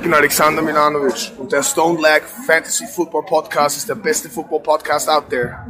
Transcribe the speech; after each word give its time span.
Ich 0.00 0.12
Alexander 0.12 0.62
Milanovic 0.62 1.32
und 1.38 1.50
der 1.52 1.62
Stone 1.62 2.00
Lag 2.00 2.22
Fantasy 2.46 2.86
Football 2.86 3.24
Podcast 3.24 3.78
ist 3.78 3.88
der 3.88 3.96
beste 3.96 4.30
Football 4.30 4.60
Podcast 4.60 5.08
out 5.08 5.28
there. 5.28 5.66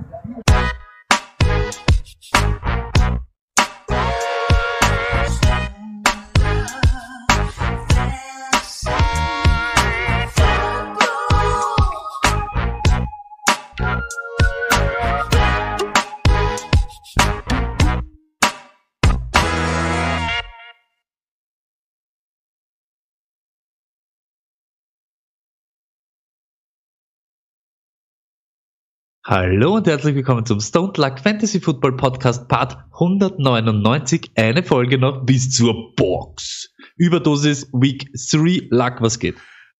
Hallo 29.30 29.74
und 29.74 29.86
herzlich 29.86 30.14
willkommen 30.14 30.46
zum 30.46 30.58
Stone 30.58 30.94
Luck 30.96 31.20
Fantasy 31.20 31.60
Football 31.60 31.98
Podcast 31.98 32.48
Part 32.48 32.78
199. 32.94 34.30
Eine 34.36 34.62
Folge 34.62 34.96
noch 34.96 35.26
bis 35.26 35.50
zur 35.50 35.94
Box. 35.96 36.70
Überdosis 36.96 37.68
Week 37.74 38.10
3 38.14 38.68
Luck, 38.70 39.02
was 39.02 39.18
geht? 39.18 39.36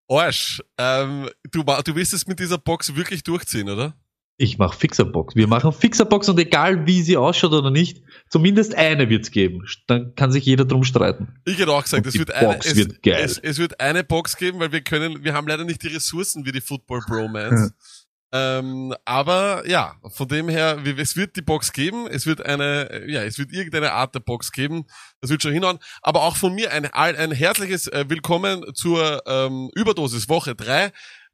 Arsch, 0.07 0.63
ähm, 0.77 1.31
du, 1.51 1.63
du 1.63 1.95
willst 1.95 2.13
es 2.13 2.27
mit 2.27 2.41
dieser 2.41 2.59
Box 2.59 2.95
wirklich 2.95 3.23
durchziehen, 3.23 3.71
oder? 3.71 3.95
Ich 4.37 4.59
mache 4.59 4.79
Fixerbox. 4.79 5.35
Wir 5.35 5.49
machen 5.49 5.73
Fixerbox 5.73 6.29
und 6.29 6.39
egal 6.39 6.87
wie 6.87 7.01
sie 7.01 7.17
ausschaut 7.17 7.53
oder 7.53 7.71
nicht, 7.71 8.03
zumindest 8.29 8.75
eine 8.75 9.09
wird's 9.09 9.31
geben. 9.31 9.65
Dann 9.87 10.15
kann 10.15 10.31
sich 10.31 10.45
jeder 10.45 10.67
drum 10.67 10.85
streiten. 10.85 11.41
Ich 11.47 11.59
hätte 11.59 11.73
auch 11.73 11.83
gesagt, 11.83 12.07
es 12.07 12.19
wird, 12.19 12.33
eine, 12.33 12.59
es, 12.59 12.77
wird 12.77 12.99
es, 13.03 13.39
es, 13.39 13.59
wird 13.59 13.81
eine 13.81 14.05
Box 14.05 14.37
geben, 14.37 14.61
weil 14.61 14.73
wir 14.73 14.83
können, 14.83 15.25
wir 15.25 15.33
haben 15.33 15.49
leider 15.49 15.65
nicht 15.65 15.83
die 15.83 15.89
Ressourcen 15.89 16.45
wie 16.45 16.53
die 16.53 16.61
Football 16.61 17.01
Bromance. 17.09 17.73
Ähm, 18.31 18.95
aber 19.07 19.67
ja, 19.67 19.97
von 20.11 20.29
dem 20.29 20.49
her, 20.51 20.79
es 20.99 21.17
wird 21.17 21.37
die 21.37 21.43
Box 21.43 21.73
geben, 21.73 22.07
es 22.07 22.27
wird 22.27 22.45
eine, 22.45 23.07
ja, 23.09 23.23
es 23.23 23.39
wird 23.39 23.53
irgendeine 23.53 23.93
Art 23.93 24.15
der 24.15 24.21
Box 24.21 24.53
geben, 24.53 24.85
das 25.21 25.31
wird 25.31 25.43
schon 25.43 25.53
hinhauen. 25.53 25.79
Aber 26.03 26.23
auch 26.23 26.37
von 26.37 26.55
mir 26.55 26.73
ein, 26.73 26.85
ein 26.93 27.33
herzliches 27.33 27.87
äh, 27.87 28.05
Willkommen 28.09 28.75
zur 28.75 29.23
ähm, 29.27 29.71
Überdosis 29.75 30.29
Woche 30.29 30.55
3. 30.55 30.93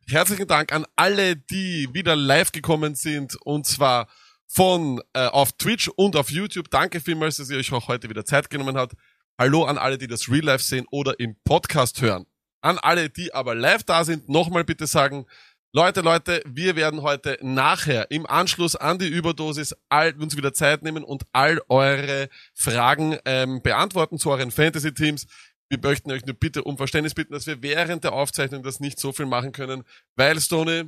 Herzlichen 0.09 0.47
Dank 0.47 0.73
an 0.73 0.87
alle, 0.95 1.35
die 1.35 1.89
wieder 1.93 2.15
live 2.15 2.53
gekommen 2.53 2.95
sind 2.95 3.37
und 3.43 3.67
zwar 3.67 4.07
von 4.47 5.01
äh, 5.15 5.27
auf 5.27 5.53
Twitch 5.53 5.89
und 5.89 6.15
auf 6.15 6.31
YouTube. 6.31 6.71
Danke 6.71 7.01
vielmals, 7.01 7.39
dass 7.39 7.51
ihr 7.51 7.59
euch 7.59 7.73
auch 7.73 7.89
heute 7.89 8.09
wieder 8.09 8.25
Zeit 8.25 8.51
genommen 8.51 8.77
habt. 8.77 8.95
Hallo 9.37 9.65
an 9.65 9.79
alle, 9.79 9.99
die 9.99 10.07
das 10.07 10.29
Real 10.29 10.45
Life 10.45 10.63
sehen 10.63 10.87
oder 10.93 11.19
im 11.19 11.35
Podcast 11.43 12.01
hören. 12.01 12.27
An 12.61 12.79
alle, 12.79 13.11
die 13.11 13.35
aber 13.35 13.57
live 13.57 13.83
da 13.83 14.05
sind, 14.05 14.29
nochmal 14.29 14.63
bitte 14.63 14.87
sagen, 14.87 15.27
Leute, 15.77 16.03
Leute, 16.03 16.41
wir 16.47 16.77
werden 16.77 17.03
heute 17.03 17.37
nachher 17.43 18.09
im 18.13 18.27
Anschluss 18.27 18.77
an 18.77 19.01
die 19.01 19.09
Überdosis 19.09 19.75
all, 19.89 20.15
uns 20.21 20.37
wieder 20.37 20.53
Zeit 20.53 20.85
nehmen 20.85 21.03
und 21.03 21.25
all 21.33 21.61
eure 21.69 22.29
Fragen 22.55 23.17
ähm, 23.25 23.61
beantworten 23.61 24.17
zu 24.17 24.31
euren 24.31 24.53
Fantasy-Teams. 24.53 25.27
Wir 25.69 25.81
möchten 25.83 26.13
euch 26.13 26.25
nur 26.27 26.37
bitte 26.37 26.63
um 26.63 26.77
Verständnis 26.77 27.15
bitten, 27.15 27.33
dass 27.33 27.49
wir 27.49 27.61
während 27.61 28.05
der 28.05 28.13
Aufzeichnung 28.13 28.63
das 28.63 28.79
nicht 28.79 29.01
so 29.01 29.11
viel 29.11 29.27
machen 29.27 29.51
können, 29.51 29.83
weil 30.15 30.41
Stoney. 30.41 30.85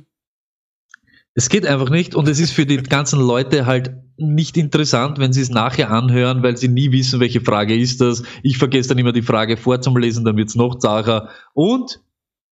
Es 1.33 1.49
geht 1.49 1.65
einfach 1.65 1.89
nicht 1.89 2.15
und 2.15 2.25
es 2.29 2.39
ist 2.39 2.53
für 2.53 2.65
die 2.65 2.77
ganzen 2.77 3.19
Leute 3.19 3.65
halt 3.65 3.91
nicht 4.15 4.55
interessant, 4.55 5.19
wenn 5.19 5.33
sie 5.33 5.41
es 5.41 5.49
nachher 5.49 5.91
anhören, 5.91 6.43
weil 6.43 6.55
sie 6.55 6.69
nie 6.69 6.93
wissen, 6.93 7.19
welche 7.19 7.41
Frage 7.41 7.77
ist 7.77 7.99
das. 7.99 8.23
Ich 8.41 8.57
vergesse 8.57 8.87
dann 8.87 8.99
immer 8.99 9.11
die 9.11 9.21
Frage 9.21 9.57
vorzulesen, 9.57 10.23
dann 10.23 10.37
wird's 10.37 10.55
noch 10.55 10.79
zacher. 10.79 11.27
Und 11.53 11.99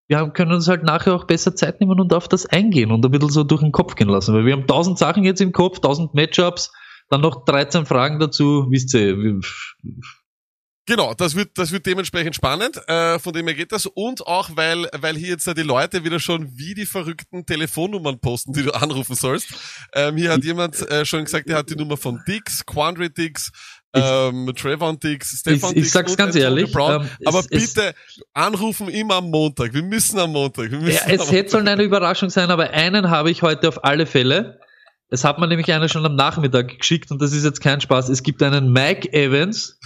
wir 0.08 0.30
können 0.30 0.52
uns 0.52 0.68
halt 0.68 0.84
nachher 0.84 1.16
auch 1.16 1.26
besser 1.26 1.56
Zeit 1.56 1.80
nehmen 1.80 2.00
und 2.00 2.14
auf 2.14 2.28
das 2.28 2.46
eingehen 2.46 2.92
und 2.92 3.06
ein 3.06 3.12
bisschen 3.12 3.30
so 3.30 3.44
durch 3.44 3.62
den 3.62 3.72
Kopf 3.72 3.96
gehen 3.96 4.10
lassen, 4.10 4.34
weil 4.34 4.46
wir 4.46 4.54
haben 4.54 4.68
tausend 4.68 4.98
Sachen 4.98 5.24
jetzt 5.24 5.42
im 5.42 5.52
Kopf, 5.52 5.80
tausend 5.80 6.14
Matchups, 6.14 6.72
dann 7.10 7.22
noch 7.22 7.46
13 7.46 7.86
Fragen 7.86 8.20
dazu, 8.20 8.68
wisst 8.70 8.94
ihr. 8.94 9.42
Genau, 10.88 11.16
das 11.16 11.36
wird, 11.36 11.58
das 11.58 11.72
wird 11.72 11.88
dementsprechend 11.88 12.36
spannend, 12.36 12.80
äh, 12.88 13.18
von 13.18 13.34
dem 13.34 13.48
her 13.48 13.56
geht 13.56 13.72
das. 13.72 13.88
Und 13.88 14.28
auch, 14.28 14.52
weil, 14.54 14.88
weil 14.94 15.16
hier 15.16 15.30
jetzt 15.30 15.48
die 15.48 15.64
Leute 15.64 16.04
wieder 16.04 16.20
schon 16.20 16.56
wie 16.60 16.76
die 16.76 16.86
verrückten 16.86 17.44
Telefonnummern 17.44 18.20
posten, 18.20 18.54
die 18.54 18.62
du 18.62 18.72
anrufen 18.76 19.16
sollst. 19.16 19.48
Ähm, 19.94 20.16
hier 20.16 20.32
hat 20.32 20.44
jemand 20.44 20.80
äh, 20.92 21.04
schon 21.04 21.26
gesagt, 21.26 21.50
er 21.50 21.58
hat 21.58 21.72
die 21.72 21.76
Nummer 21.76 21.98
von 21.98 22.22
Dix, 22.28 22.68
Quandry 22.68 23.12
Dix, 23.12 23.52
ähm, 23.96 24.52
Trevor 24.56 24.96
Dix, 24.98 25.40
Stefan 25.40 25.72
ich, 25.72 25.84
ich 25.84 25.92
sag's 25.92 26.16
ganz 26.16 26.36
ehrlich. 26.36 26.72
Brown. 26.72 27.02
Ähm, 27.04 27.10
Aber 27.26 27.40
es, 27.40 27.48
bitte 27.48 27.90
es, 27.90 28.22
anrufen 28.34 28.90
immer 28.90 29.16
am 29.16 29.30
Montag. 29.30 29.74
Wir 29.74 29.84
müssen 29.84 30.20
am 30.20 30.32
Montag. 30.32 30.72
Müssen 30.72 30.88
ja, 30.88 31.02
es 31.08 31.32
hätte 31.32 31.52
sollen 31.52 31.68
eine 31.68 31.84
Überraschung 31.84 32.30
sein, 32.30 32.50
aber 32.52 32.72
einen 32.72 33.10
habe 33.10 33.32
ich 33.32 33.42
heute 33.42 33.68
auf 33.68 33.84
alle 33.84 34.06
Fälle. 34.06 34.60
Es 35.10 35.24
hat 35.24 35.40
mir 35.40 35.48
nämlich 35.48 35.72
einer 35.72 35.88
schon 35.88 36.06
am 36.06 36.16
Nachmittag 36.16 36.78
geschickt 36.80 37.12
und 37.12 37.22
das 37.22 37.32
ist 37.32 37.44
jetzt 37.44 37.62
kein 37.62 37.80
Spaß. 37.80 38.10
Es 38.10 38.24
gibt 38.24 38.42
einen 38.42 38.72
Mike 38.72 39.14
Evans 39.14 39.80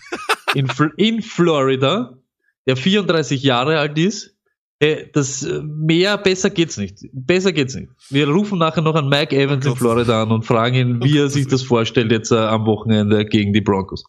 in, 0.55 0.71
in 0.97 1.21
Florida, 1.21 2.17
der 2.65 2.77
34 2.77 3.43
Jahre 3.43 3.79
alt 3.79 3.97
ist 3.97 4.35
das 4.79 5.43
äh, 5.43 5.61
mehr 5.61 6.17
besser 6.17 6.49
geht's 6.49 6.77
nicht. 6.77 6.99
Besser 7.11 7.51
geht's 7.51 7.75
nicht. 7.75 7.89
Wir 8.09 8.29
rufen 8.29 8.59
nachher 8.59 8.81
noch 8.81 8.95
an 8.95 9.09
Mike 9.09 9.35
Evans 9.35 9.65
in 9.65 9.75
Florida 9.75 10.23
an 10.23 10.31
und 10.31 10.45
fragen 10.45 10.75
ihn, 10.75 11.03
wie 11.03 11.17
er 11.17 11.29
sich 11.29 11.47
das 11.47 11.63
vorstellt 11.63 12.11
jetzt 12.11 12.31
äh, 12.31 12.37
am 12.37 12.65
Wochenende 12.65 13.25
gegen 13.25 13.51
die 13.51 13.61
Broncos. 13.61 14.05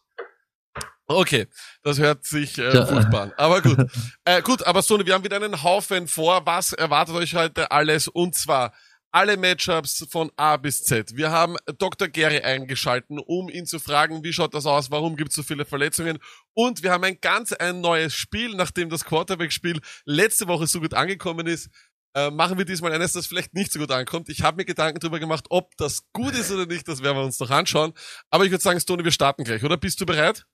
Okay, 1.07 1.47
das 1.83 1.99
hört 1.99 2.23
sich 2.23 2.57
äh, 2.57 2.73
ja. 2.73 2.85
furchtbar 2.85 3.23
an. 3.23 3.33
Aber 3.35 3.61
gut. 3.61 3.77
äh, 4.25 4.41
gut, 4.41 4.65
aber 4.65 4.81
Sony, 4.81 5.05
wir 5.05 5.13
haben 5.13 5.25
wieder 5.25 5.35
einen 5.35 5.61
Haufen 5.61 6.07
vor. 6.07 6.41
Was 6.45 6.71
erwartet 6.71 7.15
euch 7.15 7.35
heute 7.35 7.71
alles? 7.71 8.07
Und 8.07 8.35
zwar 8.35 8.73
alle 9.11 9.37
Matchups 9.37 10.07
von 10.09 10.31
A 10.37 10.57
bis 10.57 10.83
Z. 10.83 11.15
Wir 11.15 11.31
haben 11.31 11.57
Dr. 11.77 12.07
Gary 12.07 12.39
eingeschalten, 12.39 13.19
um 13.19 13.49
ihn 13.49 13.65
zu 13.65 13.79
fragen, 13.79 14.23
wie 14.23 14.33
schaut 14.33 14.53
das 14.53 14.65
aus, 14.65 14.91
warum 14.91 15.15
gibt 15.15 15.29
es 15.29 15.35
so 15.35 15.43
viele 15.43 15.65
Verletzungen. 15.65 16.19
Und 16.53 16.83
wir 16.83 16.91
haben 16.91 17.03
ein 17.03 17.19
ganz 17.19 17.51
ein 17.51 17.81
neues 17.81 18.13
Spiel, 18.13 18.55
nachdem 18.55 18.89
das 18.89 19.05
Quarterback-Spiel 19.05 19.79
letzte 20.05 20.47
Woche 20.47 20.67
so 20.67 20.79
gut 20.79 20.93
angekommen 20.93 21.47
ist. 21.47 21.69
Äh, 22.13 22.29
machen 22.29 22.57
wir 22.57 22.65
diesmal 22.65 22.91
eines, 22.91 23.13
das 23.13 23.27
vielleicht 23.27 23.53
nicht 23.53 23.71
so 23.71 23.79
gut 23.79 23.91
ankommt. 23.91 24.27
Ich 24.27 24.43
habe 24.43 24.57
mir 24.57 24.65
Gedanken 24.65 24.99
darüber 24.99 25.19
gemacht, 25.19 25.45
ob 25.49 25.75
das 25.77 26.03
gut 26.11 26.33
ist 26.33 26.51
oder 26.51 26.65
nicht, 26.65 26.87
das 26.87 27.01
werden 27.01 27.17
wir 27.17 27.23
uns 27.23 27.39
noch 27.39 27.49
anschauen. 27.49 27.93
Aber 28.29 28.43
ich 28.43 28.51
würde 28.51 28.63
sagen, 28.63 28.79
Stone, 28.81 29.03
wir 29.03 29.11
starten 29.11 29.45
gleich, 29.45 29.63
oder? 29.63 29.77
Bist 29.77 30.01
du 30.01 30.05
bereit? 30.05 30.45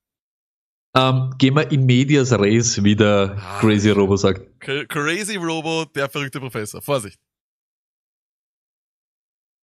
Ähm, 0.95 1.33
gehen 1.37 1.55
wir 1.55 1.71
in 1.71 1.85
medias 1.85 2.31
res, 2.31 2.83
wie 2.83 2.95
der 2.95 3.37
ah, 3.39 3.59
Crazy 3.59 3.89
Robo 3.89 4.17
sagt. 4.17 4.41
Crazy 4.59 5.35
Robo, 5.35 5.85
der 5.85 6.09
verrückte 6.09 6.39
Professor. 6.39 6.81
Vorsicht. 6.81 7.19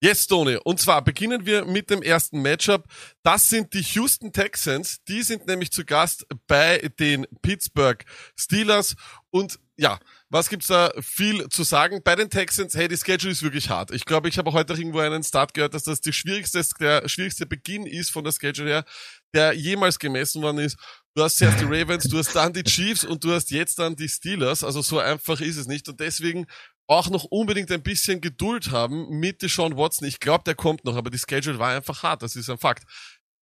Yes, 0.04 0.26
Tony. 0.26 0.58
Und 0.62 0.78
zwar 0.78 1.02
beginnen 1.02 1.46
wir 1.46 1.64
mit 1.64 1.88
dem 1.88 2.02
ersten 2.02 2.42
Matchup. 2.42 2.84
Das 3.22 3.48
sind 3.48 3.72
die 3.72 3.80
Houston 3.80 4.34
Texans. 4.34 5.02
Die 5.08 5.22
sind 5.22 5.46
nämlich 5.46 5.72
zu 5.72 5.82
Gast 5.82 6.26
bei 6.46 6.76
den 7.00 7.26
Pittsburgh 7.40 8.04
Steelers. 8.38 8.96
Und 9.30 9.58
ja, 9.78 9.98
was 10.28 10.50
gibt's 10.50 10.66
da 10.66 10.92
viel 11.00 11.48
zu 11.48 11.62
sagen? 11.62 12.02
Bei 12.04 12.16
den 12.16 12.28
Texans, 12.28 12.74
hey, 12.74 12.86
die 12.86 12.98
Schedule 12.98 13.32
ist 13.32 13.42
wirklich 13.42 13.70
hart. 13.70 13.92
Ich 13.92 14.04
glaube, 14.04 14.28
ich 14.28 14.36
habe 14.36 14.52
heute 14.52 14.74
irgendwo 14.74 14.98
einen 14.98 15.22
Start 15.22 15.54
gehört, 15.54 15.72
dass 15.72 15.84
das 15.84 16.02
die 16.02 16.12
schwierigste, 16.12 16.62
der 16.78 17.08
schwierigste 17.08 17.46
Beginn 17.46 17.86
ist 17.86 18.10
von 18.10 18.24
der 18.24 18.32
Schedule 18.32 18.68
her, 18.68 18.84
der 19.32 19.54
jemals 19.54 19.98
gemessen 19.98 20.42
worden 20.42 20.58
ist. 20.58 20.76
Du 21.14 21.22
hast 21.22 21.38
zuerst 21.38 21.60
die 21.60 21.64
Ravens, 21.64 22.04
du 22.04 22.18
hast 22.18 22.36
dann 22.36 22.52
die 22.52 22.64
Chiefs 22.64 23.04
und 23.04 23.24
du 23.24 23.32
hast 23.32 23.50
jetzt 23.50 23.78
dann 23.78 23.96
die 23.96 24.08
Steelers. 24.10 24.64
Also 24.64 24.82
so 24.82 24.98
einfach 24.98 25.40
ist 25.40 25.56
es 25.56 25.66
nicht. 25.66 25.88
Und 25.88 25.98
deswegen 26.00 26.46
auch 26.86 27.08
noch 27.10 27.24
unbedingt 27.24 27.70
ein 27.70 27.82
bisschen 27.82 28.20
Geduld 28.20 28.70
haben 28.70 29.08
mit 29.08 29.42
Deshaun 29.42 29.76
Watson. 29.76 30.06
Ich 30.06 30.20
glaube, 30.20 30.44
der 30.44 30.54
kommt 30.54 30.84
noch, 30.84 30.96
aber 30.96 31.10
die 31.10 31.18
Schedule 31.18 31.58
war 31.58 31.74
einfach 31.74 32.02
hart, 32.02 32.22
das 32.22 32.36
ist 32.36 32.50
ein 32.50 32.58
Fakt. 32.58 32.84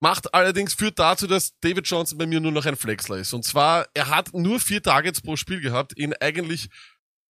Macht 0.01 0.35
allerdings, 0.35 0.75
führt 0.75 0.99
dazu, 0.99 1.29
dass 1.29 1.53
David 1.61 1.87
Johnson 1.87 2.19
bei 2.19 2.27
mir 2.27 2.41
nur 2.41 2.51
noch 2.51 2.67
ein 2.67 2.75
Flexler 2.75 3.19
ist. 3.19 3.33
Und 3.33 3.45
zwar, 3.45 3.87
er 3.95 4.09
hat 4.09 4.35
nur 4.35 4.59
vier 4.59 4.83
Targets 4.83 5.21
pro 5.21 5.37
Spiel 5.37 5.61
gehabt 5.61 5.93
in 5.93 6.13
eigentlich 6.15 6.69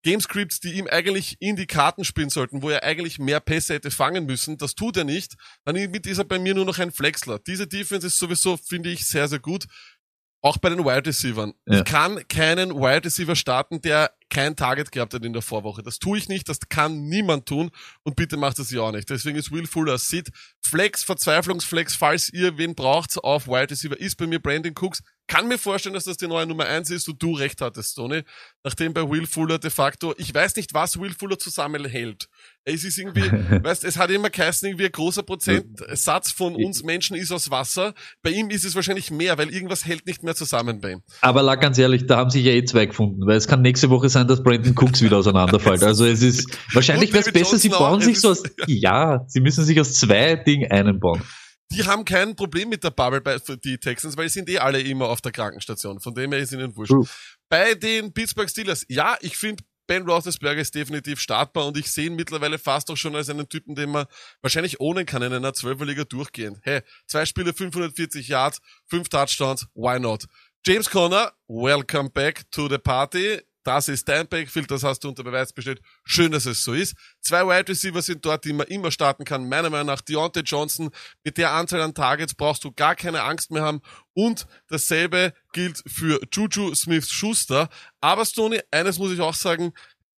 Gamescripts, 0.04 0.60
die 0.60 0.72
ihm 0.72 0.86
eigentlich 0.86 1.36
in 1.38 1.56
die 1.56 1.66
Karten 1.66 2.04
spielen 2.04 2.30
sollten, 2.30 2.62
wo 2.62 2.70
er 2.70 2.82
eigentlich 2.82 3.18
mehr 3.18 3.40
Pässe 3.40 3.74
hätte 3.74 3.90
fangen 3.90 4.26
müssen. 4.26 4.56
Das 4.56 4.74
tut 4.74 4.96
er 4.96 5.04
nicht. 5.04 5.34
Dann 5.64 5.76
ist 5.76 6.18
er 6.18 6.24
bei 6.24 6.38
mir 6.38 6.54
nur 6.54 6.64
noch 6.64 6.78
ein 6.78 6.92
Flexler. 6.92 7.38
Diese 7.38 7.66
Defense 7.66 8.06
ist 8.06 8.18
sowieso, 8.18 8.56
finde 8.56 8.90
ich, 8.90 9.06
sehr, 9.06 9.28
sehr 9.28 9.38
gut. 9.38 9.66
Auch 10.40 10.56
bei 10.56 10.70
den 10.70 10.80
Wide 10.80 11.06
Receivers. 11.06 11.52
Ja. 11.66 11.78
Ich 11.78 11.84
kann 11.84 12.26
keinen 12.26 12.74
Wide 12.74 13.04
Receiver 13.04 13.36
starten, 13.36 13.80
der 13.80 14.12
kein 14.32 14.56
Target 14.56 14.90
gehabt 14.90 15.12
hat 15.12 15.24
in 15.24 15.34
der 15.34 15.42
Vorwoche. 15.42 15.82
Das 15.82 15.98
tue 15.98 16.16
ich 16.16 16.28
nicht, 16.28 16.48
das 16.48 16.58
kann 16.70 17.02
niemand 17.02 17.46
tun 17.46 17.70
und 18.02 18.16
bitte 18.16 18.38
macht 18.38 18.58
das 18.58 18.70
ja 18.70 18.80
auch 18.80 18.92
nicht. 18.92 19.10
Deswegen 19.10 19.36
ist 19.36 19.52
Will 19.52 19.66
Fuller 19.66 19.98
Sit. 19.98 20.30
Flex, 20.64 21.04
Verzweiflungsflex, 21.04 21.94
falls 21.94 22.32
ihr 22.32 22.56
wen 22.56 22.74
braucht 22.74 23.18
auf 23.22 23.46
Wide 23.46 23.70
Receiver, 23.70 23.98
ist 24.00 24.16
bei 24.16 24.26
mir 24.26 24.40
Brandon 24.40 24.72
Cooks. 24.74 25.02
Kann 25.28 25.48
mir 25.48 25.56
vorstellen, 25.56 25.94
dass 25.94 26.04
das 26.04 26.16
die 26.16 26.26
neue 26.26 26.46
Nummer 26.46 26.66
eins 26.66 26.90
ist 26.90 27.08
und 27.08 27.22
du 27.22 27.32
recht 27.32 27.60
hattest, 27.60 27.94
Tony. 27.94 28.22
Nachdem 28.64 28.92
bei 28.92 29.08
Will 29.08 29.26
Fuller 29.26 29.58
de 29.58 29.70
facto, 29.70 30.14
ich 30.18 30.34
weiß 30.34 30.56
nicht, 30.56 30.74
was 30.74 30.98
Will 30.98 31.14
Fuller 31.14 31.38
zusammenhält. 31.38 32.28
Es 32.64 32.84
ist 32.84 32.98
irgendwie, 32.98 33.22
weißt, 33.64 33.84
es 33.84 33.96
hat 33.96 34.10
immer 34.10 34.30
geheißen, 34.30 34.68
irgendwie 34.68 34.86
ein 34.86 34.92
großer 34.92 35.22
Prozentsatz 35.22 36.32
von 36.32 36.54
uns 36.54 36.82
Menschen 36.82 37.16
ist 37.16 37.32
aus 37.32 37.50
Wasser. 37.50 37.94
Bei 38.22 38.30
ihm 38.30 38.50
ist 38.50 38.64
es 38.64 38.74
wahrscheinlich 38.74 39.10
mehr, 39.10 39.38
weil 39.38 39.48
irgendwas 39.50 39.86
hält 39.86 40.06
nicht 40.06 40.22
mehr 40.22 40.34
zusammen 40.34 40.80
bei 40.80 40.92
ihm. 40.92 41.02
Aber 41.20 41.42
lag 41.42 41.60
ganz 41.60 41.78
ehrlich, 41.78 42.06
da 42.06 42.16
haben 42.18 42.30
sich 42.30 42.44
ja 42.44 42.52
eh 42.52 42.64
zwei 42.64 42.86
gefunden, 42.86 43.26
weil 43.26 43.36
es 43.36 43.46
kann 43.46 43.62
nächste 43.62 43.90
Woche 43.90 44.08
sein, 44.08 44.21
sein, 44.22 44.28
dass 44.28 44.42
Brandon 44.42 44.74
Cooks 44.76 45.02
wieder 45.02 45.18
auseinanderfällt. 45.18 45.82
Also 45.92 46.06
es 46.06 46.22
ist, 46.22 46.58
wahrscheinlich 46.72 47.12
wäre 47.12 47.24
es 47.24 47.32
besser, 47.32 47.58
sie 47.58 47.68
bauen 47.68 48.00
sich 48.00 48.20
so 48.20 48.30
aus, 48.30 48.42
ja, 48.66 49.24
sie 49.26 49.40
müssen 49.40 49.64
sich 49.64 49.78
aus 49.80 49.94
zwei 49.94 50.36
Dingen 50.36 50.70
einen 50.70 51.00
bauen. 51.00 51.22
Die 51.72 51.84
haben 51.84 52.04
kein 52.04 52.36
Problem 52.36 52.68
mit 52.68 52.84
der 52.84 52.90
Bubble 52.90 53.20
bei 53.20 53.38
die 53.64 53.78
Texans, 53.78 54.16
weil 54.16 54.26
die 54.26 54.32
sind 54.32 54.48
eh 54.48 54.58
alle 54.58 54.80
immer 54.80 55.08
auf 55.08 55.20
der 55.20 55.32
Krankenstation. 55.32 56.00
Von 56.00 56.14
dem 56.14 56.32
her 56.32 56.40
ist 56.40 56.52
ihnen 56.52 56.76
wurscht. 56.76 56.92
True. 56.92 57.06
Bei 57.48 57.74
den 57.74 58.12
Pittsburgh 58.12 58.48
Steelers, 58.48 58.84
ja, 58.88 59.16
ich 59.20 59.36
finde 59.36 59.62
Ben 59.86 60.08
Roethlisberger 60.08 60.60
ist 60.60 60.74
definitiv 60.74 61.20
startbar 61.20 61.66
und 61.66 61.76
ich 61.76 61.90
sehe 61.90 62.06
ihn 62.06 62.14
mittlerweile 62.14 62.58
fast 62.58 62.90
auch 62.90 62.96
schon 62.96 63.16
als 63.16 63.28
einen 63.28 63.48
Typen, 63.48 63.74
den 63.74 63.90
man 63.90 64.06
wahrscheinlich 64.40 64.80
ohne 64.80 65.04
kann 65.04 65.22
in 65.22 65.32
einer 65.32 65.54
Zwölferliga 65.54 66.04
durchgehen. 66.04 66.60
Hey, 66.62 66.82
zwei 67.06 67.26
Spiele, 67.26 67.52
540 67.52 68.28
Yards, 68.28 68.60
fünf 68.86 69.08
Touchdowns, 69.08 69.66
why 69.74 69.98
not? 69.98 70.26
James 70.64 70.88
Conner, 70.88 71.32
welcome 71.48 72.10
back 72.10 72.48
to 72.52 72.68
the 72.68 72.78
party. 72.78 73.40
Das 73.64 73.88
ist 73.88 74.08
dein 74.08 74.26
Backfield, 74.26 74.70
das 74.70 74.82
hast 74.82 75.04
du 75.04 75.08
unter 75.08 75.22
Beweis 75.22 75.52
bestellt. 75.52 75.80
Schön, 76.04 76.32
dass 76.32 76.46
es 76.46 76.64
so 76.64 76.72
ist. 76.72 76.94
Zwei 77.20 77.46
Wide 77.46 77.68
Receiver 77.68 78.02
sind 78.02 78.24
dort, 78.24 78.44
die 78.44 78.52
man 78.52 78.66
immer 78.66 78.90
starten 78.90 79.24
kann. 79.24 79.48
Meiner 79.48 79.70
Meinung 79.70 79.86
nach 79.86 80.00
Deontay 80.00 80.40
Johnson. 80.40 80.90
Mit 81.22 81.38
der 81.38 81.52
Anzahl 81.52 81.80
an 81.80 81.94
Targets 81.94 82.34
brauchst 82.34 82.64
du 82.64 82.72
gar 82.72 82.96
keine 82.96 83.22
Angst 83.22 83.50
mehr 83.50 83.62
haben. 83.62 83.80
Und 84.14 84.46
dasselbe 84.68 85.32
gilt 85.52 85.82
für 85.86 86.20
Juju 86.32 86.74
Smith-Schuster. 86.74 87.68
Aber 88.00 88.26
Stoney, 88.26 88.60
eines 88.70 88.98
muss 88.98 89.12
ich 89.12 89.20
auch 89.20 89.34
sagen, 89.34 89.72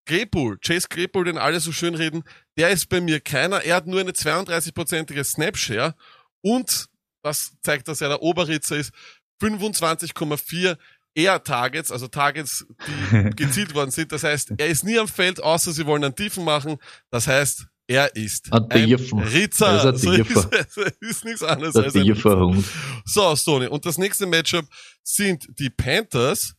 Claypool, 0.07 0.59
Chase 0.59 0.89
Claypool, 0.89 1.25
den 1.25 1.39
alle 1.39 1.61
so 1.61 1.73
schön 1.73 1.95
reden, 1.95 2.25
der 2.57 2.71
ist 2.71 2.89
bei 2.89 3.01
mir 3.01 3.21
keiner. 3.21 3.63
Er 3.63 3.77
hat 3.77 3.87
nur 3.87 4.01
eine 4.01 4.13
32-prozentige 4.13 5.25
Snapshare 5.25 5.95
und, 6.43 6.87
das 7.23 7.55
zeigt, 7.63 7.89
dass 7.89 8.01
er 8.01 8.09
der 8.09 8.23
Oberritzer 8.23 8.77
ist, 8.77 8.93
25,4 9.41 10.77
eher 11.15 11.43
Targets, 11.43 11.91
also 11.91 12.09
Targets, 12.09 12.67
die 12.87 13.31
gezielt 13.37 13.75
worden 13.75 13.91
sind. 13.91 14.13
Das 14.13 14.25
heißt, 14.25 14.55
er 14.57 14.67
ist 14.67 14.85
nie 14.85 14.99
am 14.99 15.09
Feld, 15.09 15.43
außer 15.43 15.73
sie 15.73 15.87
wollen 15.87 16.05
einen 16.05 16.17
Tiefen 16.17 16.45
machen. 16.45 16.77
Das 17.11 17.27
heißt, 17.27 17.67
er 17.87 18.15
ist 18.17 18.53
ein, 18.53 18.65
ein 18.71 18.93
Ritzer. 18.93 19.95
Ist, 19.95 20.07
ein 20.07 20.25
so 20.25 20.83
ist, 20.83 20.93
ist 21.01 21.25
nichts 21.25 21.43
anderes 21.43 21.77
als 21.77 21.95
ein 21.95 22.05
Hund. 22.05 22.65
So, 23.05 23.37
Stoney. 23.37 23.67
Und 23.67 23.87
das 23.87 23.99
nächste 23.99 24.27
Matchup 24.27 24.67
sind 25.03 25.47
die 25.59 25.71
Panthers. 25.71 26.55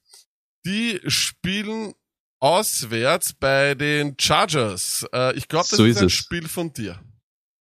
Die 0.65 0.99
spielen 1.07 1.93
auswärts 2.39 3.33
bei 3.33 3.75
den 3.75 4.15
Chargers. 4.19 5.05
Äh, 5.13 5.35
ich 5.35 5.47
glaube, 5.47 5.65
das 5.69 5.77
so 5.77 5.85
ist, 5.85 5.97
ist 5.97 6.01
ein 6.03 6.09
Spiel 6.09 6.47
von 6.47 6.71
dir. 6.73 6.99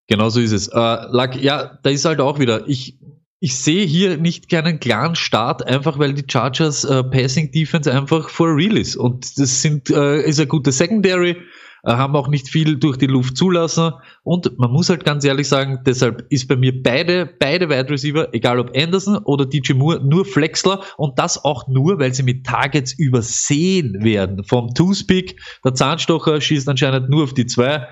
Genau 0.07 0.29
so 0.29 0.41
ist 0.41 0.53
es. 0.53 0.69
Äh, 0.69 0.75
Lack, 0.77 1.37
ja, 1.37 1.79
da 1.83 1.91
ist 1.91 2.05
halt 2.05 2.21
auch 2.21 2.39
wieder, 2.39 2.69
ich 2.69 2.99
ich 3.45 3.57
sehe 3.57 3.85
hier 3.85 4.17
nicht 4.17 4.49
keinen 4.49 4.81
klaren 4.81 5.17
Start, 5.17 5.67
einfach 5.67 5.99
weil 5.99 6.15
die 6.15 6.25
Chargers 6.27 6.83
äh, 6.85 7.05
Passing 7.05 7.51
Defense 7.51 7.93
einfach 7.93 8.31
for 8.31 8.57
real 8.57 8.79
ist. 8.79 8.97
Und 8.97 9.39
das 9.39 9.61
sind, 9.61 9.91
äh, 9.91 10.23
ist 10.23 10.41
ein 10.41 10.49
guter 10.49 10.73
Secondary, 10.73 11.37
äh, 11.83 11.93
haben 11.93 12.17
auch 12.17 12.29
nicht 12.29 12.49
viel 12.49 12.79
durch 12.79 12.97
die 12.97 13.07
Luft 13.07 13.37
zulassen. 13.37 13.93
Und 14.23 14.59
man 14.59 14.71
muss 14.71 14.89
halt 14.89 15.05
ganz 15.05 15.27
ehrlich 15.27 15.47
sagen, 15.47 15.81
deshalb 15.85 16.25
ist 16.31 16.49
bei 16.49 16.57
mir 16.57 16.83
beide, 16.83 17.27
beide 17.39 17.69
Wide 17.69 17.91
Receiver, 17.91 18.33
egal 18.33 18.61
ob 18.61 18.75
Anderson 18.75 19.19
oder 19.19 19.45
DJ 19.45 19.75
Moore, 19.75 20.03
nur 20.03 20.25
Flexler. 20.25 20.81
Und 20.97 21.19
das 21.19 21.45
auch 21.45 21.69
nur, 21.69 21.99
weil 21.99 22.15
sie 22.15 22.23
mit 22.23 22.47
Targets 22.47 22.95
übersehen 22.95 24.03
werden. 24.03 24.43
Vom 24.45 24.73
Two-Speak, 24.73 25.39
der 25.63 25.75
Zahnstocher 25.75 26.41
schießt 26.41 26.67
anscheinend 26.67 27.11
nur 27.11 27.25
auf 27.25 27.35
die 27.35 27.45
zwei. 27.45 27.89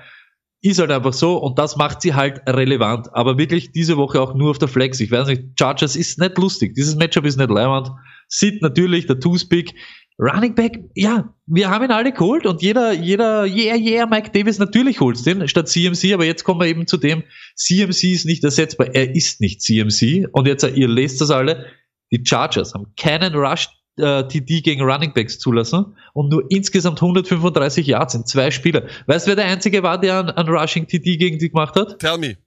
Ist 0.65 0.79
halt 0.79 0.91
einfach 0.91 1.13
so 1.13 1.37
und 1.37 1.59
das 1.59 1.75
macht 1.75 2.01
sie 2.01 2.13
halt 2.13 2.41
relevant. 2.47 3.13
Aber 3.13 3.37
wirklich 3.37 3.73
diese 3.73 3.97
Woche 3.97 4.21
auch 4.21 4.33
nur 4.33 4.51
auf 4.51 4.57
der 4.57 4.69
Flex. 4.69 4.99
Ich 5.01 5.11
weiß 5.11 5.27
nicht, 5.27 5.59
Chargers 5.59 5.95
ist 5.97 6.19
nicht 6.19 6.37
lustig. 6.37 6.73
Dieses 6.73 6.95
Matchup 6.95 7.25
ist 7.25 7.37
nicht 7.37 7.49
leibend. 7.49 7.91
Sid 8.29 8.61
natürlich, 8.61 9.05
der 9.05 9.19
Two-Speak. 9.19 9.75
Running 10.19 10.55
Back, 10.55 10.79
ja, 10.93 11.33
wir 11.47 11.69
haben 11.69 11.85
ihn 11.85 11.91
alle 11.91 12.11
geholt 12.11 12.45
und 12.45 12.61
jeder, 12.61 12.93
jeder, 12.93 13.45
yeah, 13.45 13.75
yeah, 13.75 14.05
Mike 14.05 14.29
Davis, 14.31 14.59
natürlich 14.59 14.99
holst 14.99 15.25
den 15.25 15.47
statt 15.47 15.67
CMC, 15.67 16.13
aber 16.13 16.23
jetzt 16.23 16.43
kommen 16.43 16.59
wir 16.59 16.67
eben 16.67 16.85
zu 16.85 16.97
dem, 16.97 17.23
CMC 17.55 18.13
ist 18.13 18.25
nicht 18.25 18.43
ersetzbar, 18.43 18.93
er 18.93 19.15
ist 19.15 19.41
nicht 19.41 19.63
CMC 19.63 20.27
und 20.31 20.47
jetzt, 20.47 20.63
ihr 20.63 20.87
lest 20.87 21.19
das 21.19 21.31
alle, 21.31 21.65
die 22.11 22.21
Chargers 22.23 22.75
haben 22.75 22.93
keinen 22.95 23.33
Rush 23.33 23.69
äh, 23.97 24.27
TD 24.27 24.61
gegen 24.61 24.81
Running 24.81 25.13
Backs 25.13 25.39
zulassen 25.39 25.97
und 26.13 26.29
nur 26.29 26.45
insgesamt 26.49 27.01
135 27.01 27.87
Yards 27.87 28.15
in 28.15 28.25
zwei 28.25 28.51
Spiele. 28.51 28.87
Weißt 29.07 29.27
du, 29.27 29.29
wer 29.29 29.35
der 29.35 29.45
Einzige 29.45 29.83
war, 29.83 29.99
der 29.99 30.35
einen, 30.35 30.49
Rushing 30.49 30.87
TD 30.87 31.17
gegen 31.17 31.39
sie 31.39 31.49
gemacht 31.49 31.75
hat? 31.75 31.99
Tell 31.99 32.17
me. 32.17 32.37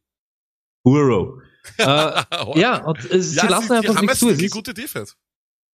Burrow. 0.83 1.41
äh, 1.79 1.85
ja, 2.61 2.85
und 2.85 3.11
äh, 3.11 3.21
sie 3.21 3.37
ja, 3.37 3.49
lassen 3.49 3.69
sie, 3.69 3.75
einfach 3.75 4.01
nichts 4.01 4.21
zu. 4.21 4.29
Es 4.29 4.41
ist 4.41 4.53
gute 4.53 4.73
Defense. 4.73 5.15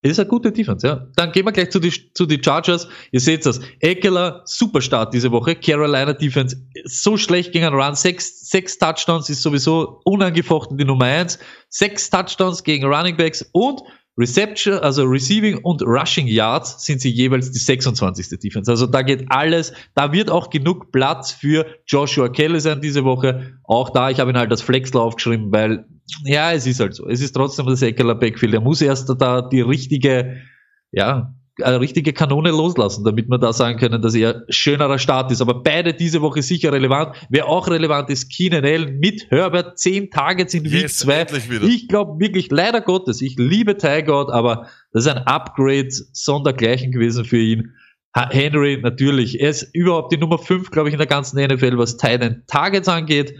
Ist 0.04 0.18
eine 0.18 0.28
gute 0.28 0.50
Defense, 0.50 0.84
ja. 0.84 1.06
Dann 1.14 1.30
gehen 1.30 1.46
wir 1.46 1.52
gleich 1.52 1.70
zu 1.70 1.78
die, 1.78 2.12
zu 2.12 2.26
die 2.26 2.42
Chargers. 2.42 2.88
Ihr 3.12 3.20
seht 3.20 3.46
das. 3.46 3.60
Eckler, 3.78 4.42
super 4.46 4.80
Start 4.80 5.14
diese 5.14 5.30
Woche. 5.30 5.54
Carolina 5.54 6.12
Defense, 6.12 6.56
so 6.84 7.16
schlecht 7.16 7.52
gegen 7.52 7.66
einen 7.66 7.76
Run. 7.76 7.94
Sechs, 7.94 8.50
sechs 8.50 8.78
Touchdowns 8.78 9.30
ist 9.30 9.42
sowieso 9.42 10.00
unangefochten 10.04 10.76
die 10.76 10.84
Nummer 10.84 11.04
eins. 11.04 11.38
Sechs 11.68 12.10
Touchdowns 12.10 12.64
gegen 12.64 12.84
Running 12.84 13.16
Backs 13.16 13.48
und 13.52 13.82
Reception, 14.18 14.74
also 14.74 15.04
Receiving 15.04 15.58
und 15.58 15.82
Rushing 15.82 16.26
Yards 16.26 16.84
sind 16.84 17.00
sie 17.00 17.10
jeweils 17.10 17.50
die 17.50 17.58
26. 17.58 18.38
Defense. 18.38 18.70
Also 18.70 18.86
da 18.86 19.02
geht 19.02 19.24
alles, 19.28 19.72
da 19.94 20.12
wird 20.12 20.30
auch 20.30 20.50
genug 20.50 20.92
Platz 20.92 21.32
für 21.32 21.66
Joshua 21.86 22.28
Kelly 22.28 22.60
sein 22.60 22.82
diese 22.82 23.04
Woche. 23.04 23.58
Auch 23.64 23.90
da, 23.90 24.10
ich 24.10 24.20
habe 24.20 24.30
ihn 24.30 24.36
halt 24.36 24.50
als 24.50 24.60
Flexler 24.60 25.00
aufgeschrieben, 25.00 25.50
weil, 25.50 25.86
ja, 26.24 26.52
es 26.52 26.66
ist 26.66 26.80
halt 26.80 26.94
so. 26.94 27.08
Es 27.08 27.22
ist 27.22 27.32
trotzdem 27.32 27.66
das 27.66 27.80
Eckler 27.80 28.14
Backfield. 28.14 28.52
Er 28.52 28.60
muss 28.60 28.82
erst 28.82 29.08
da 29.18 29.40
die 29.40 29.62
richtige, 29.62 30.42
ja, 30.90 31.34
eine 31.60 31.80
richtige 31.80 32.12
Kanone 32.12 32.50
loslassen, 32.50 33.04
damit 33.04 33.28
wir 33.28 33.38
da 33.38 33.52
sagen 33.52 33.78
können, 33.78 34.00
dass 34.00 34.14
er 34.14 34.44
schönerer 34.48 34.98
Start 34.98 35.30
ist. 35.30 35.42
Aber 35.42 35.62
beide 35.62 35.92
diese 35.92 36.22
Woche 36.22 36.42
sicher 36.42 36.72
relevant. 36.72 37.14
Wer 37.28 37.46
auch 37.46 37.68
relevant 37.68 38.08
ist, 38.08 38.30
Keenan 38.30 38.64
Allen 38.64 38.98
mit 38.98 39.30
Herbert, 39.30 39.78
zehn 39.78 40.10
Targets 40.10 40.54
in 40.54 40.70
Week 40.70 40.88
2. 40.88 41.26
Ich 41.62 41.88
glaube 41.88 42.18
wirklich, 42.18 42.50
leider 42.50 42.80
Gottes, 42.80 43.20
ich 43.20 43.36
liebe 43.38 43.76
Ty 43.76 44.02
God, 44.02 44.30
aber 44.30 44.68
das 44.92 45.04
ist 45.04 45.12
ein 45.12 45.26
Upgrade 45.26 45.90
sondergleichen 45.90 46.90
gewesen 46.90 47.24
für 47.24 47.38
ihn. 47.38 47.74
Henry 48.14 48.78
natürlich, 48.82 49.40
er 49.40 49.50
ist 49.50 49.74
überhaupt 49.74 50.12
die 50.12 50.18
Nummer 50.18 50.38
5, 50.38 50.70
glaube 50.70 50.88
ich, 50.88 50.94
in 50.94 50.98
der 50.98 51.06
ganzen 51.06 51.42
NFL, 51.42 51.78
was 51.78 51.96
Titan 51.96 52.42
Targets 52.46 52.88
angeht. 52.88 53.34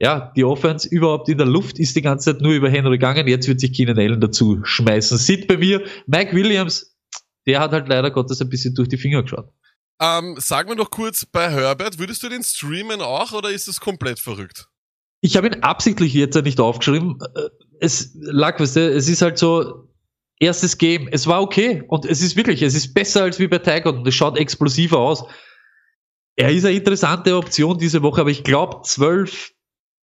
Ja, 0.00 0.32
die 0.36 0.44
Offense 0.44 0.88
überhaupt 0.88 1.28
in 1.28 1.38
der 1.38 1.46
Luft 1.46 1.78
ist 1.78 1.96
die 1.96 2.02
ganze 2.02 2.32
Zeit 2.32 2.42
nur 2.42 2.52
über 2.52 2.70
Henry 2.70 2.98
gegangen. 2.98 3.26
Jetzt 3.26 3.48
wird 3.48 3.60
sich 3.60 3.72
Keenan 3.72 3.98
Allen 3.98 4.20
dazu 4.20 4.60
schmeißen. 4.62 5.18
Sieht 5.18 5.48
bei 5.48 5.56
mir 5.56 5.82
Mike 6.06 6.34
Williams 6.34 6.97
der 7.48 7.60
hat 7.60 7.72
halt 7.72 7.88
leider 7.88 8.10
Gottes 8.10 8.40
ein 8.40 8.48
bisschen 8.48 8.74
durch 8.74 8.88
die 8.88 8.98
Finger 8.98 9.22
geschaut. 9.22 9.50
Ähm, 10.00 10.36
sag 10.38 10.68
mir 10.68 10.76
doch 10.76 10.90
kurz 10.90 11.26
bei 11.26 11.50
Herbert, 11.50 11.98
würdest 11.98 12.22
du 12.22 12.28
den 12.28 12.44
streamen 12.44 13.00
auch 13.00 13.32
oder 13.32 13.50
ist 13.50 13.66
es 13.66 13.80
komplett 13.80 14.20
verrückt? 14.20 14.68
Ich 15.20 15.36
habe 15.36 15.48
ihn 15.48 15.62
absichtlich 15.62 16.14
jetzt 16.14 16.40
nicht 16.40 16.60
aufgeschrieben. 16.60 17.18
Äh, 17.34 17.48
es 17.80 18.12
lag, 18.14 18.60
weißt 18.60 18.76
du, 18.76 18.94
es 18.94 19.08
ist 19.08 19.22
halt 19.22 19.38
so, 19.38 19.88
erstes 20.40 20.78
Game, 20.78 21.08
es 21.10 21.26
war 21.26 21.42
okay 21.42 21.82
und 21.88 22.04
es 22.04 22.22
ist 22.22 22.36
wirklich, 22.36 22.62
es 22.62 22.74
ist 22.74 22.94
besser 22.94 23.22
als 23.22 23.38
wie 23.38 23.48
bei 23.48 23.58
Tiger 23.58 23.90
und 23.92 24.06
es 24.06 24.14
schaut 24.14 24.38
explosiver 24.38 24.98
aus. 24.98 25.24
Er 26.36 26.52
ist 26.52 26.64
eine 26.64 26.76
interessante 26.76 27.36
Option 27.36 27.78
diese 27.78 28.02
Woche, 28.02 28.20
aber 28.20 28.30
ich 28.30 28.44
glaube, 28.44 28.82
zwölf 28.84 29.52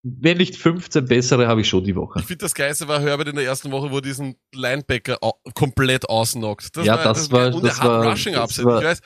wenn 0.08 0.38
nicht 0.38 0.56
15 0.56 1.06
bessere 1.06 1.48
habe 1.48 1.62
ich 1.62 1.68
schon 1.68 1.84
die 1.84 1.96
Woche. 1.96 2.20
Ich 2.20 2.26
finde 2.26 2.46
das 2.46 2.54
Geilste 2.54 2.88
war 2.88 3.02
Herbert 3.02 3.30
in 3.30 3.36
der 3.36 3.46
ersten 3.46 3.72
Woche, 3.72 3.90
wo 3.92 4.02
diesen 4.02 4.36
Linebacker 4.54 5.18
komplett 5.56 6.08
ausnockt. 6.08 6.78
Das 6.78 6.86
ja, 6.86 6.96
war, 6.96 7.04
das, 7.04 7.18
das 7.18 7.32
war, 7.32 7.56
und 7.56 7.66
das 7.66 7.80
der 7.80 7.90
war, 7.90 8.06
Rushing 8.06 8.36
Upset. 8.36 8.60
Ich 8.60 8.66
weiß, 8.66 9.02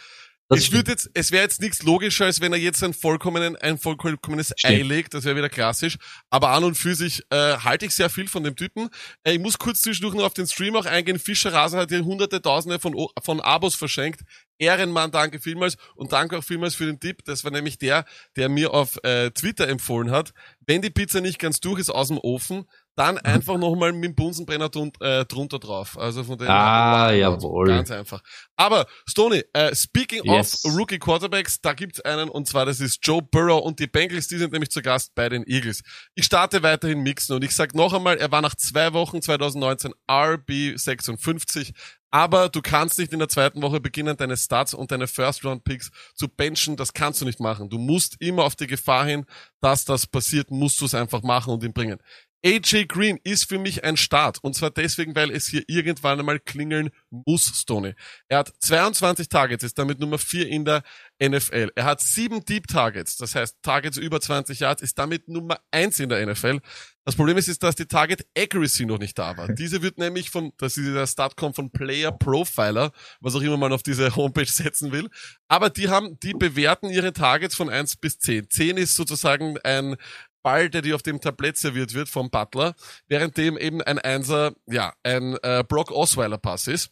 es 0.51 0.72
wird 0.72 0.88
jetzt, 0.88 1.10
es 1.13 1.32
wäre 1.32 1.44
jetzt 1.44 1.62
nichts 1.62 1.84
logischer, 1.84 2.25
als 2.25 2.41
wenn 2.41 2.51
er 2.51 2.60
jetzt 2.60 2.84
ein 2.84 2.94
vollkommenen, 2.94 3.56
ein 3.56 3.77
vollkommenes 3.77 4.53
Ei 4.63 4.82
legt. 4.82 5.13
Das 5.13 5.24
wäre 5.24 5.36
wieder 5.36 5.48
klassisch. 5.48 5.98
Aber 6.32 6.50
an 6.50 6.63
und 6.63 6.75
für 6.75 6.96
sich 6.96 7.22
äh, 7.29 7.58
halte 7.58 7.86
ich 7.86 7.94
sehr 7.94 8.10
viel 8.10 8.27
von 8.27 8.44
dem 8.44 8.56
Typen. 8.56 8.89
Äh, 9.24 9.34
ich 9.34 9.39
muss 9.39 9.60
kurz 9.60 9.82
zwischendurch 9.84 10.15
noch 10.15 10.25
auf 10.25 10.34
den 10.34 10.48
Stream 10.48 10.75
auch 10.75 10.86
eingehen. 10.86 11.20
Fischer 11.20 11.53
Rasen 11.53 11.79
hat 11.79 11.89
hier 11.89 12.03
hunderte, 12.03 12.41
tausende 12.41 12.79
von, 12.79 12.96
von 13.24 13.39
Abos 13.39 13.75
verschenkt. 13.75 14.22
Ehrenmann, 14.60 15.12
danke 15.12 15.39
vielmals 15.39 15.78
und 15.96 16.12
danke 16.12 16.38
auch 16.38 16.44
vielmals 16.44 16.75
für 16.75 16.86
den 16.86 17.00
Tipp. 17.00 17.24
Das 17.25 17.44
war 17.44 17.51
nämlich 17.51 17.78
der, 17.78 18.06
der 18.36 18.50
mir 18.50 18.74
auf 18.74 19.04
äh, 19.04 19.32
Twitter 19.32 19.68
empfohlen 19.68 20.12
hat. 20.12 20.34
Wenn 20.68 20.82
die 20.82 20.92
Pizza 20.92 21.22
nicht 21.22 21.39
ganz 21.39 21.60
durch 21.60 21.80
ist 21.80 21.89
aus 21.89 22.10
dem 22.10 22.20
Ofen, 22.20 22.66
dann 23.00 23.16
mhm. 23.16 23.22
einfach 23.24 23.58
nochmal 23.58 23.94
mit 23.94 24.04
dem 24.04 24.16
Bunsenbrenner 24.16 24.68
drun 24.68 24.92
äh, 25.00 25.24
drunter 25.24 25.58
drauf. 25.58 25.98
Also 25.98 26.25
von 26.25 26.38
dem 26.38 26.50
Ah, 26.50 27.12
jawohl. 27.12 27.68
Ganz 27.68 27.92
einfach. 27.92 28.22
Aber, 28.58 28.88
Stoney, 29.08 29.44
äh, 29.54 29.74
speaking 29.74 30.25
yes. 30.25 30.66
of 30.66 30.75
Rookie 30.78 31.00
Quarterbacks, 31.00 31.62
da 31.62 31.72
gibt's 31.72 32.01
einen 32.01 32.28
und 32.28 32.48
zwar 32.48 32.66
das 32.66 32.82
ist 32.82 33.00
Joe 33.01 33.22
Burrow 33.22 33.63
und 33.63 33.80
die 33.80 33.88
Bengals, 33.88 34.28
die 34.28 34.38
sind 34.38 34.51
nämlich 34.51 34.70
zu 34.70 34.82
Gast 34.82 35.16
bei 35.16 35.30
den 35.30 35.48
Eagles. 35.48 35.82
Ich 36.13 36.25
starte 36.25 36.62
weiterhin 36.62 37.00
mixen 37.00 37.36
und 37.36 37.44
ich 37.44 37.56
sag 37.56 37.74
noch 37.74 37.94
einmal, 37.94 38.18
er 38.18 38.32
war 38.34 38.42
nach 38.42 38.56
zwei 38.56 38.92
Wochen 38.92 39.22
2019 39.22 39.94
RB 40.12 40.78
56 40.78 41.74
aber 42.12 42.50
du 42.50 42.62
kannst 42.62 43.00
nicht 43.00 43.13
in 43.13 43.20
der 43.20 43.30
zweiten 43.30 43.62
Woche 43.62 43.80
beginnen, 43.80 44.18
deine 44.18 44.38
Starts 44.38 44.74
und 44.74 44.92
deine 44.92 45.08
First-Round-Picks 45.08 45.92
zu 46.16 46.28
benchen. 46.28 46.75
Das 46.75 46.94
kannst 46.94 47.22
du 47.22 47.25
nicht 47.25 47.39
machen. 47.39 47.70
Du 47.70 47.78
musst 47.78 48.16
immer 48.20 48.44
auf 48.44 48.56
die 48.56 48.68
Gefahr 48.68 49.06
hin, 49.06 49.25
dass 49.62 49.86
das 49.86 50.08
passiert, 50.08 50.51
musst 50.51 50.82
du 50.82 50.86
es 50.86 50.96
einfach 50.96 51.22
machen 51.22 51.54
und 51.54 51.63
ihn 51.63 51.74
bringen. 51.74 52.00
AJ 52.46 52.86
Green 52.88 53.19
ist 53.24 53.50
für 53.50 53.60
mich 53.60 53.84
ein 53.84 53.98
Start. 53.98 54.39
Und 54.41 54.55
zwar 54.55 54.72
deswegen, 54.72 55.15
weil 55.15 55.31
es 55.31 55.48
hier 55.48 55.63
irgendwann 55.67 56.19
einmal 56.19 56.39
klingeln 56.39 56.89
muss, 57.10 57.46
Stoney. 57.62 57.93
Er 58.27 58.39
hat 58.39 58.53
22 58.60 59.27
Targets, 59.29 59.63
ist 59.63 59.77
damit 59.77 60.00
Nummer 60.00 60.17
4 60.17 60.48
in 60.48 60.65
der 60.65 60.84
NFL. 61.22 61.72
Er 61.75 61.86
hat 61.86 62.01
sieben 62.01 62.46
Deep 62.46 62.67
Targets, 62.67 63.17
das 63.17 63.36
heißt 63.36 63.58
Targets 63.62 63.98
über 63.98 64.22
20 64.22 64.60
Yards, 64.60 64.81
ist 64.81 64.98
damit 64.98 65.27
Nummer 65.27 65.60
1 65.72 66.00
in 66.00 66.10
der 66.10 66.25
NFL. 66.25 66.60
Das 67.05 67.15
Problem 67.15 67.38
ist, 67.38 67.48
ist, 67.48 67.63
dass 67.63 67.75
die 67.75 67.88
Target 67.88 68.27
Accuracy 68.38 68.86
noch 68.86 69.00
nicht 69.00 69.17
da 69.17 69.36
war. 69.36 69.48
Diese 69.53 69.81
wird 69.81 69.98
nämlich 69.98 70.29
von, 70.29 70.51
das 70.58 70.77
ist 70.77 70.93
der 70.93 71.08
Start 71.08 71.36
kommt 71.36 71.55
von 71.55 71.72
Player 71.72 72.12
Profiler, 72.12 72.91
was 73.19 73.36
auch 73.36 73.41
immer 73.41 73.58
man 73.58 73.74
auf 73.74 73.81
diese 73.81 74.15
Homepage 74.15 74.46
setzen 74.46 74.91
will. 74.91 75.10
Aber 75.48 75.69
die 75.72 75.89
haben, 75.89 76.19
die 76.19 76.34
bewerten 76.34 76.89
ihre 76.89 77.12
Targets 77.12 77.55
von 77.55 77.69
1 77.69 77.98
bis 77.98 78.19
10. 78.19 78.50
10 78.50 78.77
ist 78.77 78.96
sozusagen 78.96 79.58
ein 79.63 79.96
Ball, 80.43 80.69
der 80.69 80.81
dir 80.81 80.96
auf 80.96 81.03
dem 81.03 81.22
Tablett 81.22 81.58
serviert 81.58 81.93
wird 81.93 82.10
vom 82.10 82.29
Butler, 82.29 82.75
währenddem 83.08 83.58
eben 83.58 83.81
ein 83.81 84.00
Einser, 84.00 84.53
ja, 84.67 84.93
ein 85.03 85.38
äh, 85.43 85.63
Brock 85.67 85.91
Osweiler 85.91 86.38
Pass 86.38 86.67
ist. 86.67 86.91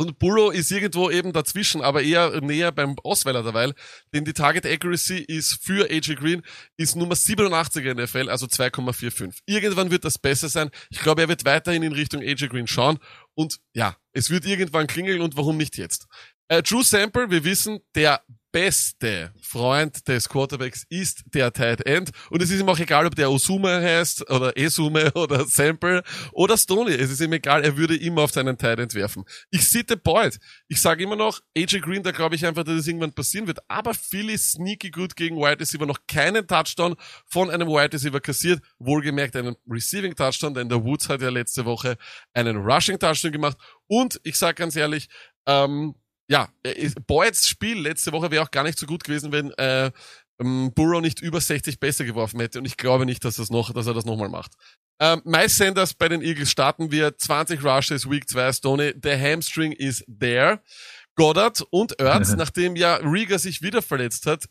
Und 0.00 0.20
Burrow 0.20 0.54
ist 0.54 0.70
irgendwo 0.70 1.10
eben 1.10 1.32
dazwischen, 1.32 1.82
aber 1.82 2.02
eher 2.02 2.40
näher 2.40 2.70
beim 2.70 2.94
Osweiler 3.02 3.42
derweil, 3.42 3.74
denn 4.14 4.24
die 4.24 4.32
Target 4.32 4.64
Accuracy 4.64 5.18
ist 5.18 5.58
für 5.60 5.90
AJ 5.90 6.14
Green 6.14 6.42
ist 6.76 6.94
Nummer 6.94 7.16
87 7.16 7.84
in 7.84 7.96
der 7.96 8.06
NFL, 8.06 8.30
also 8.30 8.46
2,45. 8.46 9.40
Irgendwann 9.46 9.90
wird 9.90 10.04
das 10.04 10.16
besser 10.16 10.48
sein. 10.48 10.70
Ich 10.90 11.00
glaube, 11.00 11.22
er 11.22 11.28
wird 11.28 11.44
weiterhin 11.44 11.82
in 11.82 11.92
Richtung 11.92 12.22
AJ 12.22 12.46
Green 12.46 12.68
schauen 12.68 13.00
und 13.34 13.58
ja, 13.74 13.96
es 14.12 14.30
wird 14.30 14.46
irgendwann 14.46 14.86
klingeln 14.86 15.20
und 15.20 15.36
warum 15.36 15.56
nicht 15.56 15.76
jetzt? 15.76 16.06
Äh, 16.46 16.62
Drew 16.62 16.84
Sample, 16.84 17.30
wir 17.30 17.42
wissen, 17.42 17.80
der 17.96 18.22
beste 18.58 19.32
Freund 19.40 20.08
des 20.08 20.28
Quarterbacks 20.28 20.84
ist 20.88 21.22
der 21.32 21.52
Tight 21.52 21.86
End. 21.86 22.10
Und 22.28 22.42
es 22.42 22.50
ist 22.50 22.60
ihm 22.60 22.68
auch 22.68 22.78
egal, 22.80 23.06
ob 23.06 23.14
der 23.14 23.30
Osume 23.30 23.80
heißt 23.80 24.28
oder 24.32 24.56
Esume 24.56 25.12
oder 25.14 25.44
Sample 25.44 26.02
oder 26.32 26.58
Stoney. 26.58 26.90
Es 26.90 27.08
ist 27.08 27.20
ihm 27.20 27.32
egal, 27.32 27.62
er 27.62 27.76
würde 27.76 27.96
immer 27.96 28.22
auf 28.22 28.32
seinen 28.32 28.58
Tight 28.58 28.80
End 28.80 28.94
werfen. 28.94 29.24
Ich 29.50 29.68
sitte 29.68 29.96
Boyd. 29.96 30.40
Ich 30.66 30.80
sage 30.80 31.04
immer 31.04 31.14
noch, 31.14 31.40
AJ 31.56 31.78
Green, 31.82 32.02
da 32.02 32.10
glaube 32.10 32.34
ich 32.34 32.44
einfach, 32.44 32.64
dass 32.64 32.74
es 32.74 32.88
irgendwann 32.88 33.12
passieren 33.12 33.46
wird. 33.46 33.60
Aber 33.68 33.94
Philly 33.94 34.36
sneaky 34.36 34.90
gut 34.90 35.14
gegen 35.14 35.36
Wide 35.36 35.60
Receiver. 35.60 35.86
Noch 35.86 36.00
keinen 36.08 36.44
Touchdown 36.44 36.96
von 37.26 37.50
einem 37.50 37.68
Wide 37.68 37.92
Receiver 37.92 38.20
kassiert. 38.20 38.60
Wohlgemerkt 38.80 39.36
einen 39.36 39.54
Receiving 39.70 40.16
Touchdown, 40.16 40.54
denn 40.54 40.68
der 40.68 40.82
Woods 40.82 41.08
hat 41.08 41.22
ja 41.22 41.28
letzte 41.28 41.64
Woche 41.64 41.96
einen 42.34 42.56
Rushing 42.56 42.98
Touchdown 42.98 43.30
gemacht. 43.30 43.56
Und 43.86 44.20
ich 44.24 44.36
sage 44.36 44.56
ganz 44.56 44.74
ehrlich, 44.74 45.08
ähm, 45.46 45.94
ja, 46.28 46.48
äh, 46.62 46.90
Boyds 47.06 47.48
Spiel 47.48 47.78
letzte 47.80 48.12
Woche 48.12 48.30
wäre 48.30 48.44
auch 48.44 48.50
gar 48.50 48.64
nicht 48.64 48.78
so 48.78 48.86
gut 48.86 49.04
gewesen, 49.04 49.32
wenn 49.32 49.50
äh, 49.52 49.90
ähm, 50.40 50.72
Burrow 50.74 51.00
nicht 51.00 51.20
über 51.20 51.40
60 51.40 51.80
besser 51.80 52.04
geworfen 52.04 52.40
hätte. 52.40 52.58
Und 52.58 52.64
ich 52.64 52.76
glaube 52.76 53.06
nicht, 53.06 53.24
dass, 53.24 53.36
das 53.36 53.50
noch, 53.50 53.72
dass 53.72 53.86
er 53.86 53.94
das 53.94 54.04
nochmal 54.04 54.28
macht. 54.28 54.52
Ähm, 55.00 55.22
Miles 55.24 55.56
Sanders 55.56 55.94
bei 55.94 56.08
den 56.08 56.22
Eagles 56.22 56.50
starten 56.50 56.90
wir. 56.90 57.16
20 57.16 57.64
Rushes, 57.64 58.08
Week 58.08 58.28
2 58.28 58.52
Stoney. 58.52 58.92
Der 58.94 59.20
Hamstring 59.20 59.72
is 59.72 60.04
there. 60.20 60.60
Goddard 61.16 61.62
und 61.70 61.98
Ertz, 61.98 62.32
nachdem 62.36 62.76
ja 62.76 62.96
Rieger 62.96 63.40
sich 63.40 63.60
wieder 63.60 63.82
verletzt 63.82 64.26
hat, 64.26 64.46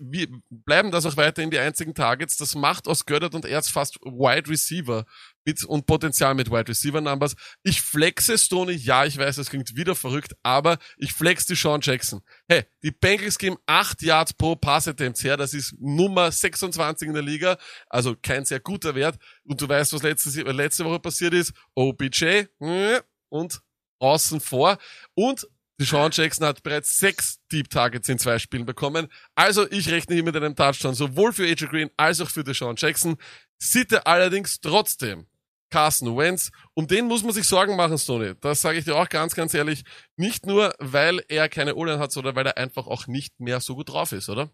bleiben 0.49 0.91
das 0.91 1.05
auch 1.05 1.15
weiterhin 1.15 1.49
die 1.49 1.59
einzigen 1.59 1.93
Targets. 1.93 2.35
Das 2.35 2.55
macht 2.55 2.89
aus 2.89 3.05
Goddard 3.05 3.35
und 3.35 3.45
Ertz 3.45 3.69
fast 3.69 3.95
Wide 4.01 4.49
Receiver 4.49 5.05
mit, 5.47 5.63
und 5.63 5.85
Potenzial 5.85 6.35
mit 6.35 6.51
Wide 6.51 6.67
Receiver 6.67 7.01
Numbers. 7.01 7.35
Ich 7.63 7.81
flexe 7.81 8.37
Stoney, 8.37 8.73
ja, 8.73 9.05
ich 9.05 9.17
weiß, 9.17 9.37
das 9.37 9.49
klingt 9.49 9.75
wieder 9.75 9.95
verrückt, 9.95 10.35
aber 10.43 10.77
ich 10.97 11.13
flex 11.13 11.45
die 11.45 11.55
Sean 11.55 11.79
Jackson. 11.81 12.21
Hey, 12.47 12.65
die 12.83 12.91
Bengals 12.91 13.37
geben 13.37 13.55
8 13.65 14.01
Yards 14.01 14.33
pro 14.33 14.55
Pass 14.55 14.87
Attempts 14.87 15.23
her, 15.23 15.37
das 15.37 15.53
ist 15.53 15.73
Nummer 15.79 16.31
26 16.31 17.07
in 17.07 17.13
der 17.13 17.23
Liga, 17.23 17.57
also 17.89 18.15
kein 18.21 18.43
sehr 18.45 18.59
guter 18.59 18.93
Wert. 18.93 19.17
Und 19.43 19.61
du 19.61 19.69
weißt, 19.69 19.93
was 19.93 20.03
letzte, 20.03 20.41
letzte 20.51 20.83
Woche 20.83 20.99
passiert 20.99 21.33
ist? 21.33 21.53
OBJ 21.75 22.45
äh, 22.59 23.01
und 23.29 23.61
außen 23.99 24.41
vor. 24.41 24.77
Und 25.15 25.47
Deshaun 25.79 26.09
Jackson 26.11 26.45
hat 26.45 26.63
bereits 26.63 26.97
sechs 26.97 27.39
Deep 27.51 27.69
Targets 27.69 28.09
in 28.09 28.17
zwei 28.17 28.39
Spielen 28.39 28.65
bekommen. 28.65 29.07
Also 29.35 29.69
ich 29.71 29.89
rechne 29.89 30.15
hier 30.15 30.23
mit 30.23 30.35
einem 30.35 30.55
Touchdown 30.55 30.95
sowohl 30.95 31.31
für 31.31 31.43
AJ 31.43 31.67
Green 31.67 31.89
als 31.97 32.19
auch 32.19 32.29
für 32.29 32.43
Deshaun 32.43 32.75
Jackson. 32.77 33.15
Sitte 33.59 34.05
allerdings 34.07 34.59
trotzdem 34.59 35.27
Carson 35.69 36.17
Wentz. 36.17 36.51
Um 36.73 36.87
den 36.87 37.07
muss 37.07 37.23
man 37.23 37.33
sich 37.33 37.45
Sorgen 37.45 37.75
machen, 37.75 37.97
Stoney. 37.97 38.33
Das 38.41 38.61
sage 38.61 38.79
ich 38.79 38.85
dir 38.85 38.95
auch 38.95 39.09
ganz, 39.09 39.35
ganz 39.35 39.53
ehrlich. 39.53 39.83
Nicht 40.15 40.45
nur, 40.45 40.73
weil 40.79 41.21
er 41.27 41.49
keine 41.49 41.75
O-Line 41.75 41.99
hat, 41.99 42.11
sondern 42.11 42.35
weil 42.35 42.45
er 42.45 42.57
einfach 42.57 42.87
auch 42.87 43.07
nicht 43.07 43.39
mehr 43.39 43.59
so 43.59 43.75
gut 43.75 43.89
drauf 43.89 44.11
ist, 44.11 44.29
oder? 44.29 44.49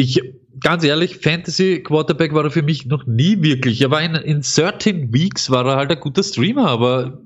Ich, 0.00 0.22
ganz 0.60 0.84
ehrlich, 0.84 1.18
Fantasy 1.18 1.82
Quarterback 1.82 2.32
war 2.32 2.44
er 2.44 2.52
für 2.52 2.62
mich 2.62 2.86
noch 2.86 3.04
nie 3.06 3.42
wirklich. 3.42 3.80
Er 3.80 3.90
war 3.90 4.00
in, 4.00 4.14
in 4.14 4.42
13 4.42 5.12
Weeks 5.12 5.50
war 5.50 5.66
er 5.66 5.74
halt 5.74 5.90
ein 5.90 5.98
guter 5.98 6.22
Streamer, 6.22 6.68
aber 6.68 7.20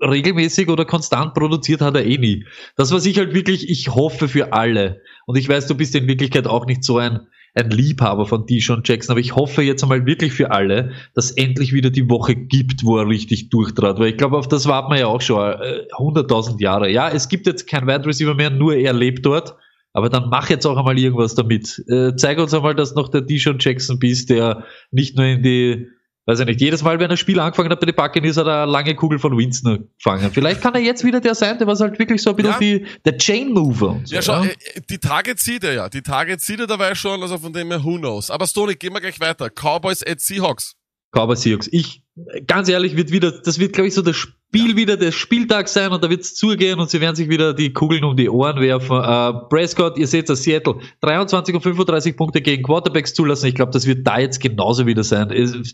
regelmäßig 0.00 0.68
oder 0.68 0.84
konstant 0.84 1.34
produziert 1.34 1.80
hat 1.80 1.94
er 1.94 2.04
eh 2.04 2.18
nie. 2.18 2.46
Das, 2.74 2.90
was 2.90 3.06
ich 3.06 3.16
halt 3.18 3.32
wirklich, 3.32 3.70
ich 3.70 3.94
hoffe 3.94 4.26
für 4.26 4.52
alle. 4.52 5.02
Und 5.26 5.36
ich 5.36 5.48
weiß, 5.48 5.68
du 5.68 5.76
bist 5.76 5.94
in 5.94 6.08
Wirklichkeit 6.08 6.48
auch 6.48 6.66
nicht 6.66 6.82
so 6.82 6.98
ein, 6.98 7.28
ein 7.54 7.70
Liebhaber 7.70 8.26
von 8.26 8.46
Deshaun 8.46 8.82
Jackson, 8.84 9.12
aber 9.12 9.20
ich 9.20 9.36
hoffe 9.36 9.62
jetzt 9.62 9.82
einmal 9.82 10.06
wirklich 10.06 10.32
für 10.32 10.50
alle, 10.50 10.90
dass 11.14 11.30
endlich 11.30 11.72
wieder 11.72 11.90
die 11.90 12.10
Woche 12.10 12.34
gibt, 12.34 12.84
wo 12.84 12.98
er 12.98 13.08
richtig 13.08 13.48
durchtrat, 13.48 13.98
weil 13.98 14.08
ich 14.08 14.16
glaube, 14.16 14.36
auf 14.36 14.48
das 14.48 14.66
warten 14.66 14.92
wir 14.92 15.00
ja 15.00 15.06
auch 15.06 15.20
schon 15.20 15.40
äh, 15.40 15.86
100.000 15.92 16.60
Jahre. 16.60 16.90
Ja, 16.90 17.08
es 17.08 17.28
gibt 17.28 17.46
jetzt 17.46 17.68
kein 17.68 17.86
Wide 17.86 18.06
Receiver 18.06 18.34
mehr, 18.34 18.50
nur 18.50 18.74
er 18.74 18.92
lebt 18.92 19.24
dort, 19.24 19.56
aber 19.92 20.08
dann 20.08 20.28
mach 20.30 20.50
jetzt 20.50 20.66
auch 20.66 20.76
einmal 20.76 20.98
irgendwas 20.98 21.36
damit. 21.36 21.82
Äh, 21.88 22.16
zeig 22.16 22.38
uns 22.38 22.52
einmal, 22.52 22.74
dass 22.74 22.96
noch 22.96 23.08
der 23.08 23.20
Deshaun 23.20 23.58
Jackson 23.60 24.00
bist, 24.00 24.30
der 24.30 24.64
nicht 24.90 25.16
nur 25.16 25.26
in 25.26 25.42
die 25.44 25.86
weiß 26.26 26.40
ich 26.40 26.46
nicht, 26.46 26.60
jedes 26.60 26.82
Mal, 26.82 26.98
wenn 26.98 27.10
er 27.10 27.12
ein 27.12 27.16
Spiel 27.16 27.38
angefangen 27.38 27.70
hat 27.70 27.80
bei 27.80 27.86
den 27.86 27.94
Buccaneers, 27.94 28.36
hat 28.36 28.46
er 28.46 28.62
eine 28.62 28.72
lange 28.72 28.94
Kugel 28.94 29.18
von 29.18 29.36
Winston 29.36 29.88
gefangen. 29.98 30.30
Vielleicht 30.32 30.60
kann 30.60 30.74
er 30.74 30.80
jetzt 30.80 31.04
wieder 31.04 31.20
der 31.20 31.34
sein, 31.34 31.58
der 31.58 31.66
was 31.66 31.80
halt 31.80 31.98
wirklich 31.98 32.22
so 32.22 32.30
ein 32.30 32.36
bisschen 32.36 32.52
ja. 32.52 32.58
die, 32.58 32.86
der 33.04 33.18
Chain 33.18 33.52
Mover 33.52 34.00
so. 34.04 34.14
Ja, 34.14 34.22
schau, 34.22 34.42
ja? 34.42 34.50
Äh, 34.50 34.80
die 34.88 34.98
Targets 34.98 35.44
sieht 35.44 35.64
er 35.64 35.74
ja. 35.74 35.88
Die 35.88 36.02
Targets 36.02 36.46
sieht 36.46 36.60
er 36.60 36.66
dabei 36.66 36.94
schon, 36.94 37.20
also 37.22 37.38
von 37.38 37.52
dem 37.52 37.68
her, 37.68 37.82
who 37.82 37.98
knows. 37.98 38.30
Aber 38.30 38.46
Stony, 38.46 38.74
gehen 38.74 38.92
wir 38.92 39.00
gleich 39.00 39.20
weiter. 39.20 39.50
Cowboys 39.50 40.02
at 40.06 40.20
Seahawks. 40.20 40.76
Cowboys 41.12 41.42
Seahawks. 41.42 41.68
Ich, 41.70 42.02
ganz 42.46 42.68
ehrlich, 42.68 42.96
wird 42.96 43.10
wieder, 43.10 43.32
das 43.32 43.58
wird, 43.58 43.72
glaube 43.72 43.88
ich, 43.88 43.94
so 43.94 44.02
das 44.02 44.14
Spiel 44.14 44.76
wieder 44.76 44.96
des 44.96 45.16
Spieltags 45.16 45.72
sein 45.72 45.90
und 45.90 46.04
da 46.04 46.10
wird 46.10 46.20
es 46.20 46.36
zugehen 46.36 46.78
und 46.78 46.88
sie 46.88 47.00
werden 47.00 47.16
sich 47.16 47.28
wieder 47.28 47.54
die 47.54 47.72
Kugeln 47.72 48.04
um 48.04 48.16
die 48.16 48.30
Ohren 48.30 48.60
werfen. 48.60 49.02
Äh, 49.02 49.32
Prescott, 49.48 49.98
ihr 49.98 50.06
seht 50.06 50.28
das, 50.28 50.44
Seattle, 50.44 50.76
23 51.00 51.56
und 51.56 51.62
35 51.62 52.16
Punkte 52.16 52.40
gegen 52.40 52.62
Quarterbacks 52.62 53.14
zulassen. 53.14 53.46
Ich 53.46 53.56
glaube, 53.56 53.72
das 53.72 53.84
wird 53.86 54.06
da 54.06 54.20
jetzt 54.20 54.38
genauso 54.40 54.86
wieder 54.86 55.02
sein. 55.02 55.28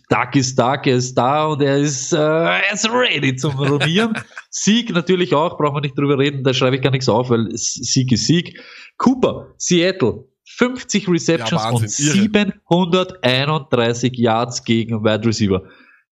Dark 0.09 0.35
ist 0.35 0.59
Dark, 0.59 0.87
er 0.87 0.97
ist 0.97 1.13
da 1.15 1.45
und 1.47 1.61
er 1.61 1.77
ist, 1.77 2.15
äh, 2.15 2.17
er 2.17 2.73
ist 2.73 2.89
ready 2.91 3.37
zum 3.37 3.53
Robieren. 3.59 4.15
Sieg 4.49 4.95
natürlich 4.95 5.35
auch, 5.35 5.59
brauchen 5.59 5.77
wir 5.77 5.83
nicht 5.83 5.99
drüber 5.99 6.17
reden, 6.19 6.43
da 6.43 6.55
schreibe 6.55 6.77
ich 6.77 6.83
gar 6.83 6.91
nichts 6.91 7.11
auf, 7.11 7.29
weil 7.29 7.49
Sieg 7.53 8.13
ist 8.13 8.27
Sieg. 8.27 8.59
Cooper, 8.97 9.49
Seattle, 9.59 10.25
50 10.45 11.07
Receptions 11.07 11.63
ja, 11.63 11.71
und 11.71 11.91
731 11.91 14.17
Yards 14.17 14.65
gegen 14.65 15.05
Wide 15.05 15.27
Receiver. 15.27 15.65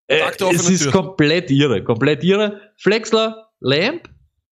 Äh, 0.09 0.21
es 0.53 0.69
ist 0.69 0.83
Tür. 0.85 0.93
komplett 0.93 1.51
irre, 1.51 1.85
komplett 1.85 2.25
irre. 2.25 2.61
Flexler, 2.77 3.51
Lamp, 3.61 4.09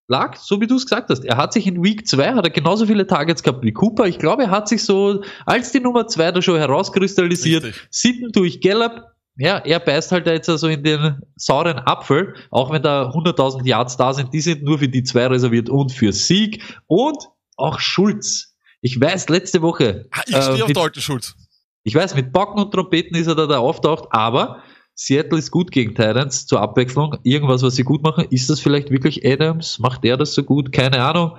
lag, 0.09 0.37
so 0.37 0.61
wie 0.61 0.67
du 0.67 0.77
es 0.77 0.85
gesagt 0.85 1.11
hast. 1.11 1.25
Er 1.25 1.37
hat 1.37 1.53
sich 1.53 1.67
in 1.67 1.83
Week 1.83 2.07
2 2.07 2.35
hat 2.35 2.45
er 2.45 2.51
genauso 2.51 2.87
viele 2.87 3.07
Targets 3.07 3.43
gehabt 3.43 3.65
wie 3.65 3.73
Cooper. 3.73 4.07
Ich 4.07 4.19
glaube, 4.19 4.45
er 4.45 4.51
hat 4.51 4.69
sich 4.69 4.85
so 4.85 5.23
als 5.47 5.73
die 5.73 5.81
Nummer 5.81 6.07
2 6.07 6.33
da 6.33 6.43
schon 6.43 6.59
herauskristallisiert. 6.59 7.65
Richtig. 7.65 7.89
Sitten 7.91 8.33
durch 8.33 8.61
Gallup. 8.61 9.03
Ja, 9.39 9.59
er 9.59 9.81
beißt 9.81 10.13
halt 10.13 10.27
jetzt 10.27 10.49
also 10.49 10.69
in 10.69 10.83
den 10.83 11.21
sauren 11.37 11.79
Apfel, 11.79 12.35
auch 12.51 12.71
wenn 12.71 12.83
da 12.83 13.11
100.000 13.11 13.67
Yards 13.67 13.99
da 13.99 14.15
sind, 14.15 14.33
die 14.33 14.41
sind 14.41 14.63
nur 14.63 14.79
für 14.79 14.89
die 14.89 15.03
zwei 15.03 15.27
reserviert 15.27 15.69
und 15.69 15.93
für 15.93 16.13
Sieg 16.13 16.63
und 16.87 17.19
auch 17.57 17.79
Schulz. 17.79 18.55
Ich 18.81 18.99
weiß, 18.99 19.29
letzte 19.29 19.61
Woche. 19.61 20.07
Ah, 20.11 20.23
ich 20.27 20.37
stehe 20.37 20.59
äh, 20.59 20.63
auf 20.63 20.73
Dalton 20.73 21.03
Schulz. 21.03 21.35
Ich 21.83 21.95
weiß, 21.95 22.15
mit 22.15 22.33
Bocken 22.33 22.63
und 22.63 22.73
Trompeten 22.73 23.15
ist 23.17 23.27
er 23.27 23.35
da, 23.35 23.47
da 23.47 23.59
auftaucht, 23.59 24.09
aber 24.11 24.63
Seattle 24.99 25.39
ist 25.39 25.51
gut 25.51 25.71
gegen 25.71 25.95
Titans 25.95 26.47
zur 26.47 26.61
Abwechslung. 26.61 27.19
Irgendwas, 27.23 27.63
was 27.63 27.77
sie 27.77 27.85
gut 27.85 28.03
machen. 28.03 28.27
Ist 28.31 28.49
das 28.49 28.61
vielleicht 28.61 28.91
wirklich 28.91 29.27
Adams? 29.27 29.79
Macht 29.79 30.05
er 30.05 30.17
das 30.17 30.35
so 30.35 30.43
gut? 30.43 30.73
Keine 30.73 31.03
Ahnung. 31.03 31.37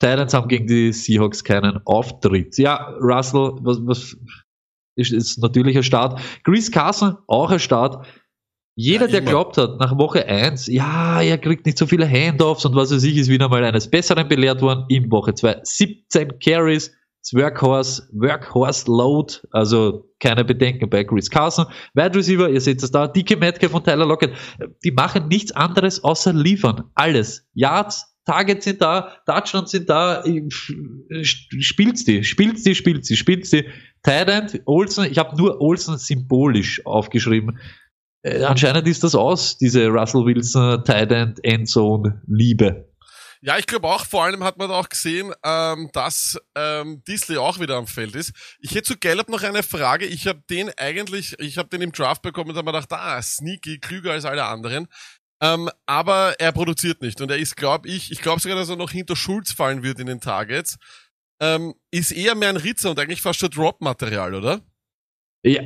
Titans 0.00 0.32
haben 0.32 0.46
gegen 0.46 0.68
die 0.68 0.92
Seahawks 0.92 1.42
keinen 1.42 1.80
Auftritt. 1.84 2.56
Ja, 2.56 2.94
Russell, 3.00 3.52
was, 3.62 3.78
was 3.84 4.16
ist, 4.94 5.12
ist 5.12 5.38
natürlich 5.38 5.76
ein 5.76 5.82
Start. 5.82 6.20
Chris 6.44 6.70
Carson, 6.70 7.16
auch 7.26 7.50
ein 7.50 7.58
Start. 7.58 8.06
Jeder, 8.76 9.06
ja, 9.06 9.12
der 9.12 9.20
glaubt 9.22 9.58
hat, 9.58 9.80
nach 9.80 9.98
Woche 9.98 10.24
1, 10.26 10.68
ja, 10.68 11.20
er 11.20 11.38
kriegt 11.38 11.66
nicht 11.66 11.78
so 11.78 11.86
viele 11.86 12.08
Handoffs 12.08 12.64
und 12.64 12.76
was 12.76 12.92
weiß 12.92 13.02
ich, 13.02 13.16
ist 13.16 13.28
wieder 13.28 13.48
mal 13.48 13.64
eines 13.64 13.90
Besseren 13.90 14.28
belehrt 14.28 14.62
worden. 14.62 14.84
In 14.88 15.10
Woche 15.10 15.34
2 15.34 15.62
17 15.64 16.38
Carries, 16.38 16.92
Workhorse, 17.34 18.08
Workhorse 18.12 18.90
Load, 18.90 19.40
also 19.50 20.10
keine 20.20 20.44
Bedenken 20.44 20.88
bei 20.88 21.04
Chris 21.04 21.30
Carson. 21.30 21.66
Wide 21.94 22.16
Receiver, 22.16 22.48
ihr 22.48 22.60
seht 22.60 22.82
es 22.82 22.90
da, 22.90 23.06
Dicke 23.06 23.36
Metcalf 23.36 23.72
von 23.72 23.84
Tyler 23.84 24.06
Lockett, 24.06 24.32
die 24.84 24.90
machen 24.90 25.28
nichts 25.28 25.52
anderes 25.52 26.02
außer 26.02 26.32
liefern. 26.32 26.84
Alles. 26.94 27.46
Yards, 27.54 28.18
Targets 28.28 28.64
sind 28.64 28.82
da, 28.82 29.16
Touchdowns 29.26 29.70
sind 29.70 29.88
da, 29.88 30.22
spielt's 31.22 32.04
die, 32.04 32.22
spielt's 32.24 32.62
die, 32.62 32.74
spielt's 32.74 33.08
die, 33.08 33.16
spielt's 33.16 33.50
die. 33.50 33.64
Tident, 34.02 34.60
Olsen, 34.66 35.06
ich 35.10 35.18
habe 35.18 35.36
nur 35.36 35.60
Olsen 35.60 35.96
symbolisch 35.96 36.84
aufgeschrieben. 36.84 37.58
Äh, 38.22 38.42
anscheinend 38.44 38.86
ist 38.86 39.02
das 39.02 39.14
aus, 39.14 39.56
diese 39.58 39.88
Russell 39.88 40.24
Wilson 40.24 40.84
Tident 40.84 41.42
Endzone 41.42 42.22
Liebe. 42.26 42.88
Ja, 43.40 43.56
ich 43.58 43.66
glaube 43.66 43.86
auch, 43.86 44.04
vor 44.04 44.24
allem 44.24 44.42
hat 44.42 44.58
man 44.58 44.70
auch 44.70 44.88
gesehen, 44.88 45.32
ähm, 45.44 45.90
dass 45.92 46.38
ähm, 46.56 47.02
Disley 47.06 47.38
auch 47.38 47.60
wieder 47.60 47.76
am 47.76 47.86
Feld 47.86 48.16
ist. 48.16 48.32
Ich 48.60 48.74
hätte 48.74 48.94
zu 48.94 48.98
Gallup 48.98 49.28
noch 49.28 49.42
eine 49.42 49.62
Frage. 49.62 50.06
Ich 50.06 50.26
habe 50.26 50.42
den 50.50 50.70
eigentlich, 50.76 51.38
ich 51.38 51.56
habe 51.58 51.68
den 51.68 51.82
im 51.82 51.92
Draft 51.92 52.22
bekommen 52.22 52.50
und 52.50 52.56
habe 52.56 52.64
mir 52.64 52.72
gedacht, 52.72 52.92
ah, 52.92 53.22
sneaky, 53.22 53.78
klüger 53.78 54.12
als 54.12 54.24
alle 54.24 54.44
anderen. 54.44 54.88
Ähm, 55.40 55.70
aber 55.86 56.34
er 56.40 56.50
produziert 56.50 57.00
nicht 57.00 57.20
und 57.20 57.30
er 57.30 57.38
ist, 57.38 57.56
glaube 57.56 57.88
ich, 57.88 58.10
ich 58.10 58.20
glaube 58.20 58.40
sogar, 58.40 58.58
dass 58.58 58.68
er 58.68 58.76
noch 58.76 58.90
hinter 58.90 59.14
Schulz 59.14 59.52
fallen 59.52 59.84
wird 59.84 60.00
in 60.00 60.06
den 60.06 60.20
Targets. 60.20 60.78
Ähm, 61.40 61.74
ist 61.92 62.10
eher 62.10 62.34
mehr 62.34 62.48
ein 62.48 62.56
Ritzer 62.56 62.90
und 62.90 62.98
eigentlich 62.98 63.22
fast 63.22 63.38
schon 63.38 63.50
Drop-Material, 63.50 64.34
oder? 64.34 64.60
Ja, 65.44 65.62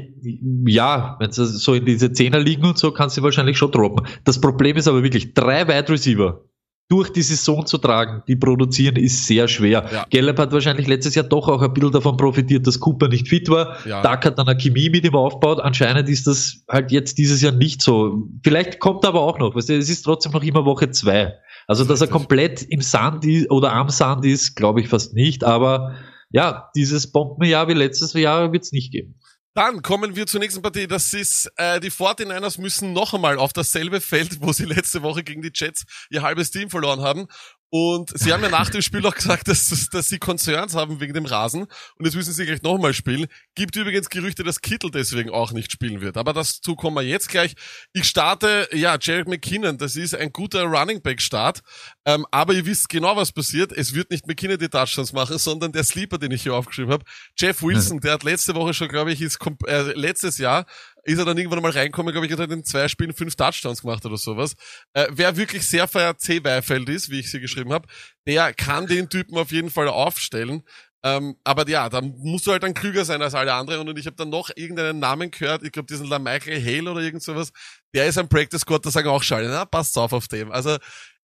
ja 0.66 1.16
wenn 1.18 1.32
so 1.32 1.74
in 1.74 1.86
diese 1.86 2.12
Zehner 2.12 2.38
liegen 2.38 2.66
und 2.66 2.76
so, 2.76 2.92
kannst 2.92 3.16
du 3.16 3.22
wahrscheinlich 3.22 3.56
schon 3.56 3.72
droppen. 3.72 4.06
Das 4.24 4.38
Problem 4.38 4.76
ist 4.76 4.88
aber 4.88 5.02
wirklich, 5.02 5.32
drei 5.32 5.66
Wide 5.66 5.88
Receiver 5.88 6.44
durch 6.92 7.08
die 7.08 7.22
Saison 7.22 7.64
zu 7.64 7.78
tragen, 7.78 8.22
die 8.28 8.36
produzieren, 8.36 8.96
ist 8.96 9.26
sehr 9.26 9.48
schwer. 9.48 9.86
Ja. 9.90 10.04
Gallup 10.10 10.38
hat 10.38 10.52
wahrscheinlich 10.52 10.86
letztes 10.86 11.14
Jahr 11.14 11.24
doch 11.24 11.48
auch 11.48 11.62
ein 11.62 11.72
bisschen 11.72 11.90
davon 11.90 12.18
profitiert, 12.18 12.66
dass 12.66 12.78
Cooper 12.78 13.08
nicht 13.08 13.30
fit 13.30 13.48
war. 13.48 13.78
Ja. 13.86 14.02
Duck 14.02 14.26
hat 14.26 14.38
dann 14.38 14.46
eine 14.46 14.60
Chemie 14.60 14.90
mit 14.90 15.02
ihm 15.06 15.14
aufgebaut. 15.14 15.58
Anscheinend 15.58 16.10
ist 16.10 16.26
das 16.26 16.64
halt 16.68 16.92
jetzt 16.92 17.16
dieses 17.16 17.40
Jahr 17.40 17.52
nicht 17.52 17.80
so. 17.80 18.28
Vielleicht 18.44 18.78
kommt 18.78 19.04
er 19.04 19.08
aber 19.08 19.22
auch 19.22 19.38
noch. 19.38 19.54
Weißt 19.54 19.70
du, 19.70 19.78
es 19.78 19.88
ist 19.88 20.02
trotzdem 20.02 20.32
noch 20.32 20.42
immer 20.42 20.66
Woche 20.66 20.90
zwei. 20.90 21.32
Also, 21.66 21.84
dass 21.84 22.02
er 22.02 22.08
komplett 22.08 22.60
im 22.60 22.82
Sand 22.82 23.24
ist 23.24 23.50
oder 23.50 23.72
am 23.72 23.88
Sand 23.88 24.26
ist, 24.26 24.54
glaube 24.54 24.82
ich 24.82 24.88
fast 24.88 25.14
nicht. 25.14 25.44
Aber 25.44 25.94
ja, 26.30 26.68
dieses 26.76 27.10
Bombenjahr 27.10 27.68
wie 27.68 27.72
letztes 27.72 28.12
Jahr 28.12 28.52
wird 28.52 28.64
es 28.64 28.72
nicht 28.72 28.92
geben. 28.92 29.14
Dann 29.54 29.82
kommen 29.82 30.16
wir 30.16 30.26
zur 30.26 30.40
nächsten 30.40 30.62
Partie. 30.62 30.86
Das 30.86 31.12
ist, 31.12 31.50
äh, 31.56 31.78
die 31.78 31.90
49ers 31.90 32.58
müssen 32.58 32.94
noch 32.94 33.12
einmal 33.12 33.38
auf 33.38 33.52
dasselbe 33.52 34.00
Feld, 34.00 34.40
wo 34.40 34.52
sie 34.52 34.64
letzte 34.64 35.02
Woche 35.02 35.22
gegen 35.22 35.42
die 35.42 35.52
Jets 35.54 35.84
ihr 36.08 36.22
halbes 36.22 36.50
Team 36.50 36.70
verloren 36.70 37.02
haben. 37.02 37.26
Und 37.74 38.12
sie 38.14 38.34
haben 38.34 38.42
ja 38.42 38.50
nach 38.50 38.68
dem 38.68 38.82
Spiel 38.82 39.06
auch 39.06 39.14
gesagt, 39.14 39.48
dass, 39.48 39.88
dass 39.90 40.06
sie 40.06 40.18
Concerns 40.18 40.74
haben 40.74 41.00
wegen 41.00 41.14
dem 41.14 41.24
Rasen. 41.24 41.62
Und 41.62 42.04
jetzt 42.04 42.14
müssen 42.14 42.34
sie 42.34 42.44
gleich 42.44 42.60
nochmal 42.60 42.92
spielen. 42.92 43.28
Gibt 43.54 43.76
übrigens 43.76 44.10
Gerüchte, 44.10 44.44
dass 44.44 44.60
Kittel 44.60 44.90
deswegen 44.90 45.30
auch 45.30 45.52
nicht 45.52 45.72
spielen 45.72 46.02
wird. 46.02 46.18
Aber 46.18 46.34
dazu 46.34 46.76
kommen 46.76 46.96
wir 46.96 47.02
jetzt 47.02 47.30
gleich. 47.30 47.54
Ich 47.94 48.04
starte, 48.04 48.68
ja, 48.72 48.98
Jared 49.00 49.26
McKinnon. 49.26 49.78
Das 49.78 49.96
ist 49.96 50.14
ein 50.14 50.34
guter 50.34 50.64
Running 50.64 51.00
Back 51.00 51.22
Start. 51.22 51.62
Ähm, 52.04 52.26
aber 52.30 52.52
ihr 52.52 52.66
wisst 52.66 52.90
genau, 52.90 53.16
was 53.16 53.32
passiert. 53.32 53.72
Es 53.72 53.94
wird 53.94 54.10
nicht 54.10 54.26
McKinnon 54.26 54.58
die 54.58 54.68
Touchdowns 54.68 55.14
machen, 55.14 55.38
sondern 55.38 55.72
der 55.72 55.84
Sleeper, 55.84 56.18
den 56.18 56.30
ich 56.32 56.42
hier 56.42 56.54
aufgeschrieben 56.54 56.92
habe. 56.92 57.06
Jeff 57.38 57.62
Wilson, 57.62 58.00
der 58.00 58.12
hat 58.12 58.22
letzte 58.22 58.54
Woche 58.54 58.74
schon, 58.74 58.88
glaube 58.88 59.12
ich, 59.12 59.22
ist 59.22 59.38
äh, 59.66 59.92
letztes 59.98 60.36
Jahr 60.36 60.66
ist 61.04 61.18
er 61.18 61.24
dann 61.24 61.36
irgendwann 61.38 61.62
mal 61.62 61.72
reinkommen, 61.72 62.12
glaube 62.12 62.26
ich, 62.26 62.32
hat 62.32 62.40
er 62.40 62.50
in 62.50 62.64
zwei 62.64 62.88
Spielen 62.88 63.12
fünf 63.12 63.34
Touchdowns 63.36 63.82
gemacht 63.82 64.04
oder 64.04 64.16
sowas. 64.16 64.54
Äh, 64.94 65.06
wer 65.10 65.36
wirklich 65.36 65.66
sehr 65.66 65.88
feier 65.88 66.16
C. 66.16 66.42
Weifeld 66.44 66.88
ist, 66.88 67.10
wie 67.10 67.20
ich 67.20 67.30
sie 67.30 67.40
geschrieben 67.40 67.72
habe, 67.72 67.88
der 68.26 68.52
kann 68.54 68.86
den 68.86 69.08
Typen 69.08 69.36
auf 69.36 69.50
jeden 69.50 69.70
Fall 69.70 69.88
aufstellen. 69.88 70.62
Ähm, 71.04 71.36
aber 71.42 71.68
ja, 71.68 71.88
da 71.88 72.00
musst 72.00 72.46
du 72.46 72.52
halt 72.52 72.62
dann 72.62 72.74
klüger 72.74 73.04
sein 73.04 73.22
als 73.22 73.34
alle 73.34 73.52
anderen. 73.52 73.88
Und 73.88 73.98
ich 73.98 74.06
habe 74.06 74.16
dann 74.16 74.28
noch 74.28 74.50
irgendeinen 74.54 75.00
Namen 75.00 75.30
gehört, 75.32 75.64
ich 75.64 75.72
glaube 75.72 75.86
diesen 75.86 76.06
La 76.06 76.18
Michael 76.18 76.64
Hale 76.64 76.90
oder 76.90 77.00
irgend 77.00 77.22
sowas, 77.22 77.50
der 77.92 78.06
ist 78.06 78.18
ein 78.18 78.28
Practice 78.28 78.60
Squad, 78.60 78.86
da 78.86 78.90
sagen 78.90 79.08
auch 79.08 79.22
Schale, 79.22 79.48
na, 79.48 79.64
passt 79.64 79.98
auf 79.98 80.12
auf 80.12 80.28
dem. 80.28 80.52
Also 80.52 80.76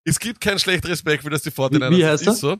es 0.04 0.18
gibt 0.18 0.40
kein 0.40 0.58
schlechteres 0.58 1.02
Backfield 1.02 1.34
als 1.34 1.42
die 1.42 1.50
Fortinanders. 1.50 1.96
Wie, 1.96 2.02
wie 2.02 2.06
heißt 2.06 2.26
das? 2.26 2.34
Ist 2.34 2.40
so. 2.40 2.56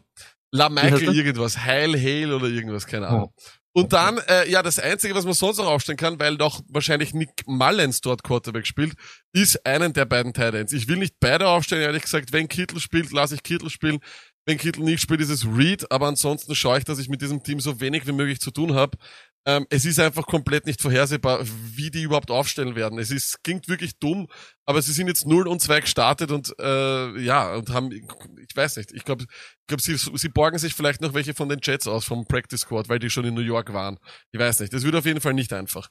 La 0.51 0.69
Michael 0.69 1.15
irgendwas, 1.15 1.59
Heil 1.59 1.95
Hale 1.95 2.35
oder 2.35 2.47
irgendwas, 2.47 2.87
keine 2.87 3.09
Ahnung. 3.09 3.33
Oh. 3.37 3.43
Und 3.79 3.93
dann, 3.93 4.19
äh, 4.29 4.51
ja, 4.51 4.61
das 4.61 4.81
Einzige, 4.81 5.15
was 5.15 5.25
man 5.25 5.35
sonst 5.35 5.59
noch 5.59 5.67
aufstellen 5.67 5.97
kann, 5.97 6.19
weil 6.19 6.37
doch 6.37 6.63
wahrscheinlich 6.69 7.15
Nick 7.15 7.47
Mullens 7.47 8.01
dort 8.01 8.25
Quarterback 8.25 8.67
spielt, 8.67 8.95
ist 9.33 9.65
einen 9.65 9.93
der 9.93 10.05
beiden 10.05 10.33
Titans. 10.35 10.73
Ich 10.73 10.89
will 10.89 10.97
nicht 10.97 11.15
beide 11.21 11.47
aufstellen, 11.47 11.83
ehrlich 11.83 12.03
gesagt. 12.03 12.33
Wenn 12.33 12.49
Kittel 12.49 12.81
spielt, 12.81 13.13
lasse 13.13 13.37
ich 13.37 13.45
Kittel 13.45 13.71
spielen. 13.71 14.01
Wenn 14.47 14.59
Kittel 14.59 14.83
nicht 14.83 15.01
spielt, 15.01 15.21
ist 15.21 15.31
es 15.31 15.47
Reed. 15.47 15.93
Aber 15.93 16.09
ansonsten 16.09 16.57
schaue 16.57 16.79
ich, 16.79 16.85
dass 16.85 16.99
ich 16.99 17.09
mit 17.09 17.23
diesem 17.23 17.45
Team 17.45 17.61
so 17.61 17.81
wenig 17.81 18.05
wie 18.09 18.13
möglich 18.13 18.41
zu 18.41 18.51
tun 18.51 18.75
habe. 18.75 18.99
Ähm, 19.47 19.66
es 19.71 19.85
ist 19.85 19.99
einfach 19.99 20.26
komplett 20.26 20.66
nicht 20.66 20.83
vorhersehbar, 20.83 21.40
wie 21.44 21.90
die 21.90 22.03
überhaupt 22.03 22.31
aufstellen 22.31 22.74
werden. 22.74 22.98
Es 22.98 23.11
ist, 23.11 23.42
klingt 23.42 23.68
wirklich 23.68 23.98
dumm, 23.98 24.29
aber 24.66 24.83
sie 24.83 24.92
sind 24.92 25.09
jetzt 25.09 25.27
0 25.27 25.48
und 25.48 25.61
2 25.61 25.81
gestartet 25.81 26.31
und 26.31 26.55
äh, 26.61 27.18
ja, 27.20 27.55
und 27.55 27.70
haben, 27.70 27.90
ich 27.92 28.57
weiß 28.57 28.77
nicht, 28.77 28.92
ich 28.92 29.05
glaube, 29.05 29.24
ich 29.24 29.66
glaub, 29.66 29.81
sie, 29.81 29.96
sie 29.96 30.29
borgen 30.29 30.59
sich 30.59 30.74
vielleicht 30.74 31.01
noch 31.01 31.14
welche 31.14 31.35
von 31.35 31.48
den 31.48 31.61
Jets 31.62 31.87
aus, 31.87 32.05
vom 32.05 32.27
Practice 32.27 32.61
Squad, 32.61 32.88
weil 32.88 32.98
die 32.98 33.11
schon 33.11 33.24
in 33.24 33.35
New 33.35 33.40
York 33.40 33.72
waren. 33.72 33.98
Ich 34.33 34.40
weiß 34.40 34.61
nicht, 34.61 34.72
das 34.72 34.83
wird 34.83 34.96
auf 34.96 35.07
jeden 35.07 35.20
Fall 35.20 35.35
nicht 35.35 35.53
einfach. 35.53 35.88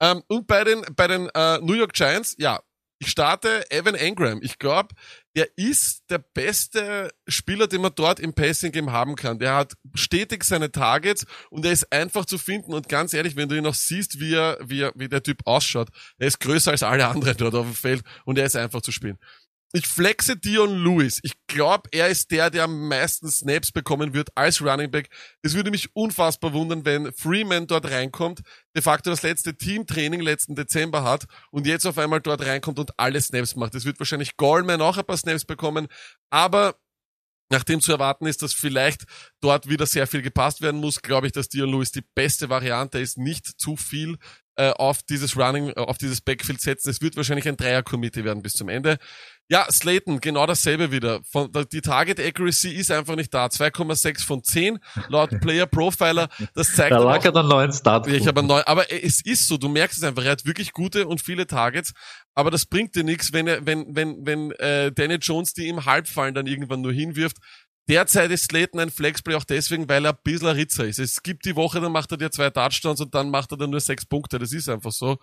Ähm, 0.00 0.22
und 0.28 0.46
bei 0.46 0.64
den, 0.64 0.84
bei 0.94 1.06
den 1.06 1.28
äh, 1.34 1.58
New 1.60 1.74
York 1.74 1.92
Giants, 1.92 2.34
ja, 2.38 2.60
ich 2.98 3.10
starte 3.10 3.70
Evan 3.70 3.94
Engram. 3.94 4.40
Ich 4.42 4.58
glaube, 4.58 4.94
der 5.36 5.48
ist 5.56 6.02
der 6.10 6.18
beste 6.18 7.12
Spieler, 7.28 7.68
den 7.68 7.80
man 7.80 7.92
dort 7.94 8.18
im 8.18 8.34
Passing 8.34 8.72
Game 8.72 8.90
haben 8.90 9.14
kann. 9.14 9.38
Der 9.38 9.54
hat 9.54 9.74
stetig 9.94 10.42
seine 10.42 10.72
Targets 10.72 11.24
und 11.50 11.64
er 11.64 11.72
ist 11.72 11.92
einfach 11.92 12.24
zu 12.24 12.38
finden. 12.38 12.74
Und 12.74 12.88
ganz 12.88 13.14
ehrlich, 13.14 13.36
wenn 13.36 13.48
du 13.48 13.56
ihn 13.56 13.62
noch 13.62 13.74
siehst, 13.74 14.18
wie 14.18 14.34
er, 14.34 14.58
wie 14.64 14.80
er, 14.80 14.92
wie 14.96 15.08
der 15.08 15.22
Typ 15.22 15.46
ausschaut, 15.46 15.90
er 16.18 16.26
ist 16.26 16.40
größer 16.40 16.72
als 16.72 16.82
alle 16.82 17.06
anderen 17.06 17.36
dort 17.36 17.54
auf 17.54 17.66
dem 17.66 17.74
Feld 17.74 18.02
und 18.24 18.36
er 18.36 18.46
ist 18.46 18.56
einfach 18.56 18.82
zu 18.82 18.90
spielen. 18.90 19.18
Ich 19.74 19.86
flexe 19.86 20.34
Dion 20.34 20.82
Lewis. 20.82 21.20
Ich 21.22 21.34
glaube, 21.46 21.90
er 21.92 22.08
ist 22.08 22.30
der, 22.30 22.48
der 22.48 22.64
am 22.64 22.88
meisten 22.88 23.30
Snaps 23.30 23.70
bekommen 23.70 24.14
wird 24.14 24.30
als 24.34 24.62
Running 24.62 24.90
Back. 24.90 25.10
Es 25.42 25.52
würde 25.52 25.70
mich 25.70 25.94
unfassbar 25.94 26.54
wundern, 26.54 26.86
wenn 26.86 27.12
Freeman 27.12 27.66
dort 27.66 27.90
reinkommt, 27.90 28.40
de 28.74 28.82
facto 28.82 29.10
das 29.10 29.22
letzte 29.22 29.58
Teamtraining 29.58 30.22
letzten 30.22 30.54
Dezember 30.54 31.02
hat 31.02 31.26
und 31.50 31.66
jetzt 31.66 31.84
auf 31.84 31.98
einmal 31.98 32.22
dort 32.22 32.46
reinkommt 32.46 32.78
und 32.78 32.98
alle 32.98 33.20
Snaps 33.20 33.56
macht. 33.56 33.74
Es 33.74 33.84
wird 33.84 33.98
wahrscheinlich 33.98 34.38
Goldman 34.38 34.80
auch 34.80 34.96
ein 34.96 35.04
paar 35.04 35.18
Snaps 35.18 35.44
bekommen, 35.44 35.88
aber 36.30 36.74
Nachdem 37.50 37.80
zu 37.80 37.92
erwarten 37.92 38.26
ist, 38.26 38.42
dass 38.42 38.52
vielleicht 38.52 39.04
dort 39.40 39.70
wieder 39.70 39.86
sehr 39.86 40.06
viel 40.06 40.20
gepasst 40.20 40.60
werden 40.60 40.80
muss, 40.80 41.00
glaube 41.00 41.28
ich, 41.28 41.32
dass 41.32 41.48
Dion 41.48 41.70
Lewis 41.70 41.90
die 41.90 42.04
beste 42.14 42.50
Variante 42.50 42.98
ist, 42.98 43.16
nicht 43.16 43.46
zu 43.46 43.74
viel 43.74 44.18
äh, 44.58 44.70
auf 44.70 45.02
dieses 45.04 45.36
Running, 45.36 45.68
äh, 45.68 45.74
auf 45.76 45.98
dieses 45.98 46.20
Backfield 46.20 46.60
setzen. 46.60 46.90
Es 46.90 47.00
wird 47.00 47.16
wahrscheinlich 47.16 47.48
ein 47.48 47.56
Dreier-Committee 47.56 48.24
werden 48.24 48.42
bis 48.42 48.54
zum 48.54 48.68
Ende. 48.68 48.98
Ja, 49.48 49.66
Slayton, 49.70 50.20
genau 50.20 50.46
dasselbe 50.46 50.90
wieder. 50.90 51.20
Von, 51.30 51.50
die 51.72 51.80
Target 51.80 52.18
Accuracy 52.20 52.70
ist 52.70 52.90
einfach 52.90 53.14
nicht 53.14 53.32
da. 53.32 53.46
2,6 53.46 54.24
von 54.26 54.42
10 54.42 54.78
laut 55.08 55.30
Player 55.40 55.66
Profiler. 55.66 56.28
Das 56.54 56.74
zeigt 56.74 56.90
da 56.90 56.98
lag 56.98 57.24
er 57.24 57.32
dann 57.32 57.46
neuen 57.46 57.72
Start. 57.72 58.08
Ich 58.08 58.26
habe 58.26 58.42
neun, 58.42 58.62
aber 58.66 58.92
es 58.92 59.24
ist 59.24 59.46
so, 59.46 59.56
du 59.56 59.68
merkst 59.68 59.98
es 59.98 60.04
einfach. 60.04 60.24
Er 60.24 60.32
hat 60.32 60.44
wirklich 60.44 60.72
gute 60.72 61.06
und 61.06 61.22
viele 61.22 61.46
Targets, 61.46 61.92
aber 62.34 62.50
das 62.50 62.66
bringt 62.66 62.96
dir 62.96 63.04
nichts, 63.04 63.32
wenn 63.32 63.46
er, 63.46 63.64
wenn, 63.64 63.94
wenn, 63.94 64.26
wenn 64.26 64.50
äh, 64.52 64.92
Daniel 64.92 65.20
Jones 65.22 65.54
die 65.54 65.68
im 65.68 65.84
Halbfallen 65.86 66.34
dann 66.34 66.46
irgendwann 66.46 66.80
nur 66.82 66.92
hinwirft. 66.92 67.38
Derzeit 67.88 68.30
ist 68.30 68.44
Slayton 68.44 68.80
ein 68.80 68.90
Flexplay 68.90 69.34
auch 69.34 69.44
deswegen, 69.44 69.88
weil 69.88 70.04
er 70.04 70.12
ein 70.12 70.18
bisschen 70.22 70.48
ein 70.48 70.56
Ritzer 70.56 70.86
ist. 70.86 70.98
Es 70.98 71.22
gibt 71.22 71.44
die 71.46 71.56
Woche, 71.56 71.80
dann 71.80 71.92
macht 71.92 72.10
er 72.12 72.18
dir 72.18 72.30
zwei 72.30 72.50
Touchdowns 72.50 73.00
und 73.00 73.14
dann 73.14 73.30
macht 73.30 73.52
er 73.52 73.56
dann 73.56 73.70
nur 73.70 73.80
sechs 73.80 74.04
Punkte. 74.04 74.38
Das 74.38 74.52
ist 74.52 74.68
einfach 74.68 74.92
so. 74.92 75.18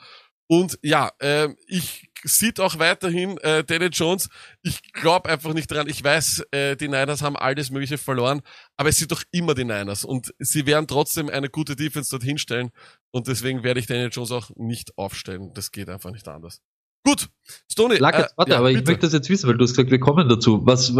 Und 0.48 0.78
ja, 0.84 1.12
äh, 1.20 1.50
ich 1.68 2.10
sieht 2.24 2.60
auch 2.60 2.78
weiterhin 2.78 3.38
äh, 3.40 3.64
Danny 3.64 3.88
Jones. 3.88 4.30
Ich 4.62 4.82
glaube 4.94 5.30
einfach 5.30 5.54
nicht 5.54 5.72
dran. 5.72 5.88
Ich 5.90 6.04
weiß, 6.04 6.44
äh, 6.52 6.76
die 6.76 6.88
Niners 6.88 7.22
haben 7.22 7.36
alles 7.36 7.72
Mögliche 7.72 7.98
verloren, 7.98 8.42
aber 8.78 8.90
es 8.90 8.98
sind 8.98 9.12
doch 9.12 9.24
immer 9.32 9.56
die 9.56 9.64
Niners 9.64 10.06
und 10.06 10.34
sie 10.40 10.66
werden 10.66 10.88
trotzdem 10.88 11.30
eine 11.30 11.50
gute 11.50 11.76
Defense 11.76 12.12
dort 12.12 12.24
hinstellen 12.24 12.72
und 13.12 13.28
deswegen 13.28 13.64
werde 13.64 13.80
ich 13.80 13.88
Danny 13.88 14.08
Jones 14.08 14.32
auch 14.32 14.52
nicht 14.56 14.98
aufstellen. 14.98 15.52
Das 15.54 15.72
geht 15.72 15.90
einfach 15.90 16.12
nicht 16.12 16.28
anders. 16.28 16.62
Gut, 17.06 17.30
Stoney. 17.72 17.98
Äh, 17.98 18.02
warte, 18.02 18.28
ja, 18.48 18.58
aber 18.58 18.68
bitte. 18.70 18.80
ich 18.80 18.88
möchte 18.88 19.06
das 19.06 19.14
jetzt 19.14 19.30
wissen, 19.30 19.48
weil 19.48 19.58
du 19.58 19.64
hast 19.64 19.72
gesagt, 19.72 19.92
wir 19.92 20.00
kommen 20.00 20.28
dazu. 20.28 20.66
Was 20.66 20.92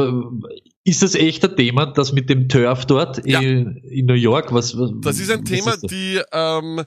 ist 0.84 1.02
das 1.02 1.16
echt 1.16 1.44
ein 1.44 1.56
Thema, 1.56 1.88
das 1.88 2.14
mit 2.14 2.30
dem 2.30 2.48
Turf 2.48 2.86
dort 2.86 3.26
ja. 3.26 3.42
in, 3.42 3.78
in, 3.78 4.06
New 4.06 4.14
York? 4.14 4.54
Was, 4.54 4.78
was 4.78 4.92
das 5.02 5.20
ist 5.20 5.32
ein 5.32 5.44
Thema, 5.44 5.74
ist 5.74 5.90
die 5.90 6.22
ähm, 6.32 6.84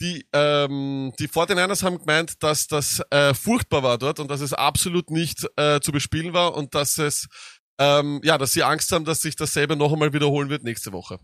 die, 0.00 0.26
ähm, 0.32 1.12
die 1.18 1.28
49ers 1.28 1.84
haben 1.84 1.98
gemeint, 1.98 2.42
dass 2.42 2.66
das 2.66 3.00
äh, 3.10 3.34
furchtbar 3.34 3.82
war 3.82 3.98
dort 3.98 4.18
und 4.18 4.30
dass 4.30 4.40
es 4.40 4.52
absolut 4.52 5.10
nicht 5.10 5.46
äh, 5.56 5.80
zu 5.80 5.92
bespielen 5.92 6.32
war 6.32 6.56
und 6.56 6.74
dass 6.74 6.98
es, 6.98 7.28
ähm, 7.78 8.20
ja, 8.24 8.36
dass 8.36 8.52
sie 8.52 8.64
Angst 8.64 8.90
haben, 8.90 9.04
dass 9.04 9.22
sich 9.22 9.36
dasselbe 9.36 9.76
noch 9.76 9.92
einmal 9.92 10.12
wiederholen 10.12 10.50
wird 10.50 10.64
nächste 10.64 10.92
Woche. 10.92 11.18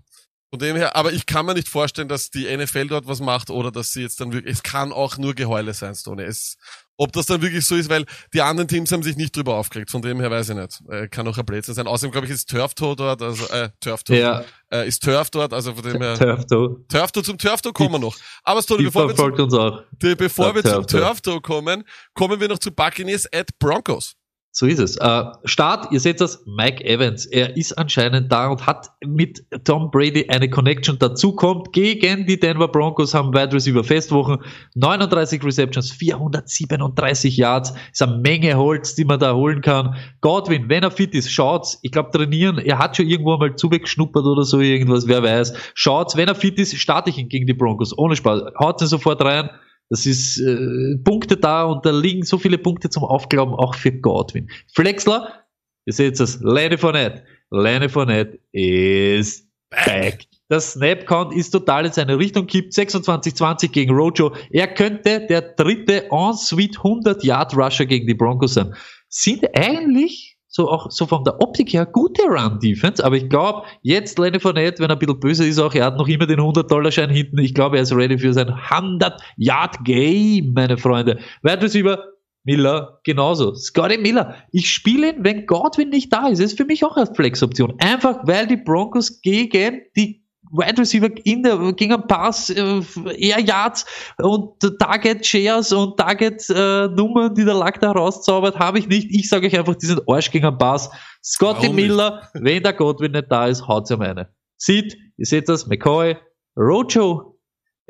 Von 0.51 0.61
dem 0.61 0.77
her, 0.77 0.97
aber 0.97 1.13
ich 1.13 1.27
kann 1.27 1.45
mir 1.45 1.55
nicht 1.55 1.69
vorstellen, 1.69 2.09
dass 2.09 2.31
die 2.31 2.45
NFL 2.57 2.87
dort 2.87 3.07
was 3.07 3.21
macht 3.21 3.51
oder 3.51 3.71
dass 3.71 3.93
sie 3.93 4.03
jetzt 4.03 4.21
dann 4.21 4.33
wirklich, 4.33 4.55
es 4.55 4.63
kann 4.63 4.93
auch 4.93 5.19
nur 5.19 5.35
Geheule 5.35 5.75
sein, 5.75 5.95
Stone. 5.95 6.25
Es, 6.25 6.57
ob 6.99 7.13
das 7.13 7.27
dann 7.27 7.41
wirklich 7.41 7.65
so 7.65 7.77
ist, 7.77 7.89
weil 7.89 8.05
die 8.35 8.43
anderen 8.43 8.69
Teams 8.69 8.93
haben 8.93 9.03
sich 9.03 9.17
nicht 9.17 9.35
drüber 9.35 9.55
aufgeregt. 9.55 9.91
Von 9.91 10.03
dem 10.03 10.21
her 10.21 10.31
weiß 10.31 10.51
ich 10.51 10.57
nicht. 10.57 10.83
Äh, 10.91 11.09
kann 11.09 11.27
auch 11.27 11.39
ein 11.39 11.47
Blödsinn 11.47 11.75
sein. 11.75 11.87
Außerdem 11.87 12.11
glaube 12.11 12.27
ich 12.27 12.33
ist 12.33 12.51
Turfto 12.51 12.95
dort, 12.95 13.23
also 13.23 13.47
äh, 13.49 13.71
Turfto 13.81 14.13
ja. 14.13 14.45
äh, 14.71 14.87
ist 14.87 15.03
Turf 15.03 15.31
dort, 15.31 15.55
also 15.55 15.73
von 15.73 15.83
dem 15.85 16.03
her. 16.03 16.19
Turfto. 16.19 16.85
Turfto 16.89 17.23
zum 17.23 17.39
Turfto 17.39 17.73
kommen 17.73 17.93
wir 17.93 17.99
noch. 18.01 18.17
Aber 18.43 18.61
Stone, 18.63 18.83
bevor 18.83 19.09
wir 19.09 19.15
zum, 19.15 19.81
die, 20.03 20.15
bevor 20.17 20.55
wir 20.55 20.65
zum 20.65 20.87
Turfto 20.87 21.41
kommen, 21.41 21.85
kommen 22.15 22.41
wir 22.41 22.49
noch 22.49 22.59
zu 22.59 22.73
Buccaneers 22.73 23.33
at 23.33 23.49
Broncos. 23.61 24.18
So 24.59 24.67
ist 24.67 24.81
es. 24.81 24.97
Äh, 24.97 25.25
Start, 25.45 25.93
ihr 25.93 26.01
seht 26.01 26.21
das, 26.21 26.45
Mike 26.45 26.85
Evans. 26.85 27.27
Er 27.27 27.57
ist 27.57 27.79
anscheinend 27.79 28.33
da 28.33 28.49
und 28.49 28.67
hat 28.67 28.91
mit 29.07 29.45
Tom 29.63 29.93
Brady 29.93 30.29
eine 30.31 30.51
Connection. 30.51 30.99
Dazu 30.99 31.33
kommt 31.33 31.73
gegen 31.73 32.27
die 32.27 32.41
Denver 32.41 32.67
Broncos, 32.67 33.15
haben 33.15 33.33
Wide 33.33 33.53
Receiver 33.53 33.85
Festwochen, 33.85 34.39
39 34.75 35.45
Receptions, 35.45 35.93
437 35.93 37.37
Yards. 37.37 37.73
Ist 37.93 38.03
eine 38.03 38.17
Menge 38.17 38.57
Holz, 38.57 38.97
die 38.97 39.05
man 39.05 39.21
da 39.21 39.33
holen 39.33 39.61
kann. 39.61 39.95
Godwin, 40.23 40.69
wenn 40.69 40.83
er 40.83 40.91
fit 40.91 41.15
ist, 41.15 41.31
schaut's. 41.31 41.79
Ich 41.83 41.93
glaube, 41.93 42.11
trainieren, 42.11 42.59
er 42.59 42.81
hat 42.81 42.97
schon 42.97 43.07
irgendwo 43.07 43.37
mal 43.37 43.55
zuweggeschnuppert 43.55 44.25
oder 44.25 44.43
so 44.43 44.59
irgendwas, 44.59 45.07
wer 45.07 45.23
weiß. 45.23 45.53
Schaut's, 45.75 46.17
wenn 46.17 46.27
er 46.27 46.35
fit 46.35 46.59
ist, 46.59 46.77
starte 46.77 47.11
ich 47.11 47.19
ihn 47.19 47.29
gegen 47.29 47.47
die 47.47 47.55
Broncos. 47.55 47.97
Ohne 47.97 48.17
Spaß. 48.17 48.43
Haut 48.59 48.83
ihn 48.83 48.89
sofort 48.89 49.23
rein. 49.23 49.51
Das 49.91 50.07
ist 50.07 50.39
äh, 50.39 50.97
Punkte 51.03 51.37
da 51.37 51.65
und 51.65 51.87
da 51.87 51.91
liegen 51.91 52.25
so 52.25 52.39
viele 52.39 52.59
Punkte 52.59 52.91
zum 52.91 53.05
Aufglauben, 53.05 53.55
auch 53.55 53.75
für 53.75 53.93
Godwin. 53.93 54.51
Flexler, 54.73 55.45
ihr 55.87 55.93
seht 55.93 56.21
es, 56.21 56.41
Lenny 56.43 56.77
Fournette. 56.77 57.25
Lenny 57.51 57.89
Fournette 57.89 58.39
ist 58.53 59.49
back. 59.71 60.27
Das 60.49 60.73
Snap-Count 60.73 61.35
ist 61.35 61.51
total 61.51 61.87
in 61.87 61.93
seine 61.93 62.19
Richtung 62.19 62.47
kippt. 62.47 62.73
26-20 62.73 63.69
gegen 63.69 63.95
Rojo. 63.95 64.35
Er 64.51 64.67
könnte 64.69 65.27
der 65.27 65.43
dritte 65.43 66.11
En-Suite 66.11 66.79
100-Yard-Rusher 66.79 67.85
gegen 67.87 68.07
die 68.07 68.15
Broncos 68.15 68.55
sein. 68.55 68.75
Sind 69.09 69.45
eigentlich 69.55 70.38
so 70.59 70.69
auch 70.69 70.91
so 70.91 71.07
von 71.07 71.23
der 71.23 71.41
Optik 71.41 71.73
her 71.73 71.87
gute 71.87 72.23
Run-Defense, 72.23 73.05
aber 73.05 73.17
ich 73.17 73.29
glaube, 73.29 73.63
jetzt 73.83 74.19
Lenny 74.19 74.41
Fournette, 74.41 74.83
wenn 74.83 74.91
er 74.91 74.97
ein 74.97 74.99
bisschen 74.99 75.21
böse 75.21 75.47
ist, 75.47 75.61
auch 75.61 75.73
er 75.73 75.85
hat 75.87 75.97
noch 75.97 76.09
immer 76.09 76.27
den 76.27 76.41
100-Dollar-Schein 76.41 77.11
hinten. 77.11 77.39
Ich 77.39 77.55
glaube, 77.55 77.77
er 77.77 77.85
ist 77.85 77.95
ready 77.95 78.19
für 78.19 78.33
sein 78.33 78.49
100-Yard-Game, 78.49 80.53
meine 80.53 80.77
Freunde. 80.77 81.21
Wide 81.43 81.63
Receiver, 81.63 82.03
Miller, 82.43 82.99
genauso. 83.05 83.55
Scotty 83.55 83.99
Miller. 83.99 84.35
Ich 84.51 84.69
spiele 84.69 85.11
ihn, 85.11 85.23
wenn 85.23 85.47
Godwin 85.47 85.91
nicht 85.91 86.13
da 86.13 86.27
ist. 86.27 86.41
Das 86.41 86.53
ist 86.53 86.59
für 86.59 86.65
mich 86.65 86.85
auch 86.85 86.97
eine 86.97 87.07
Flex-Option. 87.07 87.75
Einfach, 87.79 88.19
weil 88.25 88.49
die 88.49 88.57
Broncos 88.57 89.21
gegen 89.21 89.83
die 89.97 90.25
Wide 90.51 90.81
Receiver 90.81 91.09
in 91.25 91.43
der, 91.43 91.73
gegen 91.73 91.95
einen 91.95 92.07
Pass, 92.07 92.51
äh, 92.51 92.83
Air 93.17 93.41
Yards 93.41 93.85
und 94.19 94.61
Target 94.79 95.25
Shares 95.25 95.73
und 95.73 95.97
Target 95.97 96.49
äh, 96.51 96.89
Nummern, 96.89 97.35
die 97.35 97.45
der 97.45 97.55
Lack 97.55 97.81
da 97.81 97.93
rauszaubert, 97.93 98.59
habe 98.59 98.79
ich 98.79 98.89
nicht. 98.89 99.09
Ich 99.11 99.29
sage 99.29 99.47
euch 99.47 99.59
einfach, 99.59 99.75
die 99.75 99.87
sind 99.87 100.03
Arsch 100.09 100.31
gegen 100.31 100.47
einen 100.47 100.59
Pass. 100.59 100.91
Scotty 101.23 101.63
Warum 101.63 101.77
Miller, 101.77 102.23
nicht? 102.35 102.45
wenn 102.45 102.63
der 102.63 102.73
Godwin 102.73 103.13
nicht 103.13 103.31
da 103.31 103.47
ist, 103.47 103.67
haut's 103.67 103.91
ihm 103.91 104.01
eine. 104.01 104.29
Sieht, 104.57 104.97
ihr 105.17 105.27
seht 105.27 105.49
das, 105.49 105.67
McCoy, 105.67 106.17
Rojo, 106.57 107.38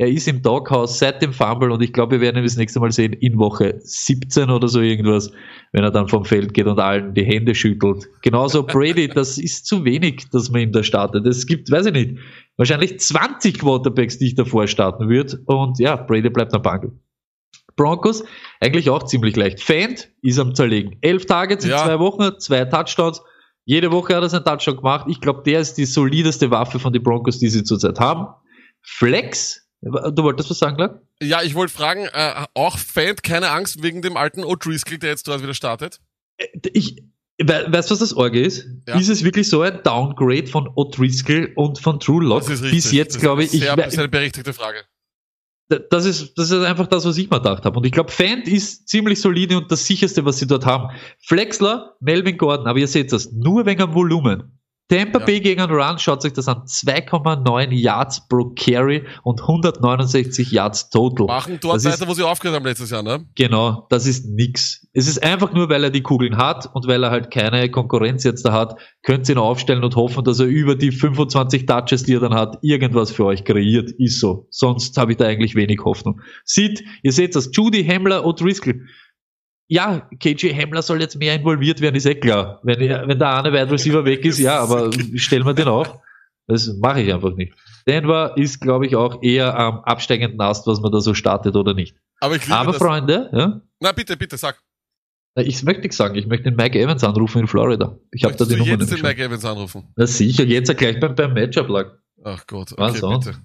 er 0.00 0.08
ist 0.08 0.28
im 0.28 0.42
Doghouse 0.42 1.00
seit 1.00 1.20
dem 1.22 1.32
Fumble 1.32 1.72
und 1.72 1.82
ich 1.82 1.92
glaube, 1.92 2.12
wir 2.12 2.20
werden 2.20 2.37
ihn 2.37 2.44
das 2.44 2.56
nächste 2.56 2.78
Mal 2.78 2.92
sehen 2.92 3.14
in 3.14 3.37
Woche 3.37 3.80
17 3.80 4.48
oder 4.48 4.68
so 4.68 4.80
irgendwas, 4.80 5.32
wenn 5.72 5.82
er 5.82 5.90
dann 5.90 6.06
vom 6.06 6.24
Feld 6.24 6.54
geht 6.54 6.66
und 6.66 6.78
allen 6.78 7.14
die 7.14 7.24
Hände 7.24 7.52
schüttelt. 7.52 8.06
Genauso 8.22 8.62
Brady, 8.62 9.08
das 9.14 9.38
ist 9.38 9.66
zu 9.66 9.84
wenig, 9.84 10.30
dass 10.30 10.50
man 10.50 10.62
ihm 10.62 10.72
da 10.72 10.84
startet. 10.84 11.26
Es 11.26 11.46
gibt, 11.46 11.68
weiß 11.72 11.87
ich 11.87 11.92
nicht, 11.92 12.18
wahrscheinlich 12.56 13.00
20 13.00 13.58
Quarterbacks, 13.58 14.18
die 14.18 14.28
ich 14.28 14.34
davor 14.37 14.68
starten 14.68 15.08
würde 15.08 15.40
und 15.46 15.80
ja, 15.80 15.96
Brady 15.96 16.30
bleibt 16.30 16.54
am 16.54 16.62
Bank. 16.62 16.92
Broncos, 17.74 18.22
eigentlich 18.61 18.90
auch 18.90 19.02
ziemlich 19.02 19.34
leicht. 19.34 19.61
Fant 19.61 20.11
ist 20.22 20.38
am 20.38 20.54
Zerlegen. 20.54 20.96
Elf 21.00 21.26
Targets 21.26 21.64
in 21.64 21.72
ja. 21.72 21.84
zwei 21.84 21.98
Wochen, 21.98 22.38
zwei 22.38 22.64
Touchdowns. 22.66 23.20
Jede 23.64 23.90
Woche 23.90 24.14
hat 24.14 24.22
er 24.22 24.28
seinen 24.28 24.44
Touchdown 24.44 24.76
gemacht. 24.76 25.06
Ich 25.08 25.20
glaube, 25.20 25.42
der 25.44 25.61
ist 25.61 25.74
die 25.74 25.87
solideste 25.87 26.52
Waffe 26.52 26.78
von 26.78 26.92
den 26.92 27.02
Broncos, 27.02 27.40
die 27.40 27.48
sie 27.48 27.64
zurzeit 27.64 27.98
haben. 27.98 28.28
Flex 28.80 29.67
Du 29.81 30.23
wolltest 30.23 30.51
was 30.51 30.59
sagen, 30.59 30.77
Clark? 30.77 31.03
Ja, 31.23 31.43
ich 31.43 31.55
wollte 31.55 31.73
fragen, 31.73 32.09
äh, 32.12 32.47
auch 32.55 32.79
Fan, 32.79 33.17
keine 33.17 33.51
Angst 33.51 33.83
wegen 33.83 34.03
dem 34.03 34.17
alten 34.17 34.43
O'Driscoll, 34.43 34.99
der 34.99 35.11
jetzt 35.11 35.29
dort 35.29 35.43
wieder 35.43 35.55
startet? 35.55 36.01
Äh, 36.37 36.47
ich, 36.73 36.97
we 37.38 37.67
weißt 37.69 37.91
du, 37.91 37.93
was 37.93 38.01
das 38.01 38.12
Orge 38.14 38.41
ist? 38.41 38.67
Ja. 38.88 38.99
Ist 38.99 39.09
es 39.09 39.23
wirklich 39.23 39.49
so 39.49 39.62
ein 39.62 39.81
Downgrade 39.85 40.49
von 40.49 40.69
O'Driscoll 40.69 41.55
und 41.55 41.79
von 41.79 42.01
True 42.01 42.25
Lock? 42.25 42.47
Bis 42.47 42.91
jetzt, 42.91 43.21
glaube 43.21 43.45
ich. 43.45 43.51
Sehr, 43.51 43.77
das 43.77 43.93
ist 43.93 43.99
eine 43.99 44.09
berechtigte 44.09 44.53
Frage. 44.53 44.79
Das 45.91 46.07
ist, 46.07 46.33
das 46.38 46.51
ist 46.51 46.64
einfach 46.64 46.87
das, 46.87 47.05
was 47.05 47.19
ich 47.19 47.31
mir 47.31 47.38
gedacht 47.38 47.64
habe. 47.67 47.79
Und 47.79 47.85
ich 47.85 47.93
glaube, 47.93 48.11
Fan 48.11 48.41
ist 48.43 48.88
ziemlich 48.88 49.21
solide 49.21 49.59
und 49.59 49.71
das 49.71 49.87
sicherste, 49.87 50.25
was 50.25 50.38
sie 50.38 50.47
dort 50.47 50.64
haben. 50.64 50.97
Flexler, 51.19 51.95
Melvin 52.01 52.38
Gordon, 52.38 52.67
aber 52.67 52.79
ihr 52.79 52.88
seht 52.88 53.12
das, 53.12 53.33
nur 53.33 53.67
wegen 53.67 53.83
am 53.83 53.95
Volumen. 53.95 54.58
Tampa 54.88 55.18
ja. 55.18 55.24
Bay 55.27 55.40
gegen 55.40 55.61
einen 55.61 55.72
Run, 55.72 55.98
schaut 55.98 56.24
euch 56.24 56.33
das 56.33 56.48
an. 56.48 56.62
2,9 56.64 57.72
Yards 57.74 58.27
pro 58.27 58.55
Carry 58.57 59.05
und 59.22 59.42
169 59.42 60.51
Yards 60.51 60.88
total. 60.88 61.27
Machen 61.27 61.59
dort 61.61 61.77
das 61.77 61.85
weiter, 61.85 62.03
ist, 62.03 62.09
wo 62.09 62.14
sie 62.14 62.22
aufgehört 62.22 62.57
haben 62.57 62.64
letztes 62.64 62.90
Jahr, 62.90 63.03
ne? 63.03 63.27
Genau, 63.35 63.87
das 63.90 64.07
ist 64.07 64.27
nix. 64.27 64.87
Es 64.94 65.07
ist 65.07 65.22
einfach 65.22 65.53
nur, 65.53 65.68
weil 65.68 65.85
er 65.85 65.90
die 65.90 66.03
Kugeln 66.03 66.38
hat 66.38 66.74
und 66.74 66.88
weil 66.88 67.05
er 67.05 67.11
halt 67.11 67.31
keine 67.31 67.70
Konkurrenz 67.70 68.24
jetzt 68.24 68.44
da 68.46 68.53
hat, 68.53 68.77
könnt 69.03 69.29
ihr 69.29 69.35
ihn 69.35 69.38
aufstellen 69.38 69.85
und 69.85 69.94
hoffen, 69.94 70.24
dass 70.24 70.40
er 70.40 70.46
über 70.46 70.74
die 70.74 70.90
25 70.90 71.66
Touches, 71.66 72.05
die 72.05 72.14
er 72.14 72.20
dann 72.20 72.35
hat, 72.35 72.57
irgendwas 72.62 73.11
für 73.11 73.27
euch 73.27 73.44
kreiert. 73.44 73.90
Ist 73.98 74.20
so. 74.20 74.46
Sonst 74.51 74.96
habe 74.96 75.12
ich 75.12 75.18
da 75.18 75.27
eigentlich 75.27 75.55
wenig 75.55 75.81
Hoffnung. 75.85 76.20
Sieht, 76.44 76.83
ihr 77.03 77.12
seht 77.12 77.37
das, 77.37 77.51
Judy, 77.53 77.85
Hemmler 77.85 78.24
und 78.24 78.40
Driscoll 78.40 78.87
ja, 79.68 80.09
KJ 80.18 80.54
Hamler 80.54 80.83
soll 80.83 81.00
jetzt 81.00 81.16
mehr 81.16 81.35
involviert 81.35 81.81
werden, 81.81 81.94
ist 81.94 82.07
eh 82.07 82.14
klar. 82.14 82.59
Wenn, 82.62 82.81
wenn 82.81 83.18
der 83.18 83.37
eine 83.37 83.52
Wide 83.52 83.70
Receiver 83.70 84.04
weg 84.04 84.24
ist, 84.24 84.38
ja, 84.38 84.59
aber 84.61 84.90
stellen 85.14 85.44
wir 85.44 85.54
den 85.54 85.68
auf. 85.68 85.94
Das 86.46 86.74
mache 86.78 87.02
ich 87.02 87.12
einfach 87.12 87.35
nicht. 87.35 87.52
Denver 87.87 88.35
ist, 88.37 88.61
glaube 88.61 88.87
ich, 88.87 88.96
auch 88.96 89.22
eher 89.22 89.54
am 89.59 89.81
absteigenden 89.81 90.40
Ast, 90.40 90.66
was 90.66 90.81
man 90.81 90.90
da 90.90 91.00
so 91.00 91.12
startet 91.12 91.54
oder 91.54 91.74
nicht. 91.74 91.94
Aber, 92.20 92.37
ich 92.37 92.48
aber 92.50 92.72
Freunde, 92.72 93.31
ja? 93.33 93.61
Na, 93.81 93.92
bitte, 93.92 94.16
bitte, 94.16 94.38
sag. 94.38 94.59
Ich 95.37 95.62
möchte 95.62 95.83
nichts 95.83 95.98
sagen, 95.98 96.16
ich 96.16 96.26
möchte 96.26 96.44
den 96.44 96.57
Mike 96.57 96.78
Evans 96.81 97.04
anrufen 97.04 97.42
in 97.42 97.46
Florida. 97.46 97.96
Ich 98.11 98.24
habe 98.24 98.35
da 98.35 98.44
die 98.44 98.57
Nummer. 98.57 98.70
jetzt 98.70 98.90
den 98.90 99.02
Mike 99.02 99.22
Evans 99.22 99.44
anrufen? 99.44 99.85
Na 99.94 100.07
sicher, 100.07 100.44
jetzt 100.44 100.74
gleich 100.76 100.98
beim, 100.98 101.14
beim 101.14 101.35
Matchup-Lag. 101.35 101.92
Ach 102.24 102.46
Gott, 102.46 102.72
okay, 102.72 103.02
was 103.02 103.24
bitte. 103.24 103.38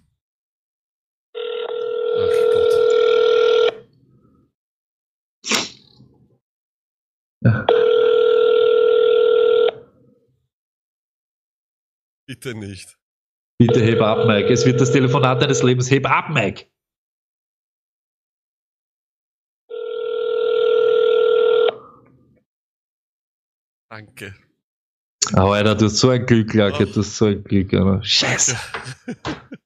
Bitte 12.25 12.55
nicht. 12.55 12.97
Bitte 13.59 13.81
heb 13.83 14.01
ab, 14.01 14.25
Mike. 14.27 14.51
Es 14.51 14.65
wird 14.65 14.79
das 14.79 14.91
Telefonat 14.91 15.41
deines 15.41 15.61
Lebens. 15.61 15.91
Heb 15.91 16.09
ab, 16.09 16.29
Mike. 16.29 16.65
Danke. 23.89 24.33
Oh, 25.35 25.51
Alter, 25.51 25.75
du 25.75 25.85
hast 25.85 25.97
so 25.97 26.09
ein 26.09 26.25
Glück, 26.25 26.53
Lacke, 26.53 26.85
du 26.85 26.99
hast 27.01 27.15
so 27.15 27.25
ein 27.25 27.43
Glück, 27.43 27.73
Alter. 27.73 28.03
Scheiße. 28.03 28.57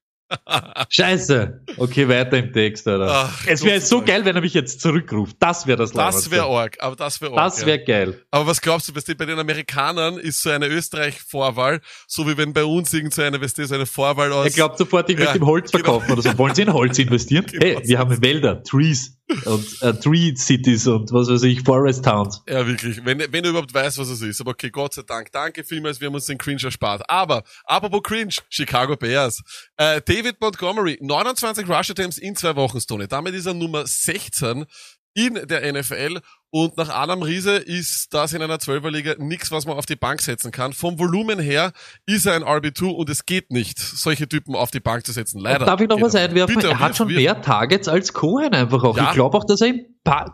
Scheiße. 0.89 1.61
Okay, 1.77 2.07
weiter 2.07 2.37
im 2.37 2.53
Text, 2.53 2.87
Alter. 2.87 3.07
Ach, 3.09 3.45
es 3.47 3.63
wäre 3.63 3.81
so 3.81 4.01
geil, 4.01 4.23
wenn 4.25 4.35
er 4.35 4.41
mich 4.41 4.53
jetzt 4.53 4.81
zurückruft. 4.81 5.35
Das 5.39 5.67
wäre 5.67 5.77
das 5.77 5.91
Das 5.91 6.31
wäre 6.31 6.45
arg, 6.45 6.77
aber 6.79 6.95
das 6.95 7.21
wäre 7.21 7.33
arg. 7.33 7.39
Das 7.39 7.65
wäre 7.65 7.79
ja. 7.79 7.85
geil. 7.85 8.21
Aber 8.31 8.47
was 8.47 8.61
glaubst 8.61 8.87
du, 8.87 8.95
weißt 8.95 9.09
du, 9.09 9.15
bei 9.15 9.25
den 9.25 9.39
Amerikanern 9.39 10.17
ist 10.17 10.41
so 10.41 10.49
eine 10.49 10.67
Österreich-Vorwahl, 10.67 11.81
so 12.07 12.27
wie 12.27 12.37
wenn 12.37 12.53
bei 12.53 12.63
uns 12.63 12.93
irgend 12.93 13.13
so 13.13 13.21
eine, 13.21 13.41
weißt 13.41 13.57
du, 13.57 13.67
so 13.67 13.75
eine 13.75 13.85
Vorwahl 13.85 14.31
aus. 14.31 14.45
Er 14.45 14.51
glaubt 14.51 14.77
sofort, 14.77 15.09
ich 15.09 15.17
ja, 15.17 15.25
möchte 15.25 15.39
im 15.39 15.45
Holz 15.45 15.71
genau. 15.71 15.83
verkaufen 15.83 16.11
oder 16.11 16.21
so. 16.21 16.37
Wollen 16.37 16.55
Sie 16.55 16.61
in 16.61 16.73
Holz 16.73 16.97
investieren? 16.97 17.45
Genau 17.57 17.79
hey, 17.79 17.87
wir 17.87 17.99
haben 17.99 18.21
Wälder, 18.21 18.63
Trees 18.63 19.16
und 19.45 19.81
äh, 19.81 19.93
Tree 19.93 20.33
Cities 20.35 20.87
und 20.87 21.11
was 21.11 21.29
weiß 21.29 21.43
ich, 21.43 21.61
Forest 21.61 22.05
Towns. 22.05 22.41
Ja, 22.47 22.65
wirklich. 22.65 23.03
Wenn, 23.03 23.19
wenn 23.19 23.43
du 23.43 23.49
überhaupt 23.49 23.73
weißt, 23.73 23.97
was 23.97 24.09
es 24.09 24.21
ist. 24.21 24.39
Aber 24.41 24.51
okay, 24.51 24.69
Gott 24.69 24.93
sei 24.93 25.01
Dank. 25.01 25.31
Danke 25.31 25.63
vielmals, 25.63 25.99
wir 25.99 26.07
haben 26.07 26.15
uns 26.15 26.25
den 26.25 26.37
Cringe 26.37 26.63
erspart. 26.63 27.09
Aber, 27.09 27.43
apropos 27.65 28.01
Cringe, 28.03 28.33
Chicago 28.49 28.95
Bears. 28.95 29.41
Äh, 29.77 30.01
David 30.01 30.39
Montgomery, 30.39 30.97
29 31.01 31.67
Rush 31.67 31.91
Attempts 31.91 32.17
in 32.17 32.35
zwei 32.35 32.55
Wochen, 32.55 32.79
Stone. 32.79 33.07
Damit 33.07 33.33
ist 33.33 33.45
er 33.45 33.53
Nummer 33.53 33.85
16 33.85 34.65
in 35.13 35.33
der 35.47 35.73
NFL 35.73 36.19
und 36.49 36.77
nach 36.77 36.89
Adam 36.89 37.23
Riese 37.23 37.57
ist 37.57 38.13
das 38.13 38.31
in 38.31 38.41
einer 38.41 38.59
Zwölferliga 38.59 39.15
nichts, 39.17 39.51
was 39.51 39.65
man 39.65 39.77
auf 39.77 39.85
die 39.85 39.95
Bank 39.97 40.21
setzen 40.21 40.51
kann. 40.51 40.71
Vom 40.71 40.97
Volumen 40.97 41.39
her 41.39 41.73
ist 42.05 42.25
er 42.25 42.35
ein 42.35 42.43
RB2 42.43 42.85
und 42.85 43.09
es 43.09 43.25
geht 43.25 43.51
nicht, 43.51 43.79
solche 43.79 44.29
Typen 44.29 44.55
auf 44.55 44.71
die 44.71 44.79
Bank 44.79 45.05
zu 45.05 45.11
setzen. 45.11 45.39
Leider. 45.39 45.65
Darf 45.65 45.81
ich 45.81 45.89
noch 45.89 46.01
was 46.01 46.15
einwerfen? 46.15 46.55
Bitte, 46.55 46.69
er 46.69 46.79
hat 46.79 46.95
schon 46.95 47.07
mehr 47.07 47.41
Targets 47.41 47.87
als 47.87 48.13
Cohen 48.13 48.53
einfach 48.53 48.83
auch. 48.83 48.95
Ja. 48.97 49.09
Ich 49.09 49.13
glaube 49.13 49.37
auch, 49.37 49.43
dass 49.43 49.61
er 49.61 49.67
im 49.67 49.85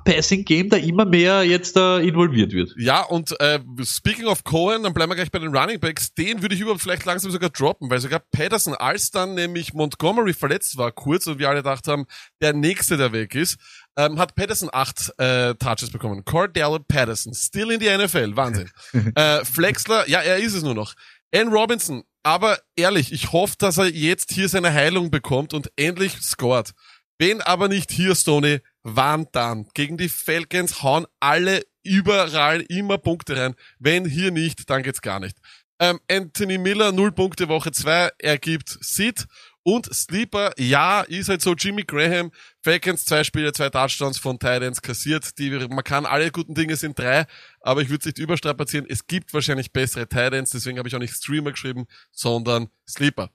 Passing 0.05 0.45
Game 0.45 0.69
da 0.69 0.77
immer 0.77 1.05
mehr 1.05 1.43
jetzt 1.43 1.75
da 1.75 1.97
involviert 1.97 2.53
wird. 2.53 2.75
Ja, 2.77 3.01
und 3.01 3.39
äh, 3.39 3.59
speaking 3.83 4.25
of 4.25 4.43
Cohen, 4.43 4.83
dann 4.83 4.93
bleiben 4.93 5.11
wir 5.11 5.15
gleich 5.15 5.31
bei 5.31 5.39
den 5.39 5.55
Running 5.55 5.79
Backs. 5.79 6.13
Den 6.13 6.43
würde 6.43 6.53
ich 6.53 6.61
überhaupt 6.61 6.81
vielleicht 6.81 7.05
langsam 7.05 7.31
sogar 7.31 7.49
droppen, 7.49 7.89
weil 7.89 7.99
sogar 7.99 8.19
Patterson, 8.19 8.75
als 8.75 9.09
dann 9.09 9.33
nämlich 9.33 9.73
Montgomery 9.73 10.33
verletzt 10.33 10.77
war, 10.77 10.91
kurz 10.91 11.25
und 11.25 11.39
wir 11.39 11.49
alle 11.49 11.59
gedacht 11.59 11.87
haben, 11.87 12.05
der 12.39 12.53
nächste, 12.53 12.97
der 12.97 13.13
weg 13.13 13.33
ist, 13.33 13.57
ähm, 13.97 14.19
hat 14.19 14.35
Patterson 14.35 14.69
acht 14.71 15.13
äh, 15.17 15.55
Touches 15.55 15.91
bekommen. 15.91 16.25
Cordell 16.25 16.79
Patterson, 16.87 17.33
still 17.33 17.71
in 17.71 17.79
die 17.79 17.89
NFL, 17.89 18.35
Wahnsinn. 18.35 18.69
äh, 19.15 19.45
Flexler, 19.45 20.07
ja, 20.09 20.21
er 20.21 20.37
ist 20.37 20.53
es 20.53 20.63
nur 20.63 20.75
noch. 20.75 20.93
Ann 21.33 21.49
Robinson, 21.49 22.03
aber 22.23 22.59
ehrlich, 22.75 23.11
ich 23.11 23.31
hoffe, 23.31 23.55
dass 23.57 23.77
er 23.77 23.89
jetzt 23.89 24.31
hier 24.31 24.49
seine 24.49 24.73
Heilung 24.73 25.11
bekommt 25.11 25.53
und 25.53 25.71
endlich 25.75 26.21
scored. 26.21 26.71
Wenn 27.19 27.41
aber 27.41 27.67
nicht 27.67 27.91
hier, 27.91 28.15
Stoney, 28.15 28.59
wann 28.81 29.27
dann? 29.31 29.67
Gegen 29.73 29.97
die 29.97 30.09
Falcons 30.09 30.83
hauen 30.83 31.05
alle 31.19 31.63
überall 31.83 32.61
immer 32.61 32.97
Punkte 32.97 33.37
rein. 33.37 33.55
Wenn 33.79 34.05
hier 34.05 34.31
nicht, 34.31 34.69
dann 34.69 34.83
geht's 34.83 35.01
gar 35.01 35.19
nicht. 35.19 35.37
Ähm, 35.79 35.99
Anthony 36.09 36.57
Miller, 36.57 36.91
0 36.91 37.11
Punkte 37.11 37.49
Woche 37.49 37.71
2, 37.71 38.11
er 38.19 38.37
gibt 38.37 38.69
Sid 38.69 39.25
und 39.63 39.93
Sleeper, 39.93 40.51
ja, 40.57 41.01
ist 41.01 41.29
halt 41.29 41.41
so, 41.41 41.53
Jimmy 41.53 41.83
Graham, 41.83 42.31
Falcons, 42.61 43.05
zwei 43.05 43.23
Spiele, 43.23 43.53
zwei 43.53 43.69
Touchdowns 43.69 44.17
von 44.17 44.37
Titans 44.37 44.81
kassiert, 44.81 45.37
die, 45.39 45.49
man 45.51 45.83
kann 45.83 46.05
alle 46.05 46.31
guten 46.31 46.53
Dinge 46.53 46.75
sind 46.75 46.99
drei, 46.99 47.25
aber 47.61 47.81
ich 47.81 47.89
würde 47.89 47.99
es 47.99 48.05
nicht 48.05 48.19
überstrapazieren, 48.19 48.85
es 48.89 49.07
gibt 49.07 49.33
wahrscheinlich 49.33 49.71
bessere 49.71 50.07
Titans, 50.07 50.51
deswegen 50.51 50.77
habe 50.77 50.87
ich 50.87 50.95
auch 50.95 50.99
nicht 50.99 51.15
Streamer 51.15 51.51
geschrieben, 51.51 51.85
sondern 52.11 52.67
Sleeper. 52.87 53.29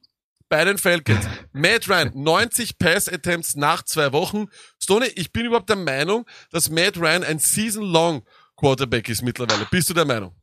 Bei 0.50 0.64
den 0.64 0.78
Falcons, 0.78 1.26
Matt 1.52 1.88
Ryan, 1.88 2.12
90 2.14 2.78
Pass-Attempts 2.78 3.56
nach 3.56 3.82
zwei 3.82 4.12
Wochen. 4.12 4.46
Stoney, 4.82 5.08
ich 5.14 5.32
bin 5.32 5.46
überhaupt 5.46 5.68
der 5.68 5.76
Meinung, 5.76 6.26
dass 6.50 6.70
Matt 6.70 6.96
Ryan 6.96 7.24
ein 7.24 7.38
Season-Long 7.38 8.22
Quarterback 8.56 9.08
ist 9.08 9.22
mittlerweile. 9.22 9.66
Bist 9.70 9.90
du 9.90 9.94
der 9.94 10.06
Meinung? 10.06 10.37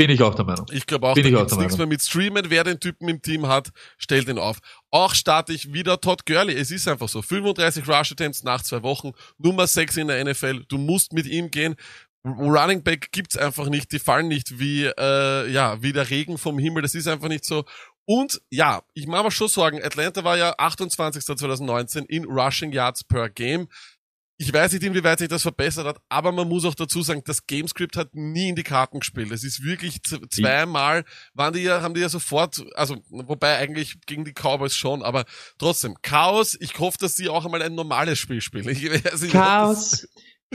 Bin 0.00 0.10
ich 0.10 0.22
auch 0.22 0.34
der 0.34 0.44
Meinung. 0.44 0.66
Ich 0.72 0.86
glaube 0.86 1.08
auch, 1.08 1.14
Bin 1.14 1.24
da 1.24 1.28
ich 1.28 1.36
auch 1.36 1.46
der 1.46 1.58
nichts 1.58 1.72
mehr 1.74 1.86
Meinung. 1.86 1.88
mit 1.90 2.02
Streamen. 2.02 2.48
Wer 2.48 2.64
den 2.64 2.80
Typen 2.80 3.08
im 3.08 3.20
Team 3.20 3.46
hat, 3.46 3.70
stellt 3.98 4.28
ihn 4.28 4.38
auf. 4.38 4.58
Auch 4.90 5.14
starte 5.14 5.52
ich 5.52 5.72
wieder 5.72 6.00
Todd 6.00 6.24
Gurley. 6.26 6.54
Es 6.54 6.70
ist 6.70 6.88
einfach 6.88 7.08
so. 7.08 7.20
35 7.22 7.86
Rush 7.86 8.12
Attempts 8.12 8.42
nach 8.42 8.62
zwei 8.62 8.82
Wochen. 8.82 9.12
Nummer 9.38 9.66
6 9.66 9.98
in 9.98 10.08
der 10.08 10.24
NFL. 10.24 10.64
Du 10.68 10.78
musst 10.78 11.12
mit 11.12 11.26
ihm 11.26 11.50
gehen. 11.50 11.76
Running 12.24 12.82
Back 12.82 13.12
gibt's 13.12 13.36
einfach 13.36 13.68
nicht. 13.68 13.92
Die 13.92 13.98
fallen 13.98 14.28
nicht 14.28 14.58
wie, 14.58 14.84
äh, 14.84 15.50
ja, 15.50 15.82
wie 15.82 15.92
der 15.92 16.08
Regen 16.10 16.38
vom 16.38 16.58
Himmel. 16.58 16.82
Das 16.82 16.94
ist 16.94 17.06
einfach 17.06 17.28
nicht 17.28 17.44
so. 17.44 17.64
Und 18.06 18.40
ja, 18.50 18.82
ich 18.94 19.06
mache 19.06 19.24
mir 19.24 19.30
schon 19.30 19.48
Sorgen. 19.48 19.82
Atlanta 19.82 20.24
war 20.24 20.36
ja 20.36 20.54
28. 20.58 21.24
2019 21.24 22.04
in 22.06 22.24
Rushing 22.24 22.72
Yards 22.72 23.04
per 23.04 23.28
Game. 23.30 23.68
Ich 24.42 24.50
weiß 24.54 24.72
nicht, 24.72 24.82
inwieweit 24.84 25.18
sich 25.18 25.28
das 25.28 25.42
verbessert 25.42 25.86
hat, 25.86 25.98
aber 26.08 26.32
man 26.32 26.48
muss 26.48 26.64
auch 26.64 26.74
dazu 26.74 27.02
sagen, 27.02 27.20
das 27.26 27.46
Gamescript 27.46 27.94
hat 27.98 28.14
nie 28.14 28.48
in 28.48 28.56
die 28.56 28.62
Karten 28.62 29.00
gespielt. 29.00 29.30
Es 29.32 29.44
ist 29.44 29.62
wirklich 29.62 30.00
zweimal 30.02 31.04
waren 31.34 31.52
die 31.52 31.60
ja, 31.60 31.82
haben 31.82 31.92
die 31.92 32.00
ja 32.00 32.08
sofort, 32.08 32.64
also 32.74 32.96
wobei 33.10 33.58
eigentlich 33.58 33.98
gegen 34.06 34.24
die 34.24 34.32
Cowboys 34.32 34.74
schon, 34.74 35.02
aber 35.02 35.26
trotzdem 35.58 35.94
Chaos. 36.00 36.56
Ich 36.58 36.78
hoffe, 36.78 36.96
dass 36.98 37.16
sie 37.16 37.28
auch 37.28 37.44
einmal 37.44 37.60
ein 37.60 37.74
normales 37.74 38.18
Spiel 38.18 38.40
spielen. 38.40 38.66
Ich 38.70 38.88
das- 39.02 39.28
Chaos, 39.28 40.08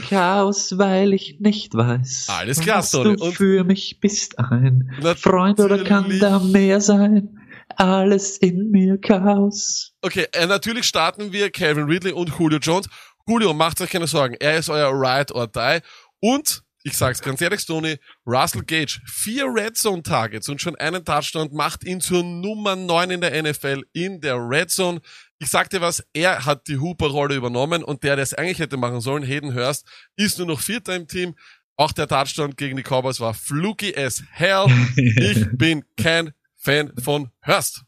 Chaos, 0.08 0.76
weil 0.78 1.12
ich 1.12 1.36
nicht 1.38 1.72
weiß, 1.72 2.26
Alles 2.28 2.58
klar, 2.58 2.78
was 2.78 2.90
Tony. 2.90 3.14
du 3.16 3.24
Und- 3.26 3.34
für 3.36 3.62
mich 3.62 4.00
bist 4.00 4.40
ein. 4.40 4.90
Freund 5.16 5.60
oder 5.60 5.84
kann 5.84 6.18
da 6.18 6.40
mehr 6.40 6.80
sein? 6.80 7.38
Alles 7.76 8.36
in 8.38 8.70
mir 8.72 8.98
Chaos. 8.98 9.92
Okay, 10.02 10.26
äh, 10.32 10.46
natürlich 10.46 10.86
starten 10.86 11.32
wir 11.32 11.50
Calvin 11.50 11.84
Ridley 11.84 12.12
und 12.12 12.32
Julio 12.36 12.58
Jones. 12.58 12.88
Julio, 13.28 13.52
macht 13.52 13.80
euch 13.80 13.90
keine 13.90 14.06
Sorgen. 14.06 14.36
Er 14.38 14.56
ist 14.56 14.70
euer 14.70 14.92
Ride 14.92 15.34
or 15.34 15.48
Die. 15.48 15.80
Und, 16.20 16.62
ich 16.84 16.96
sag's 16.96 17.20
ganz 17.20 17.40
ehrlich, 17.40 17.60
Stoney, 17.60 17.98
Russell 18.24 18.62
Gage, 18.62 19.00
vier 19.04 19.46
Red 19.46 19.76
Zone 19.76 20.04
Targets 20.04 20.48
und 20.48 20.62
schon 20.62 20.76
einen 20.76 21.04
Touchdown 21.04 21.48
macht 21.52 21.82
ihn 21.82 22.00
zur 22.00 22.22
Nummer 22.22 22.76
9 22.76 23.10
in 23.10 23.20
der 23.20 23.42
NFL 23.42 23.82
in 23.92 24.20
der 24.20 24.36
Red 24.36 24.70
Zone. 24.70 25.00
Ich 25.40 25.48
sag 25.48 25.70
dir 25.70 25.80
was, 25.80 26.04
er 26.12 26.44
hat 26.44 26.68
die 26.68 26.78
Hooper-Rolle 26.78 27.34
übernommen 27.34 27.82
und 27.82 28.04
der, 28.04 28.14
der 28.14 28.22
es 28.22 28.32
eigentlich 28.32 28.60
hätte 28.60 28.76
machen 28.76 29.00
sollen, 29.00 29.24
Hayden 29.24 29.54
Hurst, 29.54 29.88
ist 30.14 30.38
nur 30.38 30.46
noch 30.46 30.60
Vierter 30.60 30.94
im 30.94 31.08
Team. 31.08 31.34
Auch 31.76 31.90
der 31.90 32.06
Touchdown 32.06 32.54
gegen 32.54 32.76
die 32.76 32.84
Cowboys 32.84 33.18
war 33.18 33.34
fluky 33.34 33.92
as 33.96 34.22
hell. 34.30 34.66
Ich 34.96 35.46
bin 35.50 35.84
kein 36.00 36.32
Fan 36.54 36.92
von 37.02 37.30
Hurst. 37.44 37.82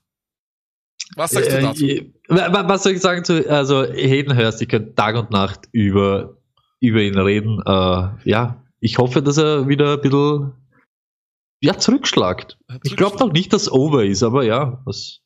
Was 1.17 1.31
sagst 1.33 1.51
du 1.51 1.57
Äh, 1.57 1.63
dazu? 1.63 1.87
Was 2.29 2.83
soll 2.83 2.93
ich 2.93 3.01
sagen 3.01 3.25
zu, 3.25 3.49
also 3.51 3.85
Hayden 3.85 4.37
Hurst, 4.37 4.61
ich 4.63 4.69
könnte 4.69 4.95
Tag 4.95 5.17
und 5.17 5.31
Nacht 5.31 5.61
über, 5.73 6.37
über 6.81 7.01
ihn 7.01 7.19
reden. 7.19 7.61
Äh, 7.65 8.09
ja, 8.29 8.63
ich 8.81 8.99
hoffe, 8.99 9.23
dass 9.23 9.39
er 9.39 9.69
wieder 9.69 9.95
ein 9.95 10.01
bisschen, 10.01 10.53
ja, 11.61 11.77
zurückschlagt. 11.79 12.59
Ich 12.85 12.97
glaube 12.97 13.17
doch 13.17 13.33
nicht, 13.33 13.53
dass 13.53 13.71
over 13.71 14.05
ist, 14.05 14.23
aber 14.23 14.45
ja, 14.45 14.81
was, 14.85 15.21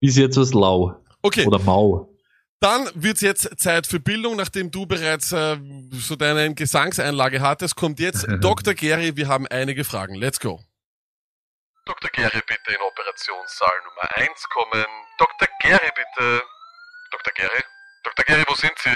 ist 0.00 0.16
jetzt 0.16 0.36
was 0.36 0.52
lau 0.54 0.96
Okay, 1.22 1.44
oder 1.46 1.58
mau. 1.58 2.08
dann 2.60 2.88
wird's 2.94 3.20
jetzt 3.20 3.58
Zeit 3.58 3.86
für 3.86 4.00
Bildung, 4.00 4.36
nachdem 4.36 4.70
du 4.70 4.86
bereits 4.86 5.32
äh, 5.32 5.56
so 5.92 6.14
deine 6.16 6.54
Gesangseinlage 6.54 7.40
hattest, 7.40 7.74
kommt 7.76 7.98
jetzt 8.00 8.26
Dr. 8.40 8.74
Gary, 8.74 9.16
wir 9.16 9.28
haben 9.28 9.46
einige 9.48 9.84
Fragen. 9.84 10.14
Let's 10.14 10.38
go. 10.40 10.60
Dr. 11.90 12.08
Gary, 12.12 12.40
bitte 12.46 12.72
in 12.72 12.80
Operationssaal 12.82 13.82
Nummer 13.84 14.16
1 14.16 14.48
kommen. 14.50 14.86
Dr. 15.18 15.48
Gary, 15.60 15.90
bitte. 15.92 16.42
Dr. 17.10 17.32
Gary? 17.34 17.64
Dr. 18.04 18.24
Gary, 18.24 18.44
wo 18.46 18.54
sind 18.54 18.78
Sie? 18.78 18.94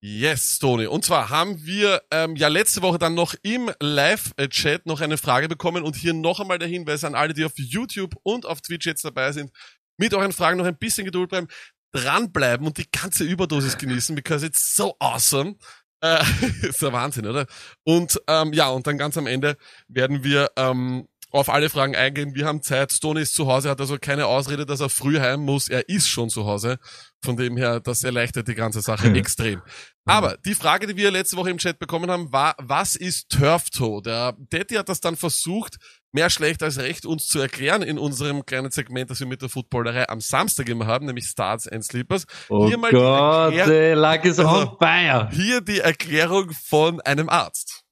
Yes, 0.00 0.58
Tony. 0.58 0.86
Und 0.86 1.04
zwar 1.04 1.28
haben 1.28 1.62
wir 1.66 2.02
ähm, 2.10 2.36
ja 2.36 2.48
letzte 2.48 2.80
Woche 2.80 2.96
dann 2.96 3.12
noch 3.12 3.34
im 3.42 3.70
Live-Chat 3.78 4.86
noch 4.86 5.02
eine 5.02 5.18
Frage 5.18 5.46
bekommen 5.46 5.84
und 5.84 5.94
hier 5.94 6.14
noch 6.14 6.40
einmal 6.40 6.58
der 6.58 6.68
Hinweis 6.68 7.04
an 7.04 7.14
alle, 7.14 7.34
die 7.34 7.44
auf 7.44 7.52
YouTube 7.56 8.14
und 8.22 8.46
auf 8.46 8.62
Twitch 8.62 8.86
jetzt 8.86 9.04
dabei 9.04 9.32
sind, 9.32 9.50
mit 9.98 10.14
euren 10.14 10.32
Fragen 10.32 10.56
noch 10.56 10.64
ein 10.64 10.78
bisschen 10.78 11.04
Geduld 11.04 11.28
bleiben, 11.28 11.48
dranbleiben 11.92 12.66
und 12.66 12.78
die 12.78 12.90
ganze 12.90 13.24
Überdosis 13.24 13.76
genießen, 13.76 14.16
because 14.16 14.46
it's 14.46 14.74
so 14.74 14.96
awesome. 15.00 15.56
Äh, 16.00 16.22
ist 16.62 16.82
der 16.82 16.92
Wahnsinn, 16.92 17.26
oder? 17.26 17.46
Und 17.84 18.20
ähm, 18.28 18.52
ja, 18.52 18.68
und 18.68 18.86
dann 18.86 18.98
ganz 18.98 19.16
am 19.16 19.26
Ende 19.26 19.56
werden 19.88 20.24
wir 20.24 20.50
ähm, 20.56 21.06
auf 21.30 21.48
alle 21.48 21.68
Fragen 21.68 21.94
eingehen. 21.96 22.34
Wir 22.34 22.46
haben 22.46 22.62
Zeit. 22.62 22.92
Stone 22.92 23.20
ist 23.20 23.34
zu 23.34 23.46
Hause, 23.46 23.68
hat 23.68 23.80
also 23.80 23.98
keine 23.98 24.26
Ausrede, 24.26 24.64
dass 24.64 24.80
er 24.80 24.88
früh 24.88 25.18
heim 25.18 25.40
muss. 25.40 25.68
Er 25.68 25.88
ist 25.88 26.08
schon 26.08 26.30
zu 26.30 26.46
Hause. 26.46 26.78
Von 27.22 27.36
dem 27.36 27.56
her, 27.56 27.80
das 27.80 28.04
erleichtert 28.04 28.48
die 28.48 28.54
ganze 28.54 28.80
Sache 28.80 29.08
extrem. 29.14 29.60
Aber 30.04 30.36
die 30.44 30.54
Frage, 30.54 30.86
die 30.86 30.96
wir 30.96 31.10
letzte 31.10 31.36
Woche 31.36 31.50
im 31.50 31.58
Chat 31.58 31.78
bekommen 31.78 32.10
haben, 32.10 32.32
war, 32.32 32.54
was 32.58 32.94
ist 32.94 33.28
Turf 33.28 33.70
Toe? 33.70 34.00
Der 34.02 34.36
Daddy 34.38 34.76
hat 34.76 34.88
das 34.88 35.00
dann 35.00 35.16
versucht, 35.16 35.76
mehr 36.16 36.30
schlecht 36.30 36.62
als 36.62 36.78
recht 36.78 37.04
uns 37.04 37.28
zu 37.28 37.38
erklären 37.38 37.82
in 37.82 37.98
unserem 37.98 38.46
kleinen 38.46 38.70
Segment, 38.70 39.10
das 39.10 39.20
wir 39.20 39.26
mit 39.26 39.42
der 39.42 39.50
Footballerei 39.50 40.08
am 40.08 40.22
Samstag 40.22 40.66
immer 40.70 40.86
haben, 40.86 41.04
nämlich 41.04 41.26
Starts 41.26 41.68
and 41.68 41.84
Sleepers. 41.84 42.24
Oh 42.48 42.66
Hier 42.66 42.78
mal 42.78 42.88
die 42.90 42.96
Gott, 42.96 43.52
Erklär- 43.52 44.24
is 44.24 44.38
on 44.38 44.78
Also-. 44.80 45.28
Hier 45.30 45.60
die 45.60 45.80
Erklärung 45.80 46.52
von 46.52 47.02
einem 47.02 47.28
Arzt. 47.28 47.84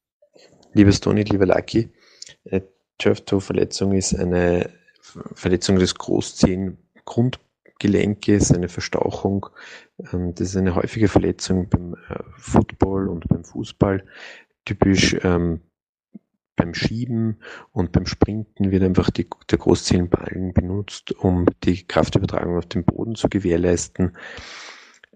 Liebes 0.72 1.00
Toni, 1.00 1.24
lieber 1.24 1.44
Lucky, 1.44 1.92
äh, 2.44 2.62
Turf-Toe-Verletzung 2.96 3.92
ist 3.92 4.14
eine 4.14 4.70
Verletzung 5.34 5.78
des 5.78 5.94
Großzehen-Grundgelenkes, 5.94 8.52
eine 8.52 8.70
Verstauchung. 8.70 9.50
Ähm, 10.12 10.34
das 10.34 10.48
ist 10.48 10.56
eine 10.56 10.74
häufige 10.74 11.08
Verletzung 11.08 11.68
beim 11.68 11.92
äh, 12.08 12.22
Football 12.38 13.10
und 13.10 13.28
beim 13.28 13.44
Fußball. 13.44 14.02
Typisch 14.64 15.14
ähm, 15.22 15.60
beim 16.56 16.74
Schieben 16.74 17.40
und 17.72 17.92
beim 17.92 18.06
Sprinten 18.06 18.70
wird 18.70 18.82
einfach 18.82 19.10
die, 19.10 19.28
der 19.50 19.58
Großzehenballen 19.58 20.52
benutzt, 20.52 21.12
um 21.12 21.46
die 21.64 21.86
Kraftübertragung 21.86 22.56
auf 22.58 22.66
den 22.66 22.84
Boden 22.84 23.14
zu 23.14 23.28
gewährleisten. 23.28 24.12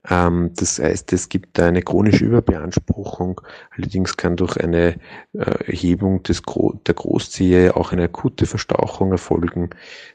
Ähm, 0.09 0.53
das 0.57 0.79
heißt, 0.79 1.13
es 1.13 1.29
gibt 1.29 1.59
da 1.59 1.67
eine 1.67 1.83
chronische 1.83 2.25
Überbeanspruchung. 2.25 3.41
Allerdings 3.77 4.17
kann 4.17 4.37
durch 4.37 4.57
eine 4.57 4.97
äh, 5.33 5.65
Erhebung 5.67 6.23
des 6.23 6.43
Gro 6.43 6.81
der 6.87 6.95
Großzehe 6.95 7.77
auch 7.77 7.93
eine 7.93 8.05
akute 8.05 8.47
Verstauchung 8.47 9.13
erfolgen. 9.13 9.71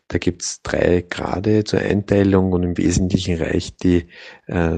Da 0.08 0.18
gibt 0.18 0.42
es 0.42 0.62
drei 0.62 1.02
Grade 1.08 1.64
zur 1.64 1.80
Einteilung 1.80 2.54
und 2.54 2.64
im 2.64 2.78
Wesentlichen 2.78 3.38
reicht 3.38 3.84
die 3.84 4.08
äh, 4.48 4.78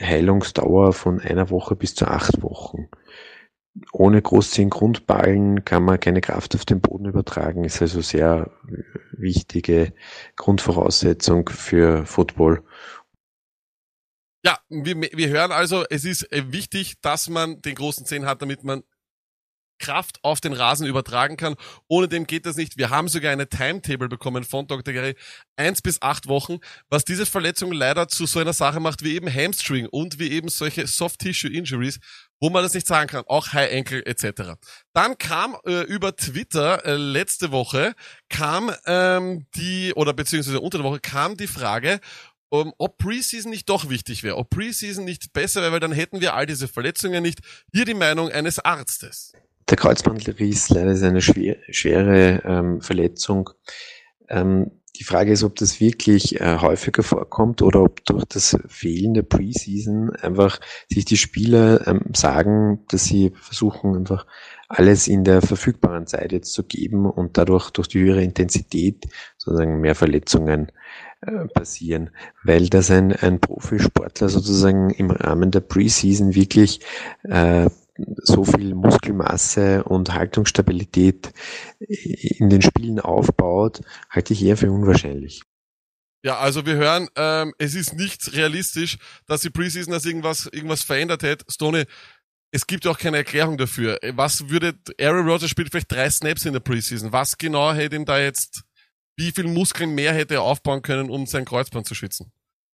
Heilungsdauer 0.00 0.92
von 0.92 1.20
einer 1.20 1.50
Woche 1.50 1.76
bis 1.76 1.94
zu 1.94 2.06
acht 2.06 2.42
Wochen. 2.42 2.88
Ohne 3.92 4.20
Großzehengrundballen 4.20 5.64
kann 5.64 5.82
man 5.84 5.98
keine 5.98 6.20
Kraft 6.20 6.54
auf 6.54 6.64
den 6.64 6.80
Boden 6.80 7.06
übertragen, 7.06 7.64
ist 7.64 7.80
also 7.80 8.02
sehr 8.02 8.50
wichtige 9.12 9.94
Grundvoraussetzung 10.36 11.48
für 11.48 12.04
Football. 12.04 12.62
Ja, 14.44 14.58
wir, 14.68 15.00
wir 15.00 15.28
hören 15.28 15.52
also, 15.52 15.84
es 15.88 16.04
ist 16.04 16.30
äh, 16.32 16.52
wichtig, 16.52 17.00
dass 17.00 17.28
man 17.28 17.62
den 17.62 17.76
großen 17.76 18.04
Zehen 18.04 18.26
hat, 18.26 18.42
damit 18.42 18.64
man 18.64 18.82
Kraft 19.82 20.18
auf 20.22 20.40
den 20.40 20.52
Rasen 20.52 20.86
übertragen 20.86 21.36
kann. 21.36 21.56
Ohne 21.88 22.08
dem 22.08 22.26
geht 22.26 22.46
das 22.46 22.56
nicht. 22.56 22.78
Wir 22.78 22.90
haben 22.90 23.08
sogar 23.08 23.32
eine 23.32 23.48
Timetable 23.48 24.08
bekommen 24.08 24.44
von 24.44 24.66
Dr. 24.66 24.94
Gary. 24.94 25.16
Eins 25.56 25.82
bis 25.82 26.00
acht 26.00 26.28
Wochen, 26.28 26.58
was 26.88 27.04
diese 27.04 27.26
Verletzung 27.26 27.72
leider 27.72 28.08
zu 28.08 28.26
so 28.26 28.38
einer 28.38 28.52
Sache 28.52 28.80
macht 28.80 29.02
wie 29.02 29.14
eben 29.14 29.32
Hamstring 29.32 29.86
und 29.86 30.18
wie 30.18 30.30
eben 30.30 30.48
solche 30.48 30.86
Soft-Tissue-Injuries, 30.86 31.98
wo 32.42 32.50
man 32.50 32.64
das 32.64 32.74
nicht 32.74 32.88
sagen 32.88 33.08
kann, 33.08 33.22
auch 33.28 33.52
High 33.52 33.72
Ankle 33.72 34.04
etc. 34.04 34.54
Dann 34.92 35.16
kam 35.16 35.56
äh, 35.64 35.82
über 35.82 36.16
Twitter 36.16 36.84
äh, 36.84 36.96
letzte 36.96 37.52
Woche 37.52 37.94
kam 38.28 38.72
ähm, 38.84 39.46
die 39.54 39.94
oder 39.94 40.12
beziehungsweise 40.12 40.60
unter 40.60 40.78
der 40.78 40.84
Woche 40.84 40.98
kam 40.98 41.36
die 41.36 41.46
Frage, 41.46 42.00
um, 42.48 42.74
ob 42.78 42.98
Preseason 42.98 43.48
nicht 43.48 43.68
doch 43.68 43.88
wichtig 43.88 44.24
wäre, 44.24 44.36
ob 44.36 44.50
Preseason 44.50 45.04
nicht 45.04 45.32
besser 45.32 45.62
wäre, 45.62 45.70
weil 45.70 45.80
dann 45.80 45.92
hätten 45.92 46.20
wir 46.20 46.34
all 46.34 46.44
diese 46.44 46.66
Verletzungen 46.66 47.22
nicht. 47.22 47.38
Hier 47.72 47.84
die 47.84 47.94
Meinung 47.94 48.28
eines 48.28 48.58
Arztes. 48.58 49.32
Der 49.70 49.76
Kreuzbandriss 49.76 50.68
leider 50.68 50.90
ist 50.90 51.04
eine 51.04 51.22
schwer, 51.22 51.58
schwere 51.70 52.42
ähm, 52.44 52.80
Verletzung. 52.80 53.50
Ähm, 54.28 54.81
die 54.96 55.04
Frage 55.04 55.32
ist, 55.32 55.42
ob 55.42 55.56
das 55.56 55.80
wirklich 55.80 56.40
äh, 56.40 56.58
häufiger 56.58 57.02
vorkommt 57.02 57.62
oder 57.62 57.82
ob 57.82 58.04
durch 58.04 58.24
das 58.26 58.56
Fehlen 58.66 59.14
der 59.14 59.22
Preseason 59.22 60.10
einfach 60.16 60.60
sich 60.88 61.04
die 61.04 61.16
Spieler 61.16 61.86
ähm, 61.86 62.02
sagen, 62.14 62.80
dass 62.88 63.04
sie 63.04 63.32
versuchen 63.34 63.96
einfach 63.96 64.26
alles 64.68 65.08
in 65.08 65.24
der 65.24 65.42
verfügbaren 65.42 66.06
Zeit 66.06 66.32
jetzt 66.32 66.52
zu 66.52 66.64
geben 66.64 67.06
und 67.06 67.38
dadurch 67.38 67.70
durch 67.70 67.88
die 67.88 68.00
höhere 68.00 68.22
Intensität 68.22 69.06
sozusagen 69.38 69.80
mehr 69.80 69.94
Verletzungen 69.94 70.72
äh, 71.22 71.46
passieren, 71.46 72.10
weil 72.42 72.68
das 72.68 72.90
ein, 72.90 73.12
ein 73.12 73.40
Profisportler 73.40 74.28
sozusagen 74.28 74.90
im 74.90 75.10
Rahmen 75.10 75.50
der 75.50 75.60
Preseason 75.60 76.34
wirklich 76.34 76.80
äh, 77.22 77.70
so 78.22 78.44
viel 78.44 78.74
Muskelmasse 78.74 79.84
und 79.84 80.14
Haltungsstabilität 80.14 81.32
in 81.78 82.50
den 82.50 82.62
Spielen 82.62 83.00
aufbaut, 83.00 83.80
halte 84.10 84.32
ich 84.32 84.44
eher 84.44 84.56
für 84.56 84.70
unwahrscheinlich. 84.70 85.42
Ja, 86.24 86.38
also 86.38 86.64
wir 86.66 86.74
hören, 86.74 87.08
ähm, 87.16 87.52
es 87.58 87.74
ist 87.74 87.94
nicht 87.94 88.32
realistisch, 88.32 88.98
dass 89.26 89.40
die 89.40 89.50
Preseason 89.50 89.92
das 89.92 90.04
irgendwas, 90.04 90.46
irgendwas 90.46 90.82
verändert 90.82 91.24
hätte. 91.24 91.44
Stone, 91.50 91.86
es 92.52 92.66
gibt 92.66 92.86
auch 92.86 92.98
keine 92.98 93.16
Erklärung 93.16 93.56
dafür. 93.56 93.98
Was 94.14 94.48
würde, 94.48 94.74
Aaron 95.00 95.28
Rodgers 95.28 95.50
spielt 95.50 95.70
vielleicht 95.70 95.90
drei 95.90 96.08
Snaps 96.10 96.44
in 96.44 96.52
der 96.52 96.60
Preseason. 96.60 97.12
Was 97.12 97.36
genau 97.38 97.72
hätte 97.72 97.96
ihm 97.96 98.04
da 98.04 98.20
jetzt, 98.20 98.62
wie 99.16 99.32
viel 99.32 99.48
Muskeln 99.48 99.94
mehr 99.94 100.12
hätte 100.12 100.34
er 100.34 100.42
aufbauen 100.42 100.82
können, 100.82 101.10
um 101.10 101.26
sein 101.26 101.44
Kreuzband 101.44 101.86
zu 101.86 101.94
schützen? 101.94 102.30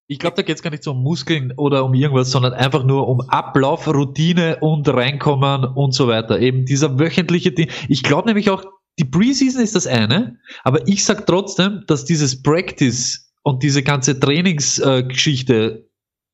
Ich 0.09 0.19
glaube, 0.19 0.37
da 0.37 0.41
geht 0.41 0.55
es 0.55 0.63
gar 0.63 0.69
nicht 0.69 0.83
so 0.83 0.91
um 0.91 1.03
Muskeln 1.03 1.53
oder 1.57 1.83
um 1.83 1.93
irgendwas, 1.93 2.31
sondern 2.31 2.53
einfach 2.53 2.85
nur 2.85 3.09
um 3.09 3.21
Ablauf, 3.21 3.87
Routine 3.87 4.57
und 4.61 4.87
reinkommen 4.87 5.65
und 5.65 5.93
so 5.93 6.07
weiter. 6.07 6.39
Eben 6.39 6.65
dieser 6.65 6.97
wöchentliche 6.97 7.51
Ding. 7.51 7.69
Ich 7.89 8.03
glaube 8.03 8.27
nämlich 8.27 8.49
auch, 8.49 8.63
die 8.99 9.05
Preseason 9.05 9.61
ist 9.61 9.75
das 9.75 9.85
eine, 9.85 10.39
aber 10.63 10.87
ich 10.87 11.03
sag 11.03 11.27
trotzdem, 11.27 11.83
dass 11.87 12.05
dieses 12.05 12.41
Practice 12.41 13.31
und 13.43 13.63
diese 13.63 13.83
ganze 13.83 14.19
Trainingsgeschichte 14.19 15.53
äh, 15.55 15.87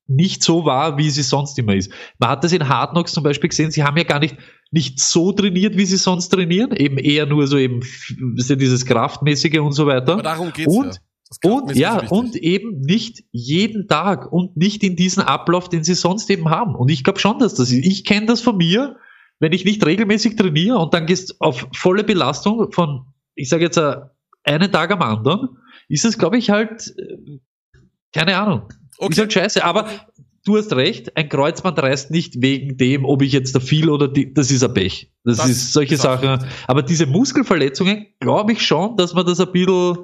nicht 0.06 0.42
so 0.42 0.64
war, 0.64 0.98
wie 0.98 1.10
sie 1.10 1.22
sonst 1.22 1.58
immer 1.58 1.74
ist. 1.74 1.90
Man 2.18 2.30
hat 2.30 2.44
das 2.44 2.52
in 2.52 2.68
Hard 2.68 2.92
Knocks 2.92 3.12
zum 3.12 3.24
Beispiel 3.24 3.48
gesehen, 3.48 3.70
sie 3.70 3.82
haben 3.82 3.96
ja 3.96 4.04
gar 4.04 4.18
nicht, 4.18 4.36
nicht 4.70 5.00
so 5.00 5.32
trainiert, 5.32 5.76
wie 5.76 5.86
sie 5.86 5.96
sonst 5.96 6.28
trainieren, 6.28 6.72
eben 6.72 6.98
eher 6.98 7.26
nur 7.26 7.46
so 7.46 7.56
eben 7.56 7.80
dieses 8.20 8.86
Kraftmäßige 8.86 9.58
und 9.58 9.72
so 9.72 9.86
weiter. 9.86 10.14
Aber 10.14 10.22
darum 10.22 10.52
geht's 10.52 10.74
und, 10.74 10.86
ja. 10.86 11.00
Und 11.42 11.74
ja, 11.74 12.06
und 12.08 12.36
eben 12.36 12.80
nicht 12.80 13.24
jeden 13.32 13.88
Tag 13.88 14.30
und 14.30 14.56
nicht 14.56 14.82
in 14.84 14.94
diesen 14.94 15.22
Ablauf, 15.22 15.68
den 15.68 15.82
sie 15.82 15.94
sonst 15.94 16.30
eben 16.30 16.50
haben. 16.50 16.74
Und 16.74 16.90
ich 16.90 17.02
glaube 17.02 17.18
schon, 17.18 17.38
dass 17.38 17.54
das 17.54 17.70
ist. 17.70 17.84
Ich 17.84 18.04
kenne 18.04 18.26
das 18.26 18.40
von 18.40 18.56
mir, 18.56 18.96
wenn 19.40 19.52
ich 19.52 19.64
nicht 19.64 19.84
regelmäßig 19.84 20.36
trainiere 20.36 20.78
und 20.78 20.94
dann 20.94 21.06
gehst 21.06 21.40
auf 21.40 21.66
volle 21.74 22.04
Belastung 22.04 22.70
von, 22.72 23.06
ich 23.34 23.48
sage 23.48 23.64
jetzt 23.64 23.78
äh, 23.78 23.96
einen 24.44 24.70
Tag 24.70 24.92
am 24.92 25.02
anderen, 25.02 25.58
ist 25.88 26.04
es, 26.04 26.18
glaube 26.18 26.38
ich, 26.38 26.50
halt, 26.50 26.94
äh, 26.98 27.38
keine 28.12 28.36
Ahnung. 28.38 28.68
Okay. 28.98 29.12
Ist 29.12 29.18
halt 29.18 29.32
scheiße. 29.32 29.64
Aber 29.64 29.88
du 30.44 30.56
hast 30.56 30.72
recht, 30.74 31.16
ein 31.16 31.28
Kreuzband 31.28 31.78
reißt 31.82 32.10
nicht 32.10 32.40
wegen 32.42 32.76
dem, 32.76 33.04
ob 33.04 33.22
ich 33.22 33.32
jetzt 33.32 33.54
da 33.54 33.60
viel 33.60 33.90
oder 33.90 34.08
die, 34.08 34.32
das 34.32 34.50
ist 34.50 34.62
ein 34.62 34.72
Pech. 34.72 35.12
Das, 35.24 35.38
das 35.38 35.48
ist 35.48 35.72
solche 35.72 35.96
Sachen. 35.96 36.46
Aber 36.66 36.82
diese 36.82 37.06
Muskelverletzungen, 37.06 38.06
glaube 38.20 38.52
ich 38.52 38.64
schon, 38.64 38.96
dass 38.96 39.14
man 39.14 39.26
das 39.26 39.40
ein 39.40 39.50
bisschen 39.50 39.96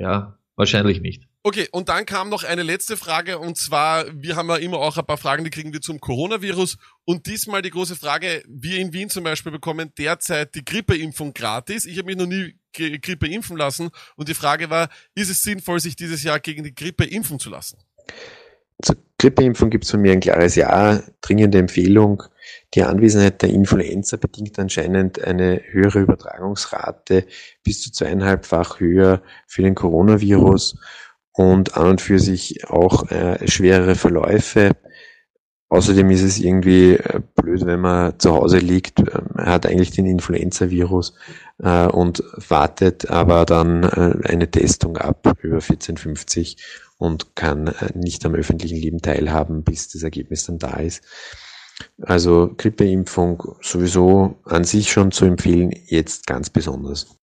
ja, 0.00 0.38
wahrscheinlich 0.56 1.00
nicht. 1.00 1.28
Okay, 1.42 1.68
und 1.72 1.88
dann 1.88 2.06
kam 2.06 2.28
noch 2.28 2.42
eine 2.42 2.62
letzte 2.62 2.96
Frage 2.96 3.38
und 3.38 3.56
zwar, 3.56 4.06
wir 4.14 4.36
haben 4.36 4.48
ja 4.48 4.56
immer 4.56 4.78
auch 4.78 4.96
ein 4.96 5.06
paar 5.06 5.18
Fragen, 5.18 5.44
die 5.44 5.50
kriegen 5.50 5.72
wir 5.72 5.80
zum 5.80 6.00
Coronavirus 6.00 6.78
und 7.04 7.26
diesmal 7.26 7.62
die 7.62 7.70
große 7.70 7.96
Frage, 7.96 8.42
wir 8.48 8.78
in 8.78 8.92
Wien 8.92 9.10
zum 9.10 9.24
Beispiel 9.24 9.52
bekommen 9.52 9.92
derzeit 9.98 10.54
die 10.54 10.64
Grippeimpfung 10.64 11.34
gratis. 11.34 11.84
Ich 11.84 11.98
habe 11.98 12.06
mich 12.06 12.16
noch 12.16 12.26
nie 12.26 12.56
Grippe 12.72 13.26
impfen 13.26 13.56
lassen 13.56 13.90
und 14.16 14.28
die 14.28 14.34
Frage 14.34 14.70
war, 14.70 14.88
ist 15.14 15.30
es 15.30 15.42
sinnvoll, 15.42 15.80
sich 15.80 15.96
dieses 15.96 16.22
Jahr 16.22 16.40
gegen 16.40 16.64
die 16.64 16.74
Grippe 16.74 17.04
impfen 17.04 17.38
zu 17.38 17.50
lassen? 17.50 17.78
Zur 18.82 18.96
Grippeimpfung 19.18 19.68
gibt 19.68 19.84
es 19.84 19.90
von 19.90 20.00
mir 20.00 20.12
ein 20.12 20.20
klares 20.20 20.54
Ja, 20.54 21.02
dringende 21.20 21.58
Empfehlung. 21.58 22.22
Die 22.74 22.82
Anwesenheit 22.82 23.42
der 23.42 23.50
Influenza 23.50 24.16
bedingt 24.16 24.58
anscheinend 24.58 25.22
eine 25.22 25.60
höhere 25.70 26.00
Übertragungsrate, 26.00 27.26
bis 27.64 27.82
zu 27.82 27.92
zweieinhalbfach 27.92 28.80
höher 28.80 29.22
für 29.46 29.62
den 29.62 29.74
Coronavirus 29.74 30.76
und 31.32 31.76
an 31.76 31.88
und 31.88 32.00
für 32.00 32.18
sich 32.18 32.68
auch 32.68 33.10
äh, 33.10 33.46
schwerere 33.48 33.94
Verläufe. 33.94 34.72
Außerdem 35.68 36.10
ist 36.10 36.22
es 36.22 36.40
irgendwie 36.40 36.94
äh, 36.94 37.20
blöd, 37.36 37.64
wenn 37.64 37.80
man 37.80 38.18
zu 38.18 38.32
Hause 38.32 38.58
liegt, 38.58 39.00
äh, 39.00 39.22
hat 39.36 39.66
eigentlich 39.66 39.92
den 39.92 40.06
Influenza-Virus 40.06 41.14
äh, 41.58 41.86
und 41.86 42.24
wartet 42.48 43.08
aber 43.08 43.46
dann 43.46 43.84
äh, 43.84 44.28
eine 44.28 44.50
Testung 44.50 44.96
ab 44.96 45.38
über 45.42 45.56
1450 45.56 46.56
und 46.98 47.34
kann 47.36 47.68
äh, 47.68 47.90
nicht 47.94 48.26
am 48.26 48.34
öffentlichen 48.34 48.78
Leben 48.78 49.00
teilhaben, 49.00 49.62
bis 49.62 49.88
das 49.88 50.02
Ergebnis 50.02 50.44
dann 50.44 50.58
da 50.58 50.74
ist. 50.78 51.02
Also 52.02 52.54
Grippeimpfung 52.56 53.56
sowieso 53.60 54.38
an 54.44 54.64
sich 54.64 54.90
schon 54.90 55.12
zu 55.12 55.24
empfehlen, 55.24 55.72
jetzt 55.86 56.26
ganz 56.26 56.50
besonders. 56.50 57.16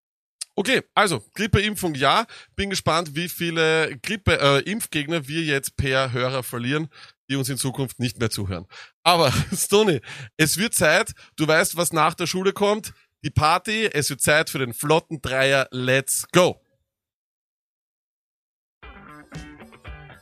Okay, 0.56 0.82
also 0.96 1.24
Grippeimpfung 1.36 1.93
ja. 1.93 2.26
Bin 2.56 2.72
gespannt, 2.72 3.15
wie 3.15 3.30
viele 3.30 3.96
Grippe-Impfgegner 4.02 5.17
äh, 5.17 5.28
wir 5.28 5.43
jetzt 5.43 5.78
per 5.78 6.12
Hörer 6.12 6.41
verlieren, 6.41 6.88
die 7.30 7.36
uns 7.36 7.50
in 7.50 7.58
Zukunft 7.58 8.00
nicht 8.00 8.20
mehr 8.20 8.32
zuhören. 8.32 8.65
Aber 9.04 9.32
Stony, 9.54 10.02
es 10.36 10.58
wird 10.58 10.74
Zeit. 10.74 11.12
Du 11.36 11.48
weißt, 11.48 11.78
was 11.78 11.93
nach 11.93 12.15
der 12.15 12.26
Schule 12.26 12.54
kommt. 12.54 12.93
Die 13.24 13.30
Party. 13.30 13.86
Es 13.86 14.10
wird 14.10 14.22
Zeit 14.22 14.50
für 14.50 14.58
den 14.58 14.74
flotten 14.74 15.22
Dreier. 15.22 15.67
Let's 15.72 16.26
go. 16.32 16.60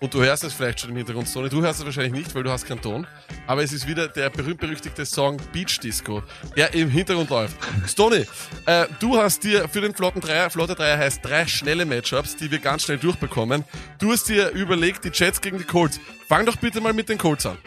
Und 0.06 0.14
du 0.14 0.22
hörst 0.22 0.44
es 0.44 0.54
vielleicht 0.54 0.80
schon 0.80 0.92
im 0.92 0.98
Hintergrund, 0.98 1.28
Sony. 1.28 1.50
Du 1.50 1.64
hörst 1.64 1.80
es 1.80 1.86
wahrscheinlich 1.88 2.14
nicht, 2.14 2.36
weil 2.36 2.44
du 2.44 2.52
hast 2.52 2.68
keinen 2.68 2.80
Ton. 2.80 3.08
Aber 3.48 3.64
es 3.64 3.74
ist 3.74 3.88
wieder 3.88 4.08
der 4.08 4.30
berühmt-berüchtigte 4.30 5.04
Song 5.04 5.38
Beach 5.52 5.80
Disco, 5.80 6.22
der 6.56 6.76
im 6.76 6.92
Hintergrund 6.92 7.32
läuft. 7.32 7.58
Stony, 7.88 8.24
äh, 8.68 8.86
du 9.00 9.18
hast 9.18 9.44
dir 9.44 9.68
für 9.68 9.82
den 9.82 9.96
Flotten 9.96 10.22
Dreier, 10.22 10.52
Flotte 10.52 10.76
Dreier 10.76 11.00
heißt 11.00 11.26
drei 11.26 11.48
schnelle 11.48 11.88
Matchups, 11.88 12.36
die 12.36 12.52
wir 12.52 12.60
ganz 12.60 12.84
schnell 12.84 13.00
durchbekommen. 13.00 13.64
Du 13.98 14.12
hast 14.12 14.30
dir 14.30 14.52
überlegt, 14.52 15.06
die 15.06 15.10
Jets 15.12 15.42
gegen 15.42 15.58
die 15.58 15.64
Colts. 15.64 16.00
Fang 16.30 16.46
doch 16.46 16.58
bitte 16.58 16.82
mal 16.82 16.94
mit 16.94 17.10
den 17.10 17.18
Colts 17.18 17.48
an. 17.48 17.58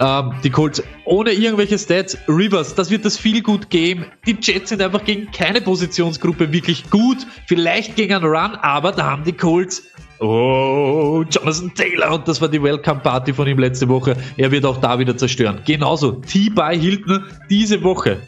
Ähm, 0.00 0.32
die 0.42 0.48
Colts 0.48 0.82
ohne 1.04 1.32
irgendwelche 1.32 1.78
Stats. 1.78 2.16
Rivers, 2.28 2.76
das 2.76 2.88
wird 2.88 3.04
das 3.04 3.18
viel 3.18 3.42
gut 3.42 3.68
Game. 3.68 4.06
Die 4.24 4.38
Jets 4.40 4.70
sind 4.70 4.80
einfach 4.80 5.04
gegen 5.04 5.30
keine 5.32 5.60
Positionsgruppe 5.60 6.50
wirklich 6.50 6.88
gut. 6.88 7.26
Vielleicht 7.46 7.94
gegen 7.94 8.14
einen 8.14 8.24
Run, 8.24 8.54
aber 8.54 8.92
da 8.92 9.04
haben 9.04 9.24
die 9.24 9.34
Colts 9.34 9.82
Oh, 10.20 11.24
Jonathan 11.30 11.72
Taylor 11.74 12.14
und 12.14 12.26
das 12.26 12.40
war 12.40 12.48
die 12.48 12.60
Welcome 12.60 13.00
Party 13.00 13.32
von 13.32 13.46
ihm 13.46 13.58
letzte 13.58 13.88
Woche. 13.88 14.16
Er 14.36 14.50
wird 14.50 14.64
auch 14.64 14.78
da 14.78 14.98
wieder 14.98 15.16
zerstören. 15.16 15.60
Genauso, 15.64 16.12
T-By 16.12 16.76
Hilton 16.76 17.24
diese 17.48 17.82
Woche. 17.84 18.18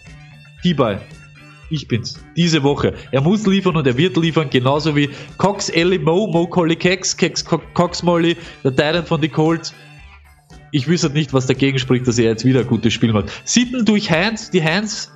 T-By. 0.63 0.99
Ich 1.71 1.89
bin's. 1.89 2.19
Diese 2.37 2.63
Woche. 2.63 2.95
Er 3.11 3.21
muss 3.21 3.47
liefern 3.47 3.77
und 3.77 3.87
er 3.87 3.97
wird 3.97 4.17
liefern, 4.17 4.51
genauso 4.51 4.95
wie 4.95 5.11
Cox, 5.37 5.69
Ellie, 5.69 5.99
Mo, 5.99 6.27
Mo, 6.27 6.47
Collie, 6.47 6.77
Kex, 6.77 7.17
Kex, 7.17 7.45
Cox, 7.45 8.03
Molly, 8.03 8.37
der 8.65 8.75
Titan 8.75 9.07
von 9.07 9.21
die 9.21 9.29
Colts. 9.29 9.73
Ich 10.73 10.87
wüsste 10.87 11.11
nicht, 11.11 11.33
was 11.33 11.47
dagegen 11.47 11.79
spricht, 11.79 12.07
dass 12.07 12.19
er 12.19 12.27
jetzt 12.27 12.45
wieder 12.45 12.61
ein 12.61 12.67
gutes 12.67 12.93
Spiel 12.93 13.13
macht. 13.13 13.31
Sitten 13.45 13.85
durch 13.85 14.11
Heinz, 14.11 14.51
die 14.51 14.63
Heinz, 14.63 15.13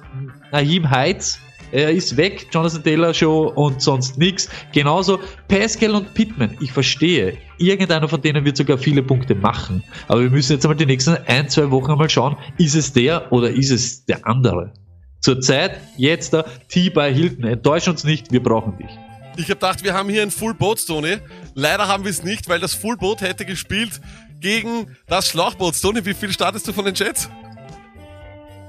Nahim 0.50 0.90
Heights, 0.90 1.38
er 1.74 1.90
ist 1.90 2.16
weg, 2.16 2.46
Jonathan 2.52 2.84
Taylor 2.84 3.12
Show 3.12 3.52
und 3.52 3.82
sonst 3.82 4.16
nichts. 4.16 4.48
Genauso 4.72 5.18
Pascal 5.48 5.96
und 5.96 6.14
Pittman. 6.14 6.56
Ich 6.60 6.70
verstehe, 6.70 7.36
irgendeiner 7.58 8.08
von 8.08 8.22
denen 8.22 8.44
wird 8.44 8.56
sogar 8.56 8.78
viele 8.78 9.02
Punkte 9.02 9.34
machen. 9.34 9.82
Aber 10.06 10.22
wir 10.22 10.30
müssen 10.30 10.52
jetzt 10.52 10.64
einmal 10.64 10.76
die 10.76 10.86
nächsten 10.86 11.16
ein, 11.26 11.48
zwei 11.48 11.72
Wochen 11.72 11.90
einmal 11.90 12.08
schauen, 12.08 12.36
ist 12.58 12.76
es 12.76 12.92
der 12.92 13.32
oder 13.32 13.50
ist 13.50 13.72
es 13.72 14.04
der 14.04 14.24
andere? 14.24 14.72
Zurzeit, 15.18 15.80
jetzt 15.96 16.32
da, 16.32 16.44
T 16.68 16.90
bei 16.90 17.12
Hilton. 17.12 17.42
Enttäusch 17.42 17.88
uns 17.88 18.04
nicht, 18.04 18.30
wir 18.30 18.42
brauchen 18.42 18.78
dich. 18.78 18.90
Ich 19.36 19.46
habe 19.46 19.54
gedacht, 19.54 19.82
wir 19.82 19.94
haben 19.94 20.08
hier 20.08 20.22
ein 20.22 20.30
Full 20.30 20.54
Boat, 20.54 20.86
Tony. 20.86 21.16
Leider 21.54 21.88
haben 21.88 22.04
wir 22.04 22.10
es 22.12 22.22
nicht, 22.22 22.48
weil 22.48 22.60
das 22.60 22.74
Full 22.74 22.96
Boat 22.98 23.20
hätte 23.20 23.44
gespielt 23.44 24.00
gegen 24.38 24.96
das 25.08 25.26
Schlauchboot. 25.26 25.74
Tony, 25.82 26.06
wie 26.06 26.14
viel 26.14 26.30
startest 26.30 26.68
du 26.68 26.72
von 26.72 26.84
den 26.84 26.94
Jets? 26.94 27.28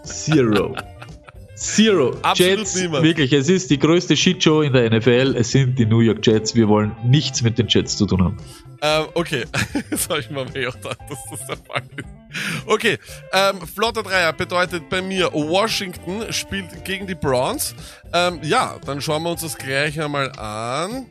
Zero. 0.03 0.75
Zero. 1.55 2.17
Absolut 2.21 2.57
Jets, 2.57 2.75
niemand. 2.75 3.03
wirklich, 3.03 3.31
es 3.31 3.47
ist 3.47 3.69
die 3.69 3.79
größte 3.79 4.17
Shitshow 4.17 4.61
in 4.61 4.73
der 4.73 4.89
NFL. 4.89 5.35
Es 5.37 5.51
sind 5.51 5.79
die 5.79 5.85
New 5.85 5.99
York 5.99 6.25
Jets. 6.25 6.53
Wir 6.53 6.67
wollen 6.67 6.95
nichts 7.05 7.41
mit 7.41 7.57
den 7.57 7.67
Jets 7.67 7.97
zu 7.97 8.05
tun 8.05 8.23
haben. 8.23 8.37
Ähm, 8.81 9.05
okay, 9.13 9.45
das 9.89 10.09
habe 10.09 10.19
ich 10.19 10.29
mir 10.29 10.41
auch 10.41 10.45
gedacht, 10.45 10.99
dass 11.09 11.19
das 11.29 11.47
der 11.47 11.57
Fall 11.57 11.83
ist. 11.95 12.05
Okay, 12.65 12.97
ähm, 13.31 13.61
flotter 13.65 14.03
Dreier 14.03 14.33
bedeutet 14.33 14.89
bei 14.89 15.01
mir, 15.01 15.31
Washington 15.31 16.31
spielt 16.33 16.83
gegen 16.83 17.08
die 17.08 17.15
Browns. 17.15 17.73
Ähm, 18.13 18.39
ja, 18.43 18.77
dann 18.85 18.99
schauen 18.99 19.23
wir 19.23 19.31
uns 19.31 19.41
das 19.41 19.58
gleich 19.58 19.99
einmal 20.01 20.31
an. 20.33 21.06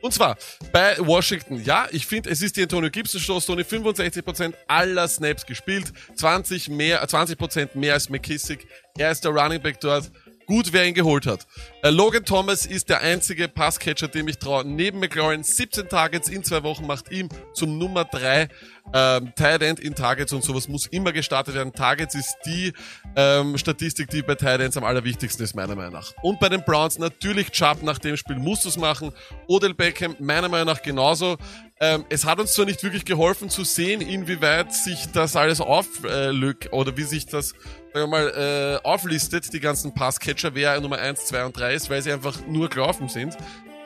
Und 0.00 0.12
zwar 0.12 0.36
bei 0.72 0.96
Washington. 0.98 1.62
Ja, 1.64 1.86
ich 1.90 2.06
finde, 2.06 2.30
es 2.30 2.42
ist 2.42 2.56
die 2.56 2.62
Antonio 2.62 2.90
Gibson 2.90 3.20
Show. 3.20 3.40
Tony 3.40 3.62
65% 3.62 4.54
aller 4.66 5.08
Snaps 5.08 5.46
gespielt, 5.46 5.92
20 6.14 6.68
mehr, 6.68 7.06
20% 7.06 7.70
mehr 7.74 7.94
als 7.94 8.08
McKissick. 8.08 8.66
Er 8.98 9.10
ist 9.10 9.24
der 9.24 9.32
Running 9.32 9.62
Back 9.62 9.80
dort. 9.80 10.10
gut, 10.46 10.72
wer 10.72 10.86
ihn 10.86 10.94
geholt 10.94 11.26
hat. 11.26 11.46
Äh, 11.82 11.90
Logan 11.90 12.24
Thomas 12.24 12.66
ist 12.66 12.88
der 12.88 13.00
einzige 13.00 13.48
Passcatcher, 13.48 14.08
dem 14.08 14.28
ich 14.28 14.38
traue. 14.38 14.64
Neben 14.64 15.00
McLaurin 15.00 15.42
17 15.42 15.88
Targets 15.88 16.28
in 16.28 16.44
zwei 16.44 16.62
Wochen 16.62 16.86
macht 16.86 17.10
ihm 17.10 17.28
zum 17.52 17.78
Nummer 17.78 18.04
3 18.04 18.48
ähm, 18.92 19.32
Tight 19.34 19.62
End 19.62 19.80
in 19.80 19.94
Targets 19.94 20.32
und 20.32 20.44
sowas 20.44 20.68
muss 20.68 20.86
immer 20.86 21.12
gestartet 21.12 21.54
werden. 21.54 21.72
Targets 21.72 22.14
ist 22.14 22.36
die 22.46 22.72
ähm, 23.16 23.58
Statistik, 23.58 24.10
die 24.10 24.22
bei 24.22 24.34
Tight 24.34 24.60
Ends 24.60 24.76
am 24.76 24.84
allerwichtigsten 24.84 25.44
ist, 25.44 25.54
meiner 25.54 25.74
Meinung 25.74 25.94
nach. 25.94 26.12
Und 26.22 26.40
bei 26.40 26.48
den 26.48 26.64
Browns 26.64 26.98
natürlich 26.98 27.50
Chubb 27.50 27.82
nach 27.82 27.98
dem 27.98 28.16
Spiel 28.16 28.36
musst 28.36 28.64
du 28.64 28.68
es 28.68 28.76
machen. 28.76 29.12
Odell 29.48 29.74
Beckham 29.74 30.16
meiner 30.18 30.48
Meinung 30.48 30.66
nach 30.66 30.82
genauso. 30.82 31.36
Ähm, 31.80 32.04
es 32.08 32.24
hat 32.24 32.40
uns 32.40 32.52
zwar 32.52 32.64
nicht 32.64 32.82
wirklich 32.82 33.04
geholfen 33.04 33.50
zu 33.50 33.64
sehen, 33.64 34.00
inwieweit 34.00 34.72
sich 34.72 35.06
das 35.12 35.36
alles 35.36 35.60
auflögt 35.60 36.66
äh, 36.66 36.68
oder 36.70 36.96
wie 36.96 37.02
sich 37.02 37.26
das 37.26 37.54
sagen 37.96 38.10
wir 38.10 38.18
mal, 38.18 38.80
äh, 38.82 38.86
auflistet, 38.86 39.52
die 39.54 39.60
ganzen 39.60 39.94
Passcatcher, 39.94 40.54
wer 40.54 40.78
Nummer 40.80 40.98
1, 40.98 41.26
2 41.26 41.46
und 41.46 41.58
3 41.58 41.74
ist, 41.74 41.88
weil 41.88 42.02
sie 42.02 42.12
einfach 42.12 42.46
nur 42.46 42.68
gelaufen 42.68 43.08
sind. 43.08 43.36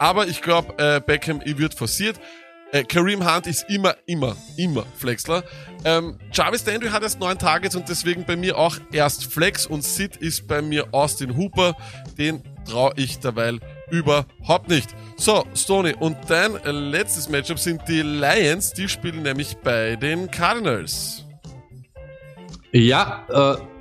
Aber 0.01 0.27
ich 0.27 0.43
glaube, 0.43 0.75
äh, 0.79 1.01
Beckham 1.01 1.41
wird 1.45 1.75
forciert. 1.75 2.19
Äh, 2.73 2.85
Kareem 2.85 3.27
Hunt 3.27 3.47
ist 3.47 3.69
immer, 3.69 3.97
immer, 4.07 4.37
immer 4.57 4.87
Flexler. 4.97 5.43
Ähm, 5.85 6.19
Jarvis 6.33 6.65
Landry 6.67 6.89
hat 6.89 7.03
erst 7.03 7.19
neun 7.19 7.39
Targets 7.39 7.75
und 7.75 7.89
deswegen 7.89 8.25
bei 8.25 8.37
mir 8.37 8.57
auch 8.57 8.77
erst 8.93 9.25
Flex 9.33 9.67
und 9.67 9.83
Sid 9.83 10.17
ist 10.17 10.47
bei 10.47 10.63
mir 10.63 10.87
Austin 10.93 11.37
Hooper. 11.37 11.77
Den 12.17 12.43
traue 12.65 12.93
ich 12.97 13.19
derweil 13.19 13.59
überhaupt 13.91 14.69
nicht. 14.69 14.95
So, 15.17 15.45
Stoney, 15.55 15.95
und 15.99 16.17
dein 16.29 16.53
letztes 16.65 17.29
Matchup 17.29 17.59
sind 17.59 17.83
die 17.89 18.03
Lions. 18.03 18.73
Die 18.73 18.89
spielen 18.89 19.23
nämlich 19.23 19.57
bei 19.59 19.97
den 19.97 20.31
Cardinals. 20.31 21.25
Ja, 22.73 23.25
äh, 23.29 23.80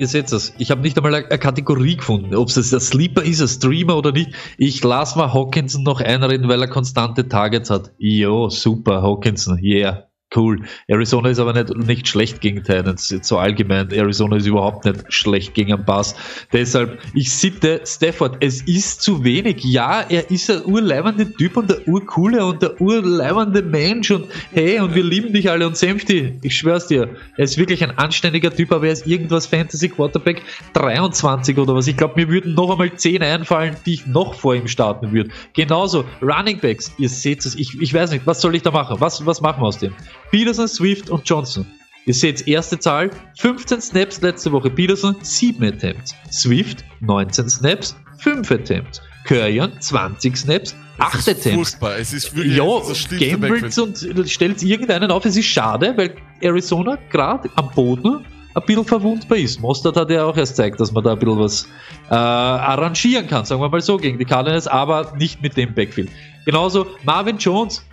ihr 0.00 0.06
seht 0.06 0.32
es. 0.32 0.54
Ich 0.58 0.70
habe 0.70 0.80
nicht 0.80 0.96
einmal 0.96 1.14
eine 1.14 1.38
Kategorie 1.38 1.96
gefunden, 1.96 2.34
ob 2.34 2.48
es 2.48 2.72
ein 2.72 2.80
Sleeper 2.80 3.22
ist, 3.22 3.40
ein 3.40 3.48
Streamer 3.48 3.96
oder 3.96 4.12
nicht. 4.12 4.32
Ich 4.56 4.82
lasse 4.82 5.18
mal 5.18 5.32
Hawkinson 5.32 5.82
noch 5.82 6.00
einreden, 6.00 6.48
weil 6.48 6.62
er 6.62 6.68
konstante 6.68 7.28
Targets 7.28 7.70
hat. 7.70 7.92
Jo, 7.98 8.48
super, 8.48 9.02
Hawkinson, 9.02 9.58
yeah 9.62 10.09
cool. 10.36 10.60
Arizona 10.88 11.30
ist 11.30 11.38
aber 11.38 11.52
nicht, 11.52 11.76
nicht 11.76 12.08
schlecht 12.08 12.40
gegen 12.40 12.62
Titans, 12.62 13.08
so 13.22 13.38
allgemein. 13.38 13.90
Arizona 13.90 14.36
ist 14.36 14.46
überhaupt 14.46 14.84
nicht 14.84 15.12
schlecht 15.12 15.54
gegen 15.54 15.72
einen 15.72 15.84
Pass. 15.84 16.14
Deshalb, 16.52 16.98
ich 17.14 17.32
sitte 17.32 17.80
Stafford, 17.84 18.36
es 18.40 18.62
ist 18.62 19.02
zu 19.02 19.24
wenig. 19.24 19.64
Ja, 19.64 20.02
er 20.08 20.30
ist 20.30 20.50
ein 20.50 20.64
urleibende 20.64 21.32
Typ 21.32 21.56
und 21.56 21.70
der 21.70 21.86
urcoole 21.88 22.44
und 22.44 22.62
der 22.62 22.80
urleibende 22.80 23.62
Mensch 23.62 24.10
und 24.10 24.26
hey, 24.52 24.80
und 24.80 24.94
wir 24.94 25.04
lieben 25.04 25.32
dich 25.32 25.50
alle 25.50 25.66
und 25.66 25.76
Safety, 25.76 26.38
ich 26.42 26.56
schwör's 26.56 26.86
dir, 26.86 27.08
er 27.36 27.44
ist 27.44 27.58
wirklich 27.58 27.82
ein 27.82 27.96
anständiger 27.98 28.54
Typ, 28.54 28.72
aber 28.72 28.86
er 28.86 28.92
ist 28.92 29.06
irgendwas 29.06 29.46
Fantasy 29.46 29.88
Quarterback 29.88 30.42
23 30.74 31.58
oder 31.58 31.74
was. 31.74 31.86
Ich 31.86 31.96
glaube, 31.96 32.14
mir 32.16 32.28
würden 32.28 32.54
noch 32.54 32.70
einmal 32.70 32.94
10 32.94 33.22
einfallen, 33.22 33.76
die 33.86 33.94
ich 33.94 34.06
noch 34.06 34.34
vor 34.34 34.54
ihm 34.54 34.68
starten 34.68 35.12
würde. 35.12 35.30
Genauso, 35.54 36.04
Running 36.22 36.58
Backs, 36.60 36.92
ihr 36.98 37.08
seht 37.08 37.44
es, 37.44 37.54
ich, 37.54 37.80
ich 37.80 37.92
weiß 37.92 38.12
nicht, 38.12 38.26
was 38.26 38.40
soll 38.40 38.54
ich 38.54 38.62
da 38.62 38.70
machen? 38.70 38.96
Was, 39.00 39.24
was 39.26 39.40
machen 39.40 39.62
wir 39.62 39.66
aus 39.66 39.78
dem? 39.78 39.94
Peterson, 40.30 40.68
Swift 40.68 41.10
und 41.10 41.28
Johnson. 41.28 41.66
Ihr 42.06 42.14
seht 42.14 42.48
erste 42.48 42.78
Zahl, 42.78 43.10
15 43.38 43.80
Snaps 43.80 44.20
letzte 44.22 44.52
Woche 44.52 44.70
Peterson, 44.70 45.16
7 45.20 45.62
Attempts. 45.62 46.14
Swift, 46.30 46.84
19 47.00 47.48
Snaps, 47.48 47.96
5 48.18 48.50
Attempts. 48.50 49.02
Currion, 49.24 49.72
20 49.78 50.36
Snaps, 50.36 50.74
8 50.98 51.28
Attempts. 51.28 51.50
Furchtbar. 51.54 51.98
Es 51.98 52.12
ist 52.12 52.34
wirklich 52.34 52.56
ja, 52.56 53.30
gambles 53.30 53.78
und 53.78 54.30
stellt 54.30 54.62
irgendeinen 54.62 55.10
auf. 55.10 55.24
Es 55.24 55.36
ist 55.36 55.46
schade, 55.46 55.92
weil 55.96 56.14
Arizona 56.40 56.98
gerade 57.10 57.50
am 57.56 57.70
Boden 57.70 58.24
ein 58.54 58.62
bisschen 58.66 58.84
verwundbar 58.84 59.38
ist. 59.38 59.60
Mostert 59.60 59.96
hat 59.96 60.10
ja 60.10 60.24
auch 60.24 60.36
erst 60.36 60.52
gezeigt, 60.52 60.80
dass 60.80 60.92
man 60.92 61.04
da 61.04 61.12
ein 61.12 61.18
bisschen 61.18 61.38
was 61.38 61.68
äh, 62.10 62.14
arrangieren 62.14 63.26
kann, 63.26 63.44
sagen 63.44 63.60
wir 63.60 63.68
mal 63.68 63.80
so, 63.80 63.96
gegen 63.96 64.18
die 64.18 64.24
Cardinals, 64.24 64.66
aber 64.66 65.14
nicht 65.18 65.42
mit 65.42 65.56
dem 65.56 65.74
Backfield. 65.74 66.10
Genauso 66.44 66.86
Marvin 67.04 67.38
Jones, 67.38 67.84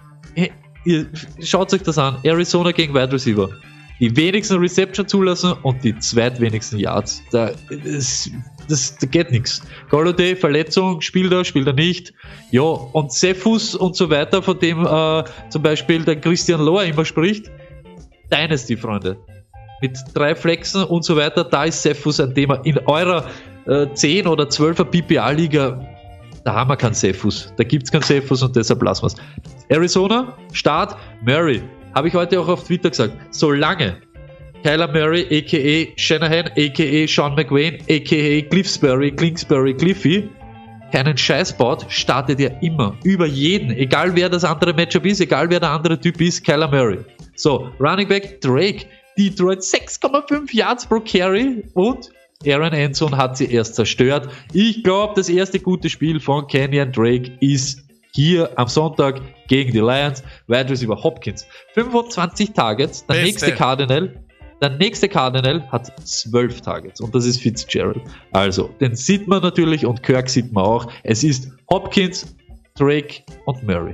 ihr 0.88 1.06
schaut 1.42 1.74
euch 1.74 1.84
das 1.84 1.98
an. 1.98 2.18
Arizona 2.24 2.72
gegen 2.72 2.94
Wide 2.94 3.12
Receiver. 3.12 3.50
Die 4.00 4.16
wenigsten 4.16 4.58
Reception 4.60 5.08
zulassen 5.08 5.54
und 5.64 5.84
die 5.84 5.98
zweitwenigsten 5.98 6.80
Yards. 6.80 7.24
Da, 7.32 7.52
das, 7.84 8.30
das, 8.70 8.96
da 8.98 9.08
geht 9.08 9.32
nichts. 9.32 9.62
Golladay, 9.90 10.36
Verletzung, 10.36 11.02
spielt 11.02 11.34
er, 11.34 11.44
spielt 11.44 11.68
er 11.68 11.74
nicht. 11.74 12.14
Ja, 12.52 12.62
und 12.62 13.12
Cephus 13.12 13.76
und 13.76 13.96
so 13.96 14.10
weiter, 14.10 14.42
von 14.42 14.60
dem 14.60 14.86
äh, 14.86 15.24
zum 15.50 15.64
Beispiel 15.64 16.04
der 16.04 16.16
Christian 16.22 16.62
Lohr 16.62 16.84
immer 16.84 17.06
spricht. 17.06 17.52
Dynasty, 18.32 18.78
Freunde. 18.78 19.18
Mit 19.82 19.98
drei 20.14 20.36
Flexen 20.36 20.84
und 20.84 21.04
so 21.04 21.18
weiter, 21.18 21.44
da 21.44 21.66
ist 21.66 21.82
Cephus 21.82 22.20
ein 22.20 22.34
Thema. 22.34 22.62
In 22.66 22.78
eurer 22.86 23.26
äh, 23.66 23.88
10 23.92 24.28
oder 24.28 24.46
12er 24.46 24.86
PPA-Liga 24.86 25.97
da 26.48 26.54
haben 26.54 26.70
wir 26.70 26.78
keinen 26.78 26.93
Cephus. 26.93 27.54
Da 27.58 27.66
gibt 27.66 27.84
es 27.84 27.91
keinen 27.91 28.04
Cephus 28.04 28.41
und 28.41 28.56
deshalb 28.56 28.82
lassen 28.82 29.04
wir 29.04 29.08
es. 29.08 29.16
Arizona, 29.68 30.38
Start, 30.54 30.95
Murray. 31.22 31.62
Habe 31.93 32.08
ich 32.08 32.14
heute 32.14 32.39
auch 32.39 32.48
auf 32.48 32.64
Twitter 32.64 32.89
gesagt. 32.89 33.14
Solange 33.32 33.98
Kyler 34.64 34.88
Murray, 34.88 35.26
a.k.a. 35.30 36.00
Shanahan, 36.00 36.48
a.k.a. 36.48 37.06
Sean 37.06 37.36
McWayne, 37.36 37.82
a.k.a. 37.89 38.50
Cliffsbury, 38.50 39.12
Clingsbury, 39.12 39.74
Cliffy, 39.74 40.30
keinen 40.93 41.18
Scheiß 41.18 41.58
baut, 41.58 41.86
startet 41.89 42.39
er 42.39 42.64
immer. 42.64 42.95
Über 43.04 43.26
jeden. 43.26 43.72
Egal 43.72 44.16
wer 44.16 44.30
das 44.30 44.45
andere 44.45 44.74
Matchup 44.74 45.06
ist, 45.06 45.20
egal 45.20 45.50
wer 45.50 45.60
der 45.60 45.72
andere 45.72 46.00
Typ 46.00 46.22
ist, 46.22 46.45
Kyler 46.45 46.70
Murray. 46.70 47.00
So, 47.36 47.70
Running 47.82 48.08
Back 48.08 48.39
Drake. 48.39 48.86
Detroit 49.18 49.60
6,5 49.62 50.56
Yards 50.56 50.86
pro 50.86 51.00
Carry 51.00 51.64
und 51.74 52.12
Aaron 52.46 52.74
Enson 52.74 53.18
hat 53.18 53.38
sie 53.38 53.52
erst 53.52 53.76
zerstört. 53.76 54.30
Ich 54.54 54.84
glaube, 54.84 55.14
das 55.16 55.30
erste 55.30 55.60
gute 55.60 55.90
Spiel 55.90 56.20
von 56.20 56.48
Kenyon 56.48 56.92
Drake 56.92 57.32
ist 57.40 57.84
hier 58.12 58.52
am 58.58 58.68
Sonntag 58.68 59.22
gegen 59.48 59.72
die 59.72 59.80
Lions. 59.80 60.24
Wide 60.48 60.70
Receiver 60.70 61.02
Hopkins. 61.02 61.46
25 61.74 62.54
Targets. 62.54 63.06
Der 63.06 63.16
Beste. 63.16 63.26
nächste 63.26 63.52
Cardinal. 63.54 64.24
Der 64.62 64.70
nächste 64.70 65.08
Cardinal 65.08 65.68
hat 65.72 65.92
12 66.08 66.62
Targets 66.62 67.00
und 67.00 67.14
das 67.14 67.26
ist 67.26 67.40
Fitzgerald. 67.42 68.02
Also, 68.32 68.70
den 68.80 68.96
sieht 68.96 69.28
man 69.28 69.44
natürlich 69.44 69.86
und 69.86 70.02
Kirk 70.02 70.30
sieht 70.30 70.52
man 70.52 70.64
auch. 70.64 70.92
Es 71.04 71.24
ist 71.24 71.52
Hopkins, 71.70 72.36
Drake 72.76 73.22
und 73.46 73.62
Murray. 73.64 73.94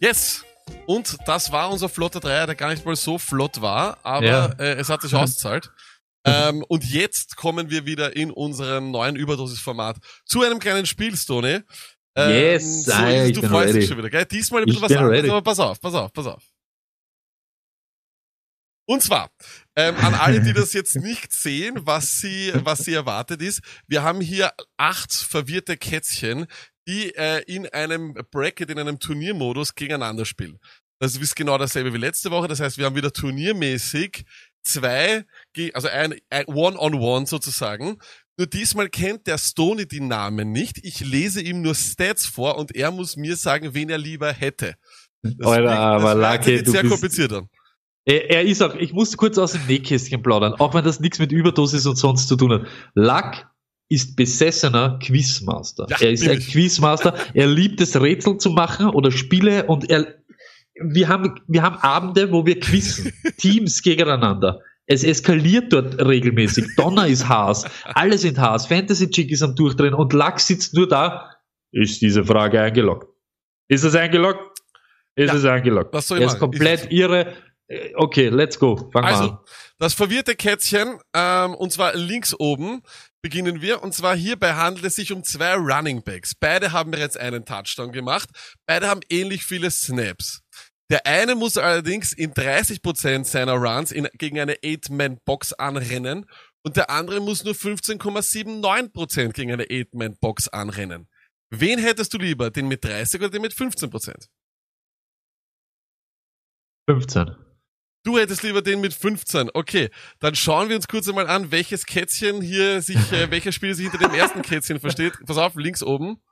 Yes, 0.00 0.44
und 0.84 1.16
das 1.26 1.50
war 1.52 1.70
unser 1.70 1.88
flotter 1.88 2.20
Dreier, 2.20 2.44
der 2.44 2.54
gar 2.54 2.68
nicht 2.70 2.84
mal 2.84 2.96
so 2.96 3.16
flott 3.16 3.62
war, 3.62 3.96
aber 4.02 4.26
ja. 4.26 4.46
äh, 4.58 4.74
es 4.74 4.90
hat 4.90 5.00
sich 5.00 5.14
ausgezahlt 5.14 5.70
ähm, 6.28 6.64
und 6.68 6.84
jetzt 6.84 7.36
kommen 7.36 7.70
wir 7.70 7.86
wieder 7.86 8.16
in 8.16 8.30
unserem 8.30 8.90
neuen 8.90 9.16
Überdosis-Format 9.16 9.98
zu 10.24 10.42
einem 10.42 10.58
kleinen 10.58 10.86
Spiel, 10.86 11.16
Stone. 11.16 11.64
Ähm, 12.14 12.30
yes, 12.30 12.84
so, 12.84 12.92
ich 13.06 13.38
du 13.38 13.46
freust 13.46 13.74
dich 13.74 13.86
schon 13.86 13.98
wieder, 13.98 14.10
gell? 14.10 14.24
Diesmal 14.24 14.62
ein 14.62 14.66
bisschen 14.66 14.82
was 14.82 14.92
anderes, 14.92 15.18
ready. 15.18 15.30
aber 15.30 15.42
pass 15.42 15.60
auf, 15.60 15.80
pass 15.80 15.94
auf, 15.94 16.12
pass 16.12 16.26
auf. 16.26 16.42
Und 18.90 19.02
zwar, 19.02 19.30
ähm, 19.76 19.94
an 19.96 20.14
alle, 20.14 20.40
die 20.40 20.54
das 20.54 20.72
jetzt 20.72 20.96
nicht 20.96 21.30
sehen, 21.30 21.80
was 21.82 22.20
sie, 22.20 22.52
was 22.54 22.80
sie 22.80 22.94
erwartet 22.94 23.42
ist, 23.42 23.60
wir 23.86 24.02
haben 24.02 24.22
hier 24.22 24.50
acht 24.78 25.12
verwirrte 25.12 25.76
Kätzchen, 25.76 26.46
die 26.88 27.14
äh, 27.14 27.42
in 27.46 27.68
einem 27.68 28.14
Bracket, 28.30 28.70
in 28.70 28.78
einem 28.78 28.98
Turniermodus 28.98 29.74
gegeneinander 29.74 30.24
spielen. 30.24 30.58
Das 31.00 31.14
ist 31.16 31.36
genau 31.36 31.58
dasselbe 31.58 31.92
wie 31.92 31.98
letzte 31.98 32.30
Woche. 32.30 32.48
Das 32.48 32.60
heißt, 32.60 32.78
wir 32.78 32.86
haben 32.86 32.96
wieder 32.96 33.12
turniermäßig 33.12 34.24
zwei, 34.62 35.24
also 35.72 35.88
ein, 35.88 36.14
ein 36.30 36.46
One-on-One 36.46 37.26
sozusagen. 37.26 37.98
Nur 38.36 38.46
diesmal 38.46 38.88
kennt 38.88 39.26
der 39.26 39.38
Stoney 39.38 39.86
die 39.88 40.00
Namen 40.00 40.52
nicht. 40.52 40.78
Ich 40.84 41.00
lese 41.00 41.40
ihm 41.40 41.60
nur 41.62 41.74
Stats 41.74 42.26
vor 42.26 42.56
und 42.56 42.74
er 42.74 42.90
muss 42.90 43.16
mir 43.16 43.36
sagen, 43.36 43.74
wen 43.74 43.90
er 43.90 43.98
lieber 43.98 44.32
hätte. 44.32 44.74
Das 45.22 45.46
Alter, 45.46 45.78
aber 45.78 46.14
Lucky, 46.14 46.62
du 46.62 46.70
sehr 46.70 46.82
bist, 46.82 46.92
kompliziert. 46.92 47.32
Er, 48.04 48.30
er 48.30 48.42
ist 48.42 48.62
auch, 48.62 48.74
ich 48.76 48.92
muss 48.92 49.16
kurz 49.16 49.36
aus 49.38 49.52
dem 49.52 49.66
Nähkästchen 49.66 50.22
plaudern, 50.22 50.54
auch 50.54 50.72
wenn 50.74 50.84
das 50.84 51.00
nichts 51.00 51.18
mit 51.18 51.32
Überdosis 51.32 51.84
und 51.86 51.96
sonst 51.96 52.28
zu 52.28 52.36
tun 52.36 52.52
hat. 52.52 52.66
Luck 52.94 53.46
ist 53.88 54.16
besessener 54.16 54.98
Quizmaster. 55.02 55.86
Ja, 55.90 55.96
er 56.00 56.10
ist 56.12 56.28
ein 56.28 56.38
Quizmaster. 56.38 57.14
Er 57.34 57.46
liebt 57.46 57.80
es, 57.80 57.98
Rätsel 58.00 58.38
zu 58.38 58.50
machen 58.50 58.90
oder 58.90 59.10
Spiele 59.10 59.64
und 59.64 59.90
er 59.90 60.17
wir 60.80 61.08
haben, 61.08 61.40
wir 61.46 61.62
haben 61.62 61.76
Abende, 61.76 62.32
wo 62.32 62.46
wir 62.46 62.58
quizzen. 62.60 63.12
Teams 63.38 63.82
gegeneinander. 63.82 64.60
Es 64.86 65.04
eskaliert 65.04 65.72
dort 65.72 65.98
regelmäßig. 66.00 66.76
Donner 66.76 67.06
ist 67.06 67.28
Haas. 67.28 67.66
Alle 67.84 68.16
sind 68.16 68.38
Haas. 68.38 68.66
Fantasy 68.66 69.10
Chick 69.10 69.30
ist 69.30 69.42
am 69.42 69.54
Durchdrehen 69.54 69.92
und 69.94 70.12
Lachs 70.14 70.46
sitzt 70.46 70.74
nur 70.74 70.88
da. 70.88 71.34
Ist 71.72 72.00
diese 72.00 72.24
Frage 72.24 72.60
eingeloggt? 72.60 73.06
Ist 73.68 73.84
es 73.84 73.94
eingeloggt? 73.94 74.58
Ist 75.14 75.28
ja, 75.28 75.34
es 75.34 75.44
eingeloggt? 75.44 75.92
Was 75.92 76.08
soll 76.08 76.18
ich 76.18 76.24
er 76.24 76.28
ist 76.28 76.38
komplett 76.38 76.82
ist 76.84 76.92
irre. 76.92 77.34
Äh, 77.66 77.92
okay, 77.96 78.28
let's 78.28 78.58
go. 78.58 78.88
Fangen 78.90 79.08
also, 79.08 79.24
an. 79.24 79.38
Das 79.78 79.92
verwirrte 79.92 80.34
Kätzchen, 80.34 80.98
ähm, 81.14 81.54
und 81.54 81.70
zwar 81.70 81.94
links 81.94 82.34
oben 82.38 82.82
beginnen 83.20 83.60
wir. 83.60 83.82
Und 83.82 83.94
zwar 83.94 84.16
hierbei 84.16 84.54
handelt 84.54 84.86
es 84.86 84.94
sich 84.94 85.12
um 85.12 85.22
zwei 85.22 85.54
Running 85.54 86.02
Backs. 86.02 86.34
Beide 86.34 86.72
haben 86.72 86.90
bereits 86.90 87.16
einen 87.16 87.44
Touchdown 87.44 87.92
gemacht. 87.92 88.30
Beide 88.66 88.88
haben 88.88 89.00
ähnlich 89.10 89.44
viele 89.44 89.70
Snaps. 89.70 90.40
Der 90.90 91.06
eine 91.06 91.34
muss 91.34 91.58
allerdings 91.58 92.12
in 92.12 92.32
30% 92.32 93.24
seiner 93.24 93.54
Runs 93.54 93.92
in, 93.92 94.08
gegen 94.14 94.40
eine 94.40 94.54
8-Man-Box 94.54 95.52
anrennen 95.54 96.26
und 96.62 96.76
der 96.76 96.90
andere 96.90 97.20
muss 97.20 97.44
nur 97.44 97.54
15,79% 97.54 99.32
gegen 99.32 99.52
eine 99.52 99.64
8-Man-Box 99.64 100.48
anrennen. 100.48 101.08
Wen 101.50 101.78
hättest 101.78 102.14
du 102.14 102.18
lieber, 102.18 102.50
den 102.50 102.68
mit 102.68 102.84
30 102.84 103.20
oder 103.20 103.30
den 103.30 103.42
mit 103.42 103.52
15%? 103.52 104.28
15. 106.88 107.36
Du 108.04 108.18
hättest 108.18 108.42
lieber 108.42 108.62
den 108.62 108.80
mit 108.80 108.94
15. 108.94 109.50
Okay, 109.52 109.90
dann 110.20 110.34
schauen 110.34 110.70
wir 110.70 110.76
uns 110.76 110.88
kurz 110.88 111.06
einmal 111.08 111.26
an, 111.26 111.50
welches 111.50 111.84
Kätzchen 111.84 112.40
hier 112.40 112.80
sich, 112.80 113.12
äh, 113.12 113.30
welcher 113.30 113.52
Spieler 113.52 113.74
sich 113.74 113.90
hinter 113.90 114.08
dem 114.08 114.14
ersten 114.14 114.40
Kätzchen 114.40 114.80
versteht. 114.80 115.12
Pass 115.26 115.36
auf, 115.36 115.54
links 115.56 115.82
oben. 115.82 116.22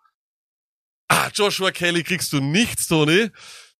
Ah, 1.09 1.29
Joshua 1.35 1.71
Kelly 1.71 2.03
kriegst 2.03 2.33
du 2.33 2.41
nichts, 2.41 2.89
Tony. 2.89 3.31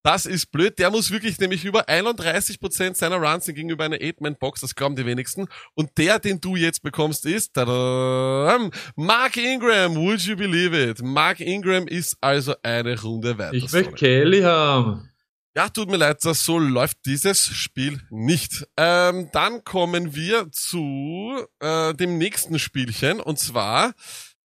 Das 0.03 0.25
ist 0.25 0.53
blöd. 0.53 0.79
Der 0.79 0.91
muss 0.91 1.11
wirklich 1.11 1.39
nämlich 1.41 1.65
über 1.65 1.89
31% 1.89 2.95
seiner 2.95 3.17
Runs 3.17 3.47
sind 3.47 3.57
gegenüber 3.57 3.85
einer 3.85 3.97
8-Man-Box. 3.97 4.61
Das 4.61 4.75
glauben 4.75 4.95
die 4.95 5.05
wenigsten. 5.05 5.49
Und 5.75 5.99
der, 5.99 6.19
den 6.19 6.41
du 6.41 6.55
jetzt 6.55 6.83
bekommst, 6.83 7.27
ist 7.27 7.55
tadam, 7.55 8.71
Mark 8.95 9.37
Ingram. 9.37 9.97
Would 9.97 10.21
you 10.21 10.37
believe 10.37 10.77
it? 10.81 11.03
Mark 11.03 11.41
Ingram 11.41 11.89
ist 11.89 12.17
also 12.21 12.55
eine 12.63 13.01
Runde 13.01 13.37
weiter. 13.39 13.55
Ich 13.55 13.73
möchte 13.73 13.95
Kelly 13.95 14.43
haben. 14.43 15.11
Ja, 15.57 15.71
tut 15.71 15.89
mir 15.89 15.97
leid, 15.97 16.23
das 16.23 16.45
so 16.45 16.59
läuft 16.59 16.99
dieses 17.07 17.47
Spiel 17.47 18.03
nicht. 18.11 18.67
Ähm, 18.77 19.31
dann 19.33 19.65
kommen 19.65 20.15
wir 20.15 20.53
zu 20.53 21.47
äh, 21.61 21.95
dem 21.95 22.19
nächsten 22.19 22.59
Spielchen 22.59 23.21
und 23.21 23.39
zwar 23.39 23.95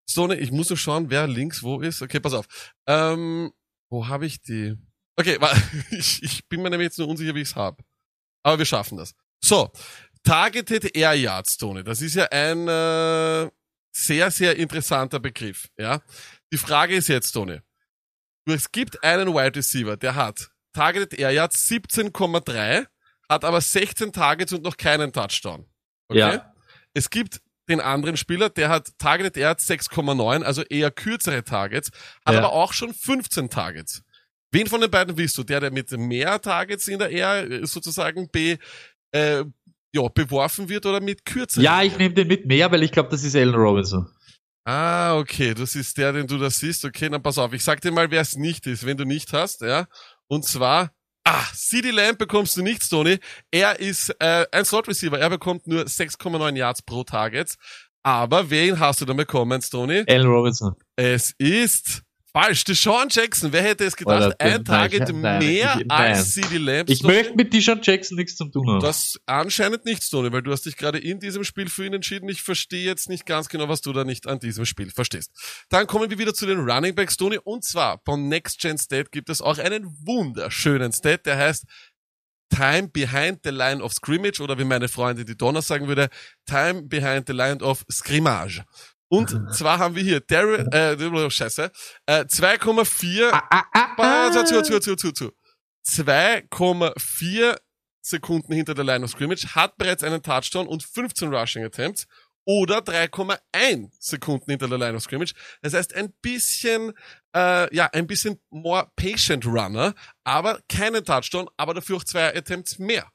so 0.06 0.24
eine, 0.24 0.36
ich 0.36 0.50
muss 0.52 0.70
nur 0.70 0.78
schauen, 0.78 1.10
wer 1.10 1.26
links 1.26 1.62
wo 1.62 1.80
ist. 1.80 2.00
Okay, 2.00 2.18
pass 2.18 2.32
auf. 2.32 2.46
Ähm, 2.86 3.52
wo 3.90 4.08
habe 4.08 4.24
ich 4.24 4.40
die? 4.40 4.78
Okay, 5.16 5.38
ich, 5.90 6.22
ich 6.22 6.48
bin 6.48 6.62
mir 6.62 6.70
nämlich 6.70 6.86
jetzt 6.86 6.98
nur 6.98 7.08
unsicher, 7.08 7.34
wie 7.34 7.42
ich's 7.42 7.54
hab. 7.56 7.82
Aber 8.42 8.58
wir 8.58 8.64
schaffen 8.66 8.98
das. 8.98 9.14
So, 9.40 9.70
Targeted 10.24 10.96
Air 10.96 11.14
Yards, 11.14 11.56
Tony. 11.56 11.82
Das 11.84 12.00
ist 12.00 12.14
ja 12.14 12.26
ein 12.30 12.66
äh, 12.68 13.50
sehr, 13.92 14.30
sehr 14.30 14.56
interessanter 14.56 15.20
Begriff. 15.20 15.68
Ja, 15.78 16.00
Die 16.52 16.58
Frage 16.58 16.94
ist 16.94 17.08
jetzt, 17.08 17.32
Tony. 17.32 17.60
Es 18.46 18.72
gibt 18.72 19.02
einen 19.04 19.28
Wide 19.28 19.56
Receiver, 19.56 19.96
der 19.96 20.14
hat 20.14 20.50
Targeted 20.72 21.14
Air 21.18 21.30
Yards 21.32 21.68
17,3, 21.68 22.86
hat 23.28 23.44
aber 23.44 23.60
16 23.60 24.12
Targets 24.12 24.52
und 24.52 24.62
noch 24.62 24.76
keinen 24.76 25.12
Touchdown. 25.12 25.66
Okay? 26.08 26.18
Ja. 26.18 26.54
Es 26.94 27.10
gibt 27.10 27.40
den 27.68 27.80
anderen 27.80 28.16
Spieler, 28.16 28.50
der 28.50 28.68
hat 28.68 28.90
Targeted 28.98 29.36
Air 29.36 29.56
6,9, 29.56 30.42
also 30.42 30.62
eher 30.62 30.90
kürzere 30.90 31.44
Targets, 31.44 31.90
hat 32.26 32.34
Ja. 32.34 32.40
aber 32.40 32.52
auch 32.52 32.72
schon 32.72 32.92
15 32.92 33.50
Targets. 33.50 34.02
Wen 34.52 34.66
von 34.66 34.80
den 34.80 34.90
beiden 34.90 35.16
willst 35.16 35.36
du? 35.38 35.42
Der, 35.42 35.60
der 35.60 35.72
mit 35.72 35.90
mehr 35.92 36.40
Targets 36.40 36.86
in 36.86 36.98
der 36.98 37.10
Air 37.10 37.50
äh, 37.50 37.66
sozusagen 37.66 38.28
be, 38.30 38.58
äh, 39.10 39.44
ja, 39.94 40.08
beworfen 40.14 40.68
wird 40.68 40.86
oder 40.86 41.00
mit 41.00 41.24
kürzeren? 41.24 41.64
Ja, 41.64 41.82
ich 41.82 41.96
nehme 41.98 42.14
den 42.14 42.28
mit 42.28 42.46
mehr, 42.46 42.70
weil 42.70 42.82
ich 42.82 42.92
glaube, 42.92 43.08
das 43.08 43.24
ist 43.24 43.34
Allen 43.34 43.54
Robinson. 43.54 44.08
Ah, 44.64 45.16
okay, 45.16 45.54
das 45.54 45.74
ist 45.74 45.98
der, 45.98 46.12
den 46.12 46.26
du 46.26 46.38
da 46.38 46.48
siehst. 46.48 46.84
Okay, 46.84 47.08
dann 47.08 47.22
pass 47.22 47.38
auf. 47.38 47.52
Ich 47.52 47.64
sag 47.64 47.80
dir 47.80 47.90
mal, 47.90 48.10
wer 48.10 48.20
es 48.20 48.36
nicht 48.36 48.66
ist, 48.66 48.86
wenn 48.86 48.96
du 48.96 49.04
nicht 49.04 49.32
hast, 49.32 49.62
ja. 49.62 49.88
Und 50.28 50.44
zwar, 50.44 50.92
ah, 51.24 51.44
CD 51.52 51.90
Lamb 51.90 52.18
bekommst 52.18 52.56
du 52.56 52.62
nicht, 52.62 52.88
Tony. 52.88 53.18
Er 53.50 53.80
ist 53.80 54.14
äh, 54.20 54.46
ein 54.52 54.64
Slot 54.64 54.86
Receiver. 54.86 55.18
Er 55.18 55.30
bekommt 55.30 55.66
nur 55.66 55.82
6,9 55.82 56.56
Yards 56.56 56.82
pro 56.82 57.02
Target. 57.02 57.56
Aber 58.04 58.50
wen 58.50 58.78
hast 58.78 59.00
du 59.00 59.04
dann 59.04 59.16
bekommen, 59.16 59.60
Tony? 59.60 60.04
Allen 60.08 60.26
Robinson. 60.26 60.74
Es 60.96 61.32
ist 61.38 62.02
falsch. 62.32 62.64
Deshaun 62.64 63.08
Jackson. 63.10 63.52
Wer 63.52 63.62
hätte 63.62 63.84
es 63.84 63.96
gedacht? 63.96 64.40
Ein 64.40 64.64
Target 64.64 65.12
nein, 65.14 65.38
mehr 65.38 65.76
nein. 65.76 65.90
als 65.90 66.32
CD 66.32 66.58
Lamb. 66.58 66.90
Ich 66.90 67.02
möchte 67.02 67.34
mit 67.34 67.52
Deshaun 67.52 67.80
Jackson 67.82 68.16
nichts 68.16 68.36
zu 68.36 68.46
tun 68.46 68.68
haben. 68.68 68.80
Das 68.80 69.20
anscheinend 69.26 69.84
nicht, 69.84 70.08
Tony, 70.10 70.32
weil 70.32 70.42
du 70.42 70.52
hast 70.52 70.66
dich 70.66 70.76
gerade 70.76 70.98
in 70.98 71.20
diesem 71.20 71.44
Spiel 71.44 71.68
für 71.68 71.86
ihn 71.86 71.94
entschieden. 71.94 72.28
Ich 72.28 72.42
verstehe 72.42 72.84
jetzt 72.84 73.08
nicht 73.08 73.26
ganz 73.26 73.48
genau, 73.48 73.68
was 73.68 73.80
du 73.80 73.92
da 73.92 74.04
nicht 74.04 74.26
an 74.26 74.38
diesem 74.38 74.64
Spiel 74.64 74.90
verstehst. 74.90 75.30
Dann 75.68 75.86
kommen 75.86 76.10
wir 76.10 76.18
wieder 76.18 76.34
zu 76.34 76.46
den 76.46 76.58
Running 76.58 76.94
Backs, 76.94 77.16
Tony. 77.16 77.38
Und 77.42 77.64
zwar 77.64 78.00
von 78.04 78.28
Next 78.28 78.60
Gen 78.60 78.78
State 78.78 79.10
gibt 79.10 79.28
es 79.28 79.40
auch 79.40 79.58
einen 79.58 79.86
wunderschönen 80.04 80.92
Stat, 80.92 81.26
der 81.26 81.36
heißt 81.36 81.66
Time 82.54 82.88
behind 82.88 83.40
the 83.44 83.50
line 83.50 83.82
of 83.82 83.94
scrimmage 83.94 84.40
oder 84.40 84.58
wie 84.58 84.64
meine 84.64 84.88
Freundin 84.88 85.24
die 85.24 85.36
Donner 85.36 85.62
sagen 85.62 85.88
würde, 85.88 86.10
Time 86.44 86.82
behind 86.82 87.26
the 87.26 87.32
line 87.32 87.62
of 87.62 87.82
scrimmage. 87.90 88.62
Und 89.12 89.54
zwar 89.54 89.78
haben 89.78 89.94
wir 89.94 90.02
hier 90.02 90.20
Daryl, 90.20 90.66
äh, 90.72 91.30
scheiße, 91.30 91.70
äh, 92.06 92.24
2,4 92.24 93.30
Ah, 93.30 94.30
zu, 94.32 94.42
zu, 94.42 94.62
zu, 94.62 94.80
zu, 94.80 94.96
zu, 94.96 95.12
zu. 95.12 95.32
2,4 95.86 97.58
Sekunden 98.00 98.54
hinter 98.54 98.72
der 98.72 98.84
Line 98.84 99.04
of 99.04 99.10
Scrimmage, 99.10 99.54
hat 99.54 99.76
bereits 99.76 100.02
einen 100.02 100.22
Touchdown 100.22 100.66
und 100.66 100.82
15 100.82 101.28
Rushing 101.28 101.62
Attempts 101.62 102.06
oder 102.46 102.78
3,1 102.78 103.90
Sekunden 104.00 104.50
hinter 104.50 104.68
der 104.68 104.78
Line 104.78 104.96
of 104.96 105.02
Scrimmage. 105.02 105.34
Das 105.60 105.74
heißt, 105.74 105.94
ein 105.94 106.14
bisschen, 106.22 106.94
äh, 107.36 107.74
ja, 107.76 107.90
ein 107.92 108.06
bisschen 108.06 108.40
more 108.48 108.90
patient 108.96 109.44
Runner, 109.44 109.94
aber 110.24 110.62
keinen 110.70 111.04
Touchdown, 111.04 111.50
aber 111.58 111.74
dafür 111.74 111.98
auch 111.98 112.04
zwei 112.04 112.34
Attempts 112.34 112.78
mehr. 112.78 113.11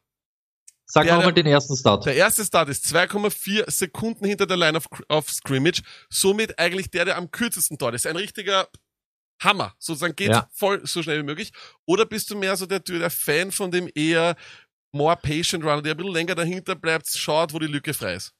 Sag 0.90 1.04
der- 1.06 1.16
nochmal 1.16 1.34
den 1.34 1.46
ersten 1.46 1.76
Start. 1.76 2.06
Der 2.06 2.16
erste 2.16 2.46
Start 2.46 2.70
ist 2.70 2.86
2,4 2.86 3.70
Sekunden 3.70 4.26
hinter 4.26 4.46
der 4.46 4.56
Line 4.58 4.78
of, 4.78 4.86
of 5.10 5.30
Scrimmage. 5.30 5.82
Somit 6.10 6.58
eigentlich 6.58 6.90
der, 6.90 7.06
der 7.06 7.18
am 7.18 7.30
kürzesten 7.30 7.78
dort 7.78 7.94
ist. 7.96 8.08
Ein 8.08 8.16
richtiger 8.16 8.68
Hammer. 9.42 9.76
Sozusagen 9.80 10.16
geht 10.16 10.30
Ja. 10.32 10.50
voll 10.54 10.82
so 10.88 11.04
schnell 11.04 11.20
wie 11.20 11.24
möglich. 11.26 11.52
Oder 11.86 12.06
bist 12.06 12.32
du 12.32 12.38
mehr 12.38 12.56
so 12.56 12.66
der, 12.66 12.80
der 12.80 13.10
Fan 13.10 13.52
von 13.52 13.70
dem 13.70 13.90
eher 13.94 14.36
more 14.94 15.18
patient 15.18 15.64
runner, 15.64 15.82
der 15.82 15.94
ein 15.94 15.98
bisschen 15.98 16.14
länger 16.14 16.36
dahinter 16.36 16.76
bleibt, 16.76 17.08
schaut, 17.10 17.54
wo 17.54 17.60
die 17.60 17.68
Lücke 17.68 17.94
frei 17.94 18.16
ist? 18.16 18.34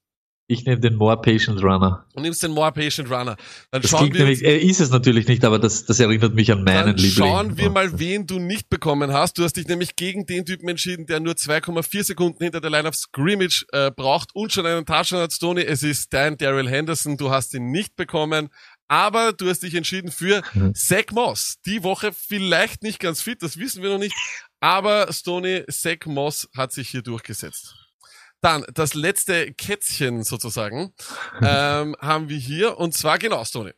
Ich 0.50 0.64
nehme 0.64 0.80
den 0.80 0.96
More 0.96 1.22
Patient 1.22 1.62
Runner. 1.62 2.06
Und 2.14 2.24
nimmst 2.24 2.42
den 2.42 2.52
more 2.52 2.72
patient 2.72 3.10
runner. 3.12 3.36
Dann 3.70 3.82
Das 3.82 3.92
schauen 3.92 4.14
wir 4.14 4.20
nämlich, 4.22 4.44
er 4.44 4.62
ist 4.62 4.80
es 4.80 4.90
natürlich 4.92 5.28
nicht, 5.28 5.44
aber 5.44 5.60
das, 5.60 5.86
das 5.86 6.00
erinnert 6.00 6.36
mich 6.36 6.52
an 6.54 6.64
meinen 6.64 6.86
Dann 6.88 6.96
Liebling. 6.96 7.12
schauen 7.28 7.58
wir 7.58 7.70
mal, 7.70 8.00
wen 8.00 8.26
du 8.28 8.40
nicht 8.40 8.70
bekommen 8.70 9.12
hast. 9.12 9.38
Du 9.38 9.44
hast 9.44 9.58
dich 9.58 9.68
nämlich 9.68 9.98
gegen 9.98 10.26
den 10.26 10.46
Typen 10.46 10.70
entschieden, 10.70 11.06
der 11.06 11.20
nur 11.20 11.34
2,4 11.34 12.04
Sekunden 12.04 12.42
hinter 12.44 12.62
der 12.62 12.70
Line 12.70 12.88
of 12.88 12.96
Scrimmage 12.96 13.66
äh, 13.74 13.92
braucht 13.92 14.34
und 14.36 14.54
schon 14.54 14.66
einen 14.66 14.86
Touchdown 14.86 15.20
hat, 15.22 15.34
Stoney. 15.34 15.64
Es 15.64 15.84
ist 15.84 16.14
dein 16.14 16.38
Daryl 16.38 16.70
Henderson. 16.70 17.18
Du 17.18 17.30
hast 17.30 17.54
ihn 17.54 17.70
nicht 17.72 17.98
bekommen. 17.98 18.50
Aber 18.88 19.34
du 19.34 19.50
hast 19.50 19.64
dich 19.64 19.76
entschieden 19.76 20.12
für 20.12 20.42
Mhm. 20.54 20.74
Zach 20.74 21.12
Moss. 21.12 21.56
Die 21.66 21.84
Woche 21.84 22.14
vielleicht 22.14 22.84
nicht 22.84 23.00
ganz 23.02 23.22
fit, 23.22 23.44
das 23.44 23.58
wissen 23.58 23.84
wir 23.84 23.90
noch 23.90 24.00
nicht. 24.00 24.16
Aber 24.62 25.12
Stoney, 25.12 25.66
Zach 25.70 26.06
Moss 26.06 26.48
hat 26.56 26.72
sich 26.72 26.88
hier 26.88 27.02
durchgesetzt. 27.02 27.76
Dann 28.42 28.66
das 28.74 28.94
letzte 28.94 29.54
Kätzchen 29.54 30.24
sozusagen 30.24 30.94
ähm, 31.42 31.96
haben 32.00 32.30
wir 32.30 32.38
hier 32.38 32.78
und 32.78 32.94
zwar 32.94 33.18
genau, 33.18 33.44
Stoney. 33.44 33.74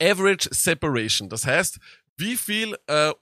Average 0.00 0.48
Separation. 0.52 1.28
Das 1.28 1.46
heißt, 1.46 1.78
wie 2.16 2.36
viel 2.36 2.76
äh, 2.86 3.12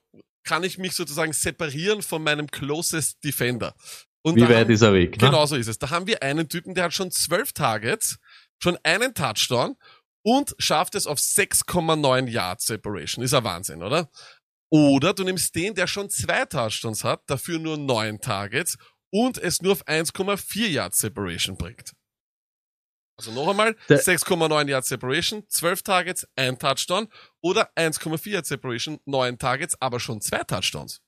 kann 0.45 0.63
ich 0.63 0.79
mich 0.79 0.95
sozusagen 0.95 1.33
separieren 1.33 2.03
von 2.03 2.23
meinem 2.23 2.51
closest 2.51 3.23
Defender? 3.23 3.75
Und 4.23 4.37
Wie 4.37 4.49
weit 4.49 4.71
ist 4.71 4.81
er 4.81 4.95
weg? 4.95 5.13
Ne? 5.13 5.19
Genau 5.19 5.45
so 5.45 5.55
ist 5.55 5.69
es. 5.69 5.79
Da 5.79 5.91
haben 5.91 6.07
wir 6.07 6.23
einen 6.23 6.49
Typen, 6.49 6.75
der 6.75 6.85
hat 6.85 6.95
schon 6.95 7.11
zwölf 7.11 7.53
Targets, 7.53 8.19
schon 8.63 8.79
einen 8.83 9.13
Touchdown 9.13 9.77
und 10.23 10.55
schafft 10.59 10.95
es 10.95 11.07
auf 11.07 11.19
6,9 11.19 12.29
Yards 12.29 12.67
Separation. 12.67 13.23
Ist 13.23 13.33
ja 13.33 13.45
Wahnsinn, 13.45 13.83
oder? 13.83 14.09
Oder 14.71 15.13
du 15.13 15.25
nimmst 15.25 15.55
den, 15.55 15.75
der 15.75 15.87
schon 15.87 16.09
zwei 16.09 16.47
Touchdowns 16.47 17.05
hat, 17.05 17.23
dafür 17.27 17.59
nur 17.59 17.77
neun 17.77 18.21
Targets 18.21 18.79
und 19.15 19.39
es 19.39 19.63
nur 19.63 19.73
auf 19.73 19.87
1,4 19.87 20.67
Yards 20.67 20.99
Separation 20.99 21.57
bringt. 21.57 21.93
Also 23.17 23.31
noch 23.31 23.47
einmal, 23.49 23.77
Der- 23.89 24.01
6,9 24.01 24.69
Yards 24.69 24.89
Separation, 24.89 25.49
12 25.49 25.83
Targets, 25.85 26.27
ein 26.35 26.59
Touchdown 26.59 27.07
oder 27.41 27.71
1,4 27.77 28.33
Yards 28.33 28.49
Separation, 28.49 28.99
neun 29.05 29.39
Targets, 29.39 29.81
aber 29.81 30.01
schon 30.01 30.21
zwei 30.21 30.43
Touchdowns. 30.43 31.01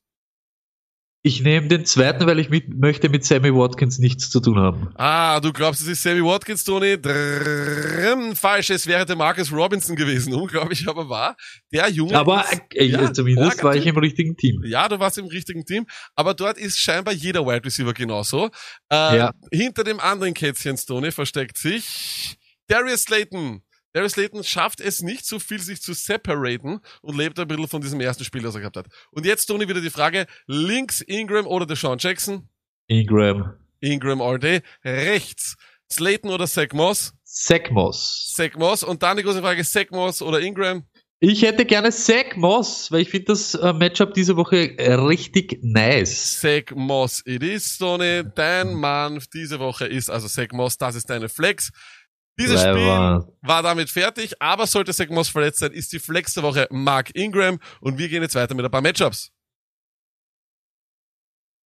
Ich 1.26 1.42
nehme 1.42 1.66
den 1.66 1.84
zweiten, 1.84 2.24
weil 2.24 2.38
ich 2.38 2.50
mit, 2.50 2.68
möchte 2.68 3.08
mit 3.08 3.24
Sammy 3.24 3.52
Watkins 3.52 3.98
nichts 3.98 4.30
zu 4.30 4.38
tun 4.38 4.60
haben. 4.60 4.90
Ah, 4.94 5.40
du 5.40 5.52
glaubst, 5.52 5.80
es 5.80 5.88
ist 5.88 6.04
Sammy 6.04 6.22
Watkins, 6.22 6.62
Tony? 6.62 7.02
Drrrm, 7.02 8.36
falsch, 8.36 8.70
es 8.70 8.86
wäre 8.86 9.04
der 9.04 9.16
Marcus 9.16 9.50
Robinson 9.50 9.96
gewesen. 9.96 10.32
Unglaublich, 10.34 10.86
aber 10.86 11.08
wahr. 11.08 11.36
Der 11.72 11.88
Junge 11.88 12.14
Aber 12.16 12.44
ist, 12.44 12.62
äh, 12.76 12.84
ja, 12.84 13.12
zumindest 13.12 13.60
war 13.64 13.74
ich 13.74 13.86
im 13.86 13.96
richtigen 13.98 14.36
Team. 14.36 14.62
Ja, 14.66 14.88
du 14.88 15.00
warst 15.00 15.18
im 15.18 15.26
richtigen 15.26 15.64
Team, 15.64 15.86
aber 16.14 16.32
dort 16.32 16.58
ist 16.58 16.78
scheinbar 16.78 17.12
jeder 17.12 17.44
Wide 17.44 17.64
Receiver 17.64 17.92
genauso. 17.92 18.50
Äh, 18.88 19.16
Ja. 19.16 19.32
Hinter 19.50 19.82
dem 19.82 19.98
anderen 19.98 20.32
Kätzchen, 20.32 20.76
Tony, 20.76 21.10
versteckt 21.10 21.58
sich 21.58 22.36
Darius 22.68 23.02
Slayton. 23.02 23.62
Darius 23.96 24.12
Slayton 24.12 24.44
schafft 24.44 24.82
es 24.82 25.00
nicht 25.00 25.24
so 25.24 25.38
viel, 25.38 25.58
sich 25.58 25.80
zu 25.80 25.94
separaten 25.94 26.80
und 27.00 27.16
lebt 27.16 27.38
ein 27.40 27.48
bisschen 27.48 27.66
von 27.66 27.80
diesem 27.80 27.98
ersten 27.98 28.24
Spiel, 28.24 28.42
das 28.42 28.54
er 28.54 28.60
gehabt 28.60 28.76
hat. 28.76 28.88
Und 29.10 29.24
jetzt, 29.24 29.46
Tony, 29.46 29.66
wieder 29.66 29.80
die 29.80 29.88
Frage, 29.88 30.26
links 30.46 31.00
Ingram 31.00 31.46
oder 31.46 31.64
Deshaun 31.64 31.96
Jackson? 31.96 32.46
Ingram. 32.88 33.54
Ingram 33.80 34.20
all 34.20 34.38
day. 34.38 34.60
Rechts 34.84 35.56
Slayton 35.90 36.30
oder 36.30 36.46
Zach 36.46 36.74
Moss? 36.74 37.14
Zach 37.24 37.70
Moss. 37.70 38.34
Zach 38.36 38.54
Moss. 38.58 38.82
Und 38.82 39.02
dann 39.02 39.16
die 39.16 39.22
große 39.22 39.40
Frage, 39.40 39.64
Zach 39.64 39.86
Moss 39.90 40.20
oder 40.20 40.40
Ingram? 40.40 40.84
Ich 41.18 41.40
hätte 41.40 41.64
gerne 41.64 41.90
Zach 41.90 42.36
Moss, 42.36 42.92
weil 42.92 43.00
ich 43.00 43.08
finde 43.08 43.28
das 43.28 43.54
äh, 43.54 43.72
Matchup 43.72 44.12
diese 44.12 44.36
Woche 44.36 44.78
äh, 44.78 44.92
richtig 44.92 45.58
nice. 45.62 46.38
Zach 46.40 46.74
Moss, 46.74 47.22
it 47.24 47.42
is, 47.42 47.78
Sony. 47.78 48.24
Dein 48.34 48.74
Mann 48.74 49.22
diese 49.32 49.58
Woche 49.58 49.86
ist, 49.86 50.10
also 50.10 50.28
Zach 50.28 50.52
Moss, 50.52 50.76
das 50.76 50.96
ist 50.96 51.08
deine 51.08 51.30
Flex. 51.30 51.70
Dieses. 52.38 52.60
Spiel 52.60 52.74
war 53.42 53.62
damit 53.62 53.88
fertig, 53.90 54.40
aber 54.42 54.66
sollte 54.66 54.92
Zach 54.92 55.08
Moss 55.08 55.28
verletzt 55.28 55.60
sein, 55.60 55.72
ist 55.72 55.92
die 55.92 55.98
Flex 55.98 56.34
der 56.34 56.42
Woche 56.42 56.66
Mark 56.70 57.14
Ingram 57.14 57.58
und 57.80 57.96
wir 57.98 58.08
gehen 58.08 58.22
jetzt 58.22 58.34
weiter 58.34 58.54
mit 58.54 58.64
ein 58.64 58.70
paar 58.70 58.82
Matchups. 58.82 59.30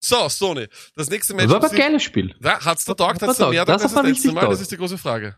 So, 0.03 0.27
Sony, 0.29 0.67
das 0.95 1.09
nächste 1.09 1.33
Das 1.33 1.41
war 1.47 1.47
Matchup 1.59 1.63
aber 1.65 1.71
ein 1.73 1.77
geiles 1.77 2.03
Spiel. 2.03 2.35
ja, 2.41 2.59
hat's 2.65 2.85
da 2.85 2.93
taugt, 2.95 3.21
Das 3.21 3.29
hat's 3.29 3.37
da 3.37 3.49
mehr 3.49 3.65
Das 3.65 3.81
das 3.83 3.93
letzte? 4.03 4.33
Das 4.33 4.43
taugt. 4.43 4.61
ist 4.61 4.71
die 4.71 4.77
große 4.77 4.97
Frage. 4.97 5.35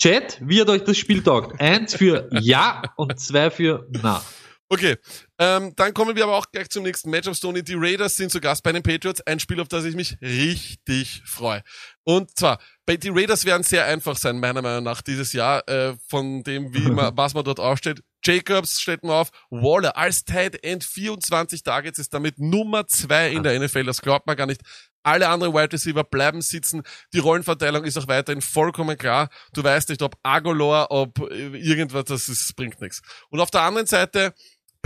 Chat, 0.00 0.38
wie 0.42 0.60
hat 0.60 0.68
euch 0.68 0.84
das 0.84 0.96
Spiel 0.98 1.22
taugt? 1.22 1.58
Eins 1.60 1.94
für 1.94 2.28
Ja 2.40 2.82
und 2.96 3.18
zwei 3.18 3.50
für 3.50 3.86
Na. 3.90 4.22
Okay, 4.68 4.96
ähm, 5.38 5.74
dann 5.76 5.94
kommen 5.94 6.16
wir 6.16 6.24
aber 6.24 6.36
auch 6.36 6.46
gleich 6.50 6.68
zum 6.70 6.82
nächsten 6.82 7.08
Matchup. 7.08 7.36
Stoney, 7.36 7.62
die 7.62 7.74
Raiders 7.76 8.16
sind 8.16 8.32
zu 8.32 8.40
Gast 8.40 8.64
bei 8.64 8.72
den 8.72 8.82
Patriots. 8.82 9.20
Ein 9.20 9.38
Spiel, 9.38 9.60
auf 9.60 9.68
das 9.68 9.84
ich 9.84 9.94
mich 9.94 10.16
richtig 10.20 11.22
freue. 11.24 11.62
Und 12.02 12.36
zwar, 12.36 12.58
bei 12.84 12.96
die 12.96 13.10
Raiders 13.10 13.44
werden 13.44 13.62
sehr 13.62 13.86
einfach 13.86 14.16
sein, 14.16 14.40
meiner 14.40 14.62
Meinung 14.62 14.82
nach, 14.82 15.02
dieses 15.02 15.32
Jahr, 15.32 15.68
äh, 15.68 15.94
von 16.08 16.42
dem, 16.42 16.74
wie 16.74 16.80
man, 16.90 17.16
was 17.16 17.34
man 17.34 17.44
dort 17.44 17.60
aufstellt. 17.60 18.02
Jacobs 18.24 18.80
stellt 18.80 19.04
man 19.04 19.12
auf, 19.12 19.30
Waller 19.50 19.96
als 19.96 20.24
Tight 20.24 20.64
End 20.64 20.82
24 20.82 21.62
Targets 21.62 22.00
ist 22.00 22.12
damit 22.12 22.40
Nummer 22.40 22.88
zwei 22.88 23.30
in 23.30 23.44
der 23.44 23.58
NFL. 23.60 23.84
Das 23.84 24.02
glaubt 24.02 24.26
man 24.26 24.36
gar 24.36 24.46
nicht. 24.46 24.62
Alle 25.04 25.28
anderen 25.28 25.54
Wide 25.54 25.72
Receiver 25.72 26.02
bleiben 26.02 26.42
sitzen. 26.42 26.82
Die 27.12 27.20
Rollenverteilung 27.20 27.84
ist 27.84 27.96
auch 27.96 28.08
weiterhin 28.08 28.42
vollkommen 28.42 28.98
klar. 28.98 29.28
Du 29.52 29.62
weißt 29.62 29.90
nicht, 29.90 30.02
ob 30.02 30.16
Agolor, 30.24 30.88
ob 30.90 31.20
äh, 31.30 31.56
irgendwas, 31.56 32.06
das 32.06 32.28
ist, 32.28 32.56
bringt 32.56 32.80
nichts. 32.80 33.02
Und 33.28 33.38
auf 33.38 33.52
der 33.52 33.60
anderen 33.60 33.86
Seite, 33.86 34.34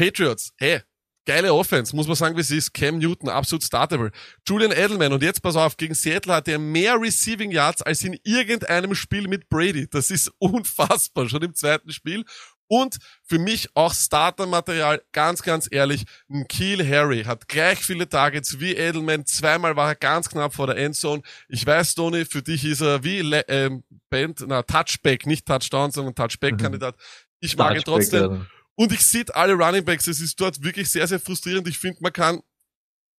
Patriots, 0.00 0.54
hey, 0.56 0.80
geile 1.26 1.52
Offense, 1.52 1.94
muss 1.94 2.06
man 2.06 2.16
sagen, 2.16 2.34
wie 2.34 2.40
es 2.40 2.50
ist. 2.50 2.72
Cam 2.72 2.96
Newton, 2.96 3.28
absolut 3.28 3.62
startable. 3.62 4.12
Julian 4.48 4.72
Edelman, 4.72 5.12
und 5.12 5.22
jetzt 5.22 5.42
pass 5.42 5.56
auf, 5.56 5.76
gegen 5.76 5.92
Seattle 5.92 6.32
hat 6.32 6.48
er 6.48 6.58
mehr 6.58 6.98
Receiving 6.98 7.50
Yards 7.50 7.82
als 7.82 8.02
in 8.02 8.18
irgendeinem 8.24 8.94
Spiel 8.94 9.28
mit 9.28 9.50
Brady. 9.50 9.88
Das 9.90 10.10
ist 10.10 10.32
unfassbar, 10.38 11.28
schon 11.28 11.42
im 11.42 11.54
zweiten 11.54 11.92
Spiel. 11.92 12.24
Und 12.66 12.96
für 13.24 13.38
mich 13.38 13.68
auch 13.74 13.92
Startermaterial, 13.92 15.02
ganz, 15.12 15.42
ganz 15.42 15.68
ehrlich, 15.70 16.04
ein 16.30 16.48
Keel 16.48 16.88
Harry 16.88 17.24
hat 17.24 17.46
gleich 17.46 17.80
viele 17.80 18.08
Targets 18.08 18.58
wie 18.58 18.76
Edelman. 18.76 19.26
Zweimal 19.26 19.76
war 19.76 19.88
er 19.88 19.96
ganz 19.96 20.30
knapp 20.30 20.54
vor 20.54 20.66
der 20.66 20.78
Endzone. 20.78 21.20
Ich 21.48 21.66
weiß, 21.66 21.94
Tony, 21.94 22.24
für 22.24 22.40
dich 22.40 22.64
ist 22.64 22.80
er 22.80 23.04
wie 23.04 23.20
Le 23.20 23.44
ähm, 23.48 23.84
Band, 24.08 24.44
na, 24.46 24.62
Touchback, 24.62 25.26
nicht 25.26 25.44
Touchdown, 25.44 25.90
sondern 25.90 26.14
Touchback-Kandidat. 26.14 26.94
Ich 27.40 27.58
mag 27.58 27.76
ihn 27.76 27.82
trotzdem. 27.82 28.20
Touchback, 28.20 28.59
Und 28.80 28.92
ich 28.92 29.06
sehe 29.06 29.26
alle 29.34 29.52
Running 29.52 29.84
Backs, 29.84 30.06
es 30.06 30.22
ist 30.22 30.40
dort 30.40 30.64
wirklich 30.64 30.90
sehr, 30.90 31.06
sehr 31.06 31.20
frustrierend. 31.20 31.68
Ich 31.68 31.78
finde, 31.78 31.98
man 32.00 32.14
kann, 32.14 32.40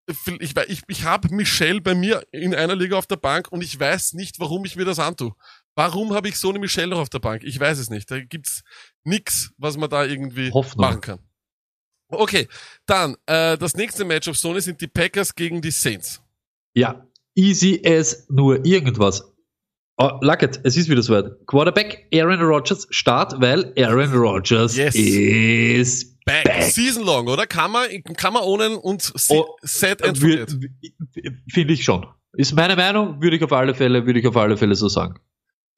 ich, 0.08 0.58
ich, 0.58 0.82
ich 0.88 1.04
habe 1.04 1.32
Michelle 1.36 1.82
bei 1.82 1.94
mir 1.94 2.26
in 2.32 2.56
einer 2.56 2.76
Liga 2.76 2.98
auf 2.98 3.06
der 3.06 3.18
Bank 3.18 3.52
und 3.52 3.64
ich 3.64 3.80
weiß 3.80 4.14
nicht, 4.14 4.40
warum 4.40 4.66
ich 4.66 4.76
mir 4.76 4.86
das 4.86 4.98
antue. 4.98 5.36
Warum 5.76 6.16
habe 6.16 6.30
ich 6.30 6.38
so 6.38 6.50
eine 6.50 6.58
Michelle 6.58 6.88
noch 6.88 6.98
auf 6.98 7.10
der 7.10 7.20
Bank? 7.20 7.44
Ich 7.44 7.60
weiß 7.60 7.78
es 7.78 7.92
nicht. 7.92 8.10
Da 8.10 8.20
gibt's 8.20 8.64
nix, 9.04 9.52
was 9.58 9.78
man 9.78 9.88
da 9.88 10.04
irgendwie 10.04 10.52
Hoffnung. 10.52 10.84
machen 10.84 11.02
kann. 11.02 11.20
Okay, 12.10 12.48
dann 12.88 13.16
äh, 13.28 13.56
das 13.56 13.76
nächste 13.76 14.04
Matchup 14.04 14.38
Sony 14.38 14.62
sind 14.62 14.82
die 14.82 14.88
Packers 14.88 15.36
gegen 15.36 15.62
die 15.62 15.70
Saints. 15.70 16.24
Ja, 16.74 17.06
easy 17.36 17.80
as 17.86 18.26
nur 18.30 18.66
irgendwas. 18.66 19.31
Oh, 20.04 20.18
Lucket, 20.22 20.60
es 20.64 20.76
ist 20.78 20.90
wieder 20.90 21.04
soweit. 21.04 21.26
Quarterback 21.46 22.08
Aaron 22.12 22.42
Rodgers 22.42 22.88
Start, 22.90 23.40
weil 23.40 23.72
Aaron 23.78 24.12
Rodgers 24.14 24.76
Yes. 24.76 24.96
ist 24.96 26.26
Back. 26.26 26.46
back. 26.46 26.64
Season 26.64 27.04
long, 27.04 27.28
oder? 27.28 27.46
Kann 27.46 27.72
man, 27.72 27.84
kann 28.18 28.34
man 28.34 28.42
ohne 28.42 28.80
und 28.80 29.14
Oh, 29.30 29.46
set 29.62 30.04
and. 30.04 30.18
Finde 30.18 31.74
ich 31.74 31.84
schon. 31.84 32.06
Ist 32.34 32.54
meine 32.56 32.76
Meinung, 32.76 33.22
würde 33.22 33.36
ich 33.36 33.44
auf 33.44 33.52
alle 33.52 33.76
Fälle, 33.76 34.06
würde 34.06 34.20
ich 34.20 34.26
auf 34.28 34.38
alle 34.38 34.58
Fälle 34.58 34.74
so 34.74 34.88
sagen. 34.88 35.20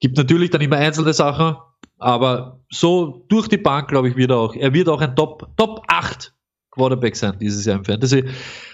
Gibt 0.00 0.16
natürlich 0.16 0.48
dann 0.50 0.60
immer 0.62 0.76
einzelne 0.76 1.12
Sachen, 1.12 1.56
aber 1.98 2.60
so 2.70 3.26
durch 3.28 3.48
die 3.48 3.58
Bank, 3.58 3.88
glaube 3.88 4.08
ich, 4.08 4.16
wird 4.16 4.30
er 4.30 4.38
auch, 4.38 4.54
er 4.54 4.72
wird 4.72 4.88
auch 4.88 5.00
ein 5.02 5.14
Top, 5.16 5.48
Top 5.58 5.82
8 5.88 6.32
Quarterback 6.70 7.14
sein 7.16 7.36
dieses 7.40 7.64
Jahr 7.66 7.76
im 7.76 7.84
Fantasy. 7.84 8.24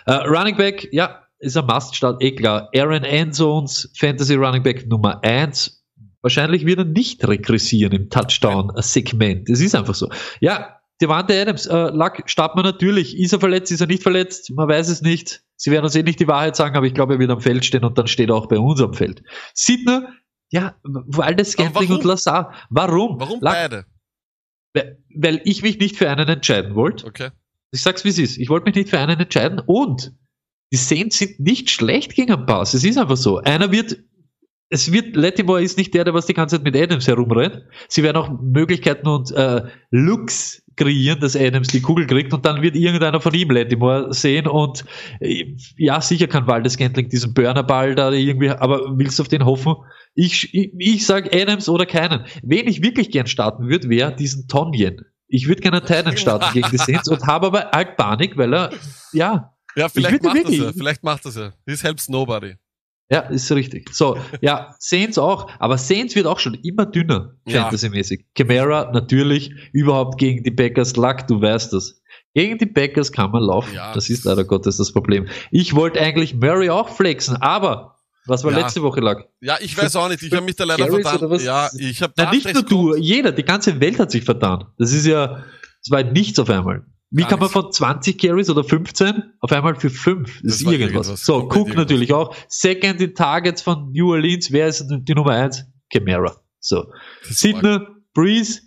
Äh, 0.07 0.12
Running 0.12 0.57
Back, 0.57 0.88
ja, 0.92 1.22
ist 1.41 1.57
ein 1.57 1.66
Must-Start, 1.66 2.22
eh 2.22 2.32
klar. 2.34 2.68
Aaron 2.74 3.05
Enzones 3.05 3.91
Fantasy 3.97 4.34
Running 4.34 4.62
Back 4.62 4.86
Nummer 4.88 5.22
1. 5.24 5.82
Wahrscheinlich 6.22 6.66
wird 6.66 6.78
er 6.80 6.84
nicht 6.84 7.26
regressieren 7.26 7.93
im 7.93 8.11
Touchdown-Segment. 8.11 9.49
Das 9.49 9.61
ist 9.61 9.74
einfach 9.74 9.95
so. 9.95 10.09
Ja, 10.41 10.76
Devante 11.01 11.41
Adams, 11.41 11.64
äh, 11.66 11.88
Luck, 11.95 12.22
startet 12.26 12.57
man 12.57 12.64
natürlich. 12.66 13.18
Ist 13.18 13.32
er 13.32 13.41
verletzt, 13.41 13.72
ist 13.72 13.80
er 13.80 13.86
nicht 13.86 14.03
verletzt? 14.03 14.51
Man 14.51 14.68
weiß 14.68 14.91
es 14.91 15.01
nicht. 15.01 15.43
Sie 15.57 15.70
werden 15.70 15.84
uns 15.84 15.97
eh 15.97 16.03
nicht 16.03 16.20
die 16.20 16.28
Wahrheit 16.28 16.57
sagen, 16.57 16.76
aber 16.76 16.84
ich 16.84 16.93
glaube, 16.93 17.14
er 17.14 17.18
wird 17.18 17.30
am 17.30 17.41
Feld 17.41 17.64
stehen 17.64 17.84
und 17.84 17.97
dann 17.97 18.07
steht 18.07 18.28
er 18.28 18.34
auch 18.34 18.49
bei 18.49 18.59
uns 18.59 18.82
am 18.82 18.93
Feld. 18.93 19.22
Sidner, 19.55 20.09
ja, 20.51 20.74
Waldes 20.82 21.57
warum? 21.57 21.91
und 21.91 22.05
Lazar. 22.05 22.53
Warum? 22.68 23.18
Warum 23.18 23.41
Luck, 23.41 23.53
beide? 23.55 23.86
weil- 24.74 24.99
Weil 25.16 25.41
ich 25.45 25.62
mich 25.62 25.78
nicht 25.78 25.97
für 25.97 26.11
einen 26.11 26.28
entscheiden 26.28 26.74
wollte. 26.74 27.07
Okay. 27.07 27.30
Ich 27.72 27.80
sag's 27.82 28.05
wie 28.05 28.09
es 28.11 28.18
ist. 28.18 28.36
Ich 28.36 28.51
wollte 28.51 28.66
mich 28.66 28.74
nicht 28.74 28.91
für 28.91 28.99
einen 28.99 29.18
entscheiden 29.20 29.59
und 29.64 30.12
die 30.73 30.77
Saints 30.77 31.18
sind 31.18 31.41
nicht 31.41 31.71
schlecht 31.71 32.14
gegen 32.14 32.33
einen 32.33 32.47
Pass. 32.47 32.75
Es 32.75 32.85
ist 32.85 32.99
einfach 32.99 33.16
so. 33.16 33.39
Einer 33.39 33.73
wird, 33.73 33.99
es 34.68 34.93
wird, 34.93 35.16
Lattimore 35.16 35.62
ist 35.62 35.77
nicht 35.77 35.93
der, 35.95 36.05
der 36.05 36.14
was 36.14 36.27
die 36.27 36.35
ganze 36.35 36.57
Zeit 36.57 36.64
mit 36.64 36.77
Adams 36.77 37.09
herumrennt. 37.09 37.62
Sie 37.89 38.03
werden 38.03 38.16
auch 38.16 38.31
Möglichkeiten 38.41 39.09
und 39.09 39.33
äh, 39.33 39.62
Looks 39.91 40.62
kreieren, 40.77 41.21
dass 41.21 41.37
Adams 41.37 41.68
die 41.68 41.83
Kugel 41.83 42.07
kriegt 42.07 42.33
und 42.33 42.47
dann 42.47 42.62
wird 42.62 42.77
irgendeiner 42.77 43.21
von 43.21 43.35
ihm 43.35 43.51
Lattimore 43.51 44.14
sehen 44.14 44.47
und 44.47 44.85
äh, 45.21 45.57
ja, 45.77 46.01
sicher 46.01 46.29
kann 46.29 46.47
Waldes 46.47 46.77
Gantling 46.79 47.09
diesen 47.09 47.35
Burnerball 47.35 47.95
da 47.95 48.12
irgendwie, 48.12 48.51
aber 48.51 48.97
willst 48.97 49.18
du 49.18 49.25
auf 49.25 49.29
den 49.29 49.45
hoffen? 49.45 49.75
Ich, 50.14 50.55
ich, 50.55 50.73
ich 50.79 51.07
sag 51.07 51.35
Adams 51.35 51.68
oder 51.68 51.85
keinen. 51.85 52.25
Wen 52.43 52.68
ich 52.68 52.83
wirklich 52.83 53.11
gern 53.11 53.27
starten 53.27 53.68
würde, 53.68 53.89
wäre 53.89 54.14
diesen 54.14 54.47
Tonjen. 54.49 55.05
Ich 55.27 55.49
würde 55.49 55.61
gerne 55.61 55.79
einen 55.79 55.87
Titan 55.87 56.16
starten 56.16 56.53
gegen 56.55 56.71
die 56.71 56.79
Saints 56.79 57.09
und 57.09 57.27
habe 57.27 57.49
aber 57.49 57.71
halt 57.73 57.97
Panik, 57.97 58.37
weil 58.37 58.53
er, 58.55 58.71
ja, 59.12 59.53
Ja, 59.77 59.89
vielleicht 59.89 60.23
macht 60.23 60.45
das 60.45 60.57
ja. 60.57 60.73
Vielleicht 60.73 61.03
macht 61.05 61.25
das 61.27 61.37
ja. 61.37 61.53
This 61.66 61.83
helps 61.83 62.09
nobody. 62.09 62.55
ja, 63.11 63.21
ist 63.23 63.51
richtig. 63.53 63.91
So, 63.93 64.16
ja, 64.41 64.75
Saints 64.79 65.18
auch, 65.18 65.51
aber 65.59 65.79
Saints 65.79 66.14
wird 66.14 66.27
auch 66.27 66.39
schon 66.39 66.55
immer 66.55 66.87
dünner, 66.87 67.35
Ja. 67.47 67.62
fantasymäßig. 67.62 68.27
Camara 68.35 68.91
natürlich, 68.93 69.51
überhaupt 69.73 70.18
gegen 70.18 70.45
die 70.45 70.51
Packers, 70.53 70.95
Luck, 70.97 71.27
du 71.27 71.41
weißt 71.41 71.73
das. 71.73 72.01
Gegen 72.35 72.59
die 72.59 72.66
Packers 72.66 73.11
kann 73.11 73.33
man 73.33 73.43
laufen. 73.43 73.75
Ja. 73.75 73.93
Das 73.95 74.09
ist 74.09 74.25
leider 74.25 74.45
Gottes 74.45 74.77
das 74.77 74.93
Problem. 74.93 75.27
Ich 75.51 75.75
wollte 75.75 76.01
eigentlich 76.01 76.35
Murray 76.35 76.71
auch 76.71 76.89
flexen, 76.89 77.37
aber 77.37 77.97
was 78.27 78.45
war 78.45 78.53
Ja. 78.53 78.59
letzte 78.59 78.83
Woche 78.83 79.01
lag? 79.01 79.25
Ja, 79.41 79.57
ich 79.61 79.77
weiß 79.77 79.97
auch 79.97 80.09
nicht. 80.09 80.23
Ich 80.23 80.33
habe 80.33 80.45
mich 80.45 80.55
da 80.55 80.62
leider 80.64 80.87
Carries 80.87 81.09
vertan. 81.09 81.41
Ja, 81.41 81.68
ich 81.77 82.03
habe 82.03 82.12
Na, 82.16 82.31
nicht 82.31 82.53
nur 82.55 82.62
du, 82.62 82.95
jeder, 82.97 83.33
die 83.33 83.43
ganze 83.43 83.81
Welt 83.81 83.99
hat 83.99 84.12
sich 84.12 84.23
vertan. 84.25 84.66
Das 84.79 84.93
ist 84.93 85.07
ja, 85.07 85.43
das 85.83 85.91
war 85.91 86.05
nichts 86.05 86.39
auf 86.39 86.49
einmal. 86.51 86.85
Wie 87.12 87.24
kann 87.24 87.40
man 87.40 87.48
von 87.48 87.72
20 87.72 88.18
Carries 88.20 88.48
oder 88.50 88.62
15 88.62 89.32
auf 89.40 89.50
einmal 89.52 89.74
für 89.74 89.90
5? 89.90 90.32
Das, 90.32 90.42
Das 90.42 90.54
ist 90.54 90.62
irgendwas. 90.62 91.06
irgendwas. 91.08 91.24
So, 91.24 91.38
Cook 91.44 91.56
irgendwas. 91.56 91.76
natürlich 91.76 92.12
auch. 92.12 92.34
Second 92.48 93.00
in 93.00 93.14
Targets 93.14 93.62
von 93.62 93.90
New 93.92 94.11
Orleans. 94.12 94.52
Wer 94.52 94.68
ist 94.68 94.86
die 94.88 95.14
Nummer 95.14 95.32
1? 95.32 95.64
Camara. 95.92 96.36
So. 96.61 96.86
Sidner, 97.22 97.86
Breeze. 98.14 98.61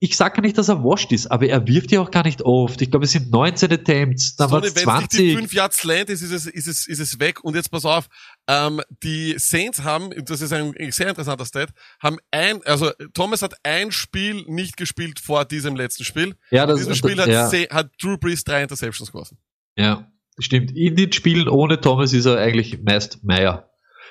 Ich 0.00 0.16
sage 0.16 0.40
nicht, 0.42 0.56
dass 0.56 0.68
er 0.68 0.84
washed 0.84 1.10
ist, 1.10 1.26
aber 1.26 1.46
er 1.48 1.66
wirft 1.66 1.90
ja 1.90 2.00
auch 2.00 2.12
gar 2.12 2.24
nicht 2.24 2.42
oft. 2.42 2.80
Ich 2.82 2.90
glaube, 2.90 3.06
es 3.06 3.12
sind 3.12 3.32
19 3.32 3.72
Attempts, 3.72 4.36
dann 4.36 4.50
waren 4.52 4.62
Wenn 4.62 4.68
es 4.68 4.82
20. 4.82 5.36
5 5.36 5.52
Yards 5.52 5.82
Land 5.82 6.08
ist, 6.10 6.22
ist 6.22 6.30
es, 6.30 6.46
ist 6.46 6.68
es, 6.68 6.86
ist 6.86 7.00
es 7.00 7.18
weg. 7.18 7.42
Und 7.42 7.56
jetzt 7.56 7.70
pass 7.70 7.84
auf, 7.84 8.06
ähm, 8.46 8.80
die 9.02 9.34
Saints 9.38 9.82
haben, 9.82 10.10
das 10.24 10.40
ist 10.40 10.52
ein 10.52 10.72
sehr 10.90 11.08
interessanter 11.08 11.44
Stat, 11.44 11.70
haben 12.00 12.18
ein, 12.30 12.62
also 12.64 12.92
Thomas 13.12 13.42
hat 13.42 13.54
ein 13.64 13.90
Spiel 13.90 14.44
nicht 14.46 14.76
gespielt 14.76 15.18
vor 15.18 15.44
diesem 15.44 15.74
letzten 15.74 16.04
Spiel. 16.04 16.36
Ja, 16.52 16.62
In 16.62 16.68
das, 16.68 16.78
diesem 16.78 16.94
Spiel 16.94 17.20
hat, 17.20 17.28
ja, 17.28 17.50
hat 17.70 17.90
Drew 18.00 18.16
Brees 18.18 18.44
drei 18.44 18.62
Interceptions 18.62 19.10
geworfen. 19.10 19.38
ja, 19.76 20.06
stimmt. 20.38 20.70
In 20.76 20.94
den 20.94 21.12
Spielen 21.12 21.48
ohne 21.48 21.80
Thomas 21.80 22.12
ist 22.12 22.26
er 22.26 22.38
eigentlich 22.38 22.80
meist 22.82 23.24
Meier. 23.24 23.67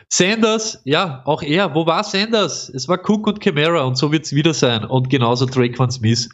Sanders, 0.09 0.79
ja, 0.85 1.21
auch 1.25 1.43
er. 1.43 1.75
Wo 1.75 1.85
war 1.85 2.03
Sanders? 2.03 2.69
Es 2.69 2.87
war 2.87 2.97
Cook 2.97 3.27
und 3.27 3.41
Camara 3.41 3.83
und 3.83 3.97
so 3.97 4.11
wird's 4.11 4.33
wieder 4.33 4.53
sein. 4.53 4.85
Und 4.85 5.09
genauso 5.09 5.45
Drake 5.45 5.77
Van 5.77 5.91
Smith. 5.91 6.29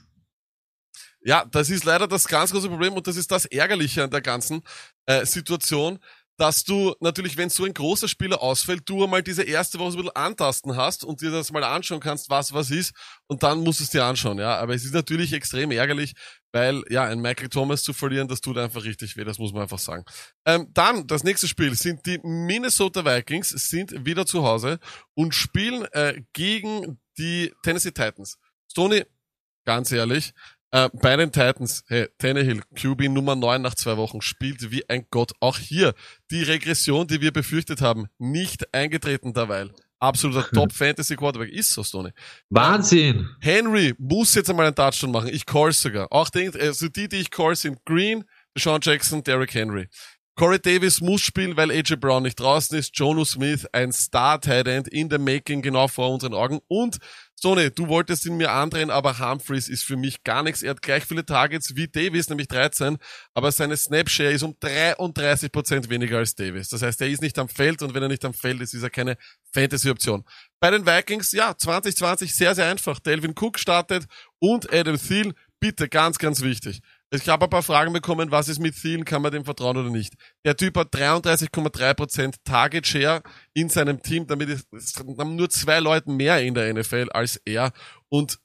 Ja, 1.26 1.46
das 1.46 1.70
ist 1.70 1.86
leider 1.86 2.08
das 2.08 2.28
ganz 2.28 2.52
große 2.52 2.70
Problem 2.70 2.94
und 2.94 3.08
das 3.08 3.16
ist 3.16 3.32
das 3.32 3.46
Ärgerliche 3.46 4.04
an 4.04 4.12
der 4.12 4.22
ganzen 4.22 4.62
äh, 5.06 5.26
Situation, 5.26 6.00
dass 6.38 6.64
du 6.64 6.96
natürlich, 7.00 7.38
wenn 7.38 7.50
so 7.50 7.66
ein 7.66 7.74
großer 7.74 8.08
Spieler 8.08 8.42
ausfällt, 8.42 8.84
du 8.86 9.04
einmal 9.04 9.22
diese 9.22 9.44
erste 9.44 9.80
Woche 9.80 9.92
so 9.92 9.98
ein 9.98 10.04
bisschen 10.04 10.16
antasten 10.16 10.76
hast 10.76 11.04
und 11.04 11.22
dir 11.22 11.32
das 11.32 11.52
mal 11.52 11.64
anschauen 11.64 12.00
kannst, 12.00 12.30
was 12.30 12.54
was 12.54 12.72
ist 12.72 12.94
und 13.28 13.44
dann 13.44 13.60
musst 13.60 13.80
du 13.80 13.84
es 13.84 13.92
dir 13.92 14.04
anschauen, 14.04 14.40
ja. 14.40 14.58
Aber 14.58 14.74
es 14.74 14.84
ist 14.84 14.94
natürlich 14.94 15.34
extrem 15.34 15.72
ärgerlich, 15.72 16.14
weil 16.52 16.84
ja, 16.90 17.04
ein 17.04 17.20
Michael 17.20 17.50
Thomas 17.50 17.84
zu 17.84 17.94
verlieren, 17.94 18.28
das 18.28 18.42
tut 18.42 18.58
einfach 18.58 18.84
richtig 18.84 19.16
weh, 19.16 19.24
das 19.24 19.38
muss 19.38 19.54
man 19.54 19.64
einfach 19.64 19.80
sagen. 19.80 20.06
Ähm, 20.46 20.68
dann, 20.74 21.06
das 21.08 21.24
nächste 21.24 21.48
Spiel 21.48 21.76
sind 21.76 22.06
die 22.06 22.20
Minnesota 22.24 23.06
Vikings, 23.06 23.50
sind 23.50 24.06
wieder 24.06 24.26
zu 24.26 24.44
Hause 24.44 24.80
und 25.14 25.36
spielen 25.36 25.86
äh, 25.92 26.22
gegen 26.34 27.00
die 27.18 27.54
Tennessee 27.64 27.92
Titans. 27.92 28.38
Stoney, 28.72 29.06
ganz 29.66 29.92
ehrlich, 29.92 30.34
Äh, 30.74 30.90
bei 30.92 31.16
den 31.16 31.32
Titans, 31.32 31.84
hey, 31.88 32.08
Tannehill, 32.18 32.64
QB 32.74 33.08
Nummer 33.10 33.36
9 33.36 33.62
nach 33.62 33.76
zwei 33.76 33.96
Wochen, 33.96 34.22
spielt 34.22 34.72
wie 34.72 34.90
ein 34.90 35.06
Gott. 35.12 35.32
Auch 35.40 35.60
hier 35.60 35.94
die 36.32 36.42
Regression, 36.42 37.06
die 37.06 37.22
wir 37.22 37.32
befürchtet 37.32 37.80
haben, 37.80 38.08
nicht 38.18 38.74
eingetreten 38.74 39.36
derweil. 39.36 39.72
Absoluter 40.00 40.50
Top-Fantasy-Quarterback 40.52 41.52
ist 41.52 41.74
so, 41.74 41.84
Stoney. 41.84 42.10
Wahnsinn! 42.50 43.30
Henry 43.40 43.94
muss 44.00 44.34
jetzt 44.34 44.50
einmal 44.50 44.66
einen 44.66 44.76
Touchdown 44.76 45.12
machen. 45.12 45.30
Ich 45.32 45.46
call 45.46 45.72
sogar. 45.74 46.12
Auch 46.12 46.32
die, 46.32 46.50
also 46.60 46.88
die, 46.88 47.08
die 47.08 47.18
ich 47.18 47.30
call, 47.30 47.56
sind 47.56 47.86
Green, 47.86 48.24
Sean 48.58 48.80
Jackson, 48.82 49.24
Derrick 49.24 49.54
Henry. 49.54 49.88
Corey 50.36 50.60
Davis 50.60 51.00
muss 51.00 51.22
spielen, 51.22 51.56
weil 51.56 51.70
AJ 51.70 51.98
Brown 51.98 52.24
nicht 52.24 52.40
draußen 52.40 52.76
ist. 52.76 52.98
Jonu 52.98 53.24
Smith, 53.24 53.68
ein 53.72 53.92
Star-Tight 53.92 54.68
End 54.68 54.88
in 54.88 55.08
the 55.12 55.20
making, 55.20 55.62
genau 55.62 55.88
vor 55.88 56.12
unseren 56.12 56.34
Augen. 56.34 56.60
Und 56.68 56.98
Sony, 57.44 57.72
du 57.72 57.90
wolltest 57.90 58.26
ihn 58.26 58.38
mir 58.38 58.52
andrehen, 58.52 58.90
aber 58.90 59.20
Humphreys 59.20 59.68
ist 59.68 59.84
für 59.84 59.98
mich 59.98 60.24
gar 60.24 60.44
nichts. 60.44 60.64
Er 60.64 60.70
hat 60.70 60.82
gleich 60.82 61.04
viele 61.04 61.26
Targets 61.26 61.76
wie 61.76 61.90
Davis, 61.90 62.30
nämlich 62.30 62.48
13, 62.48 62.98
aber 63.34 63.52
seine 63.52 63.76
Snapshare 63.76 64.32
ist 64.32 64.44
um 64.44 64.56
33 64.62 65.52
Prozent 65.52 65.90
weniger 65.90 66.20
als 66.20 66.36
Davis. 66.36 66.70
Das 66.70 66.82
heißt, 66.82 67.02
er 67.02 67.10
ist 67.10 67.22
nicht 67.22 67.38
am 67.38 67.50
Feld 67.50 67.82
und 67.82 67.94
wenn 67.94 68.02
er 68.02 68.08
nicht 68.08 68.24
am 68.24 68.34
Feld 68.34 68.62
ist, 68.62 68.74
ist 68.74 68.84
er 68.84 68.90
keine 68.90 69.18
Fantasy-Option. 69.54 70.24
Bei 70.62 70.72
den 70.72 70.86
Vikings, 70.86 71.34
ja, 71.34 71.54
2020 71.58 72.34
sehr, 72.34 72.56
sehr 72.56 72.68
einfach. 72.68 73.02
Delvin 73.02 73.34
Cook 73.38 73.60
startet 73.60 74.06
und 74.40 74.72
Adam 74.72 74.98
Thiel, 74.98 75.34
bitte, 75.60 75.90
ganz, 75.90 76.20
ganz 76.20 76.44
wichtig. 76.44 76.80
Ich 77.16 77.30
habe 77.30 77.46
ein 77.46 77.50
paar 77.50 77.62
Fragen 77.62 77.94
bekommen, 77.94 78.32
was 78.32 78.48
ist 78.48 78.58
mit 78.58 78.76
Thielen, 78.76 79.06
kann 79.06 79.22
man 79.22 79.32
dem 79.32 79.46
vertrauen 79.46 79.78
oder 79.78 79.92
nicht? 79.92 80.16
Der 80.44 80.58
Typ 80.58 80.76
hat 80.76 80.96
33,3% 80.96 82.38
Target 82.44 82.88
Share 82.88 83.22
in 83.54 83.70
seinem 83.70 84.02
Team, 84.02 84.26
damit 84.26 84.50
ist, 84.50 84.98
haben 84.98 85.36
nur 85.36 85.48
zwei 85.52 85.80
Leute 85.80 86.10
mehr 86.10 86.42
in 86.42 86.56
der 86.56 86.74
NFL 86.74 87.10
als 87.14 87.40
er 87.46 87.72
und 88.10 88.40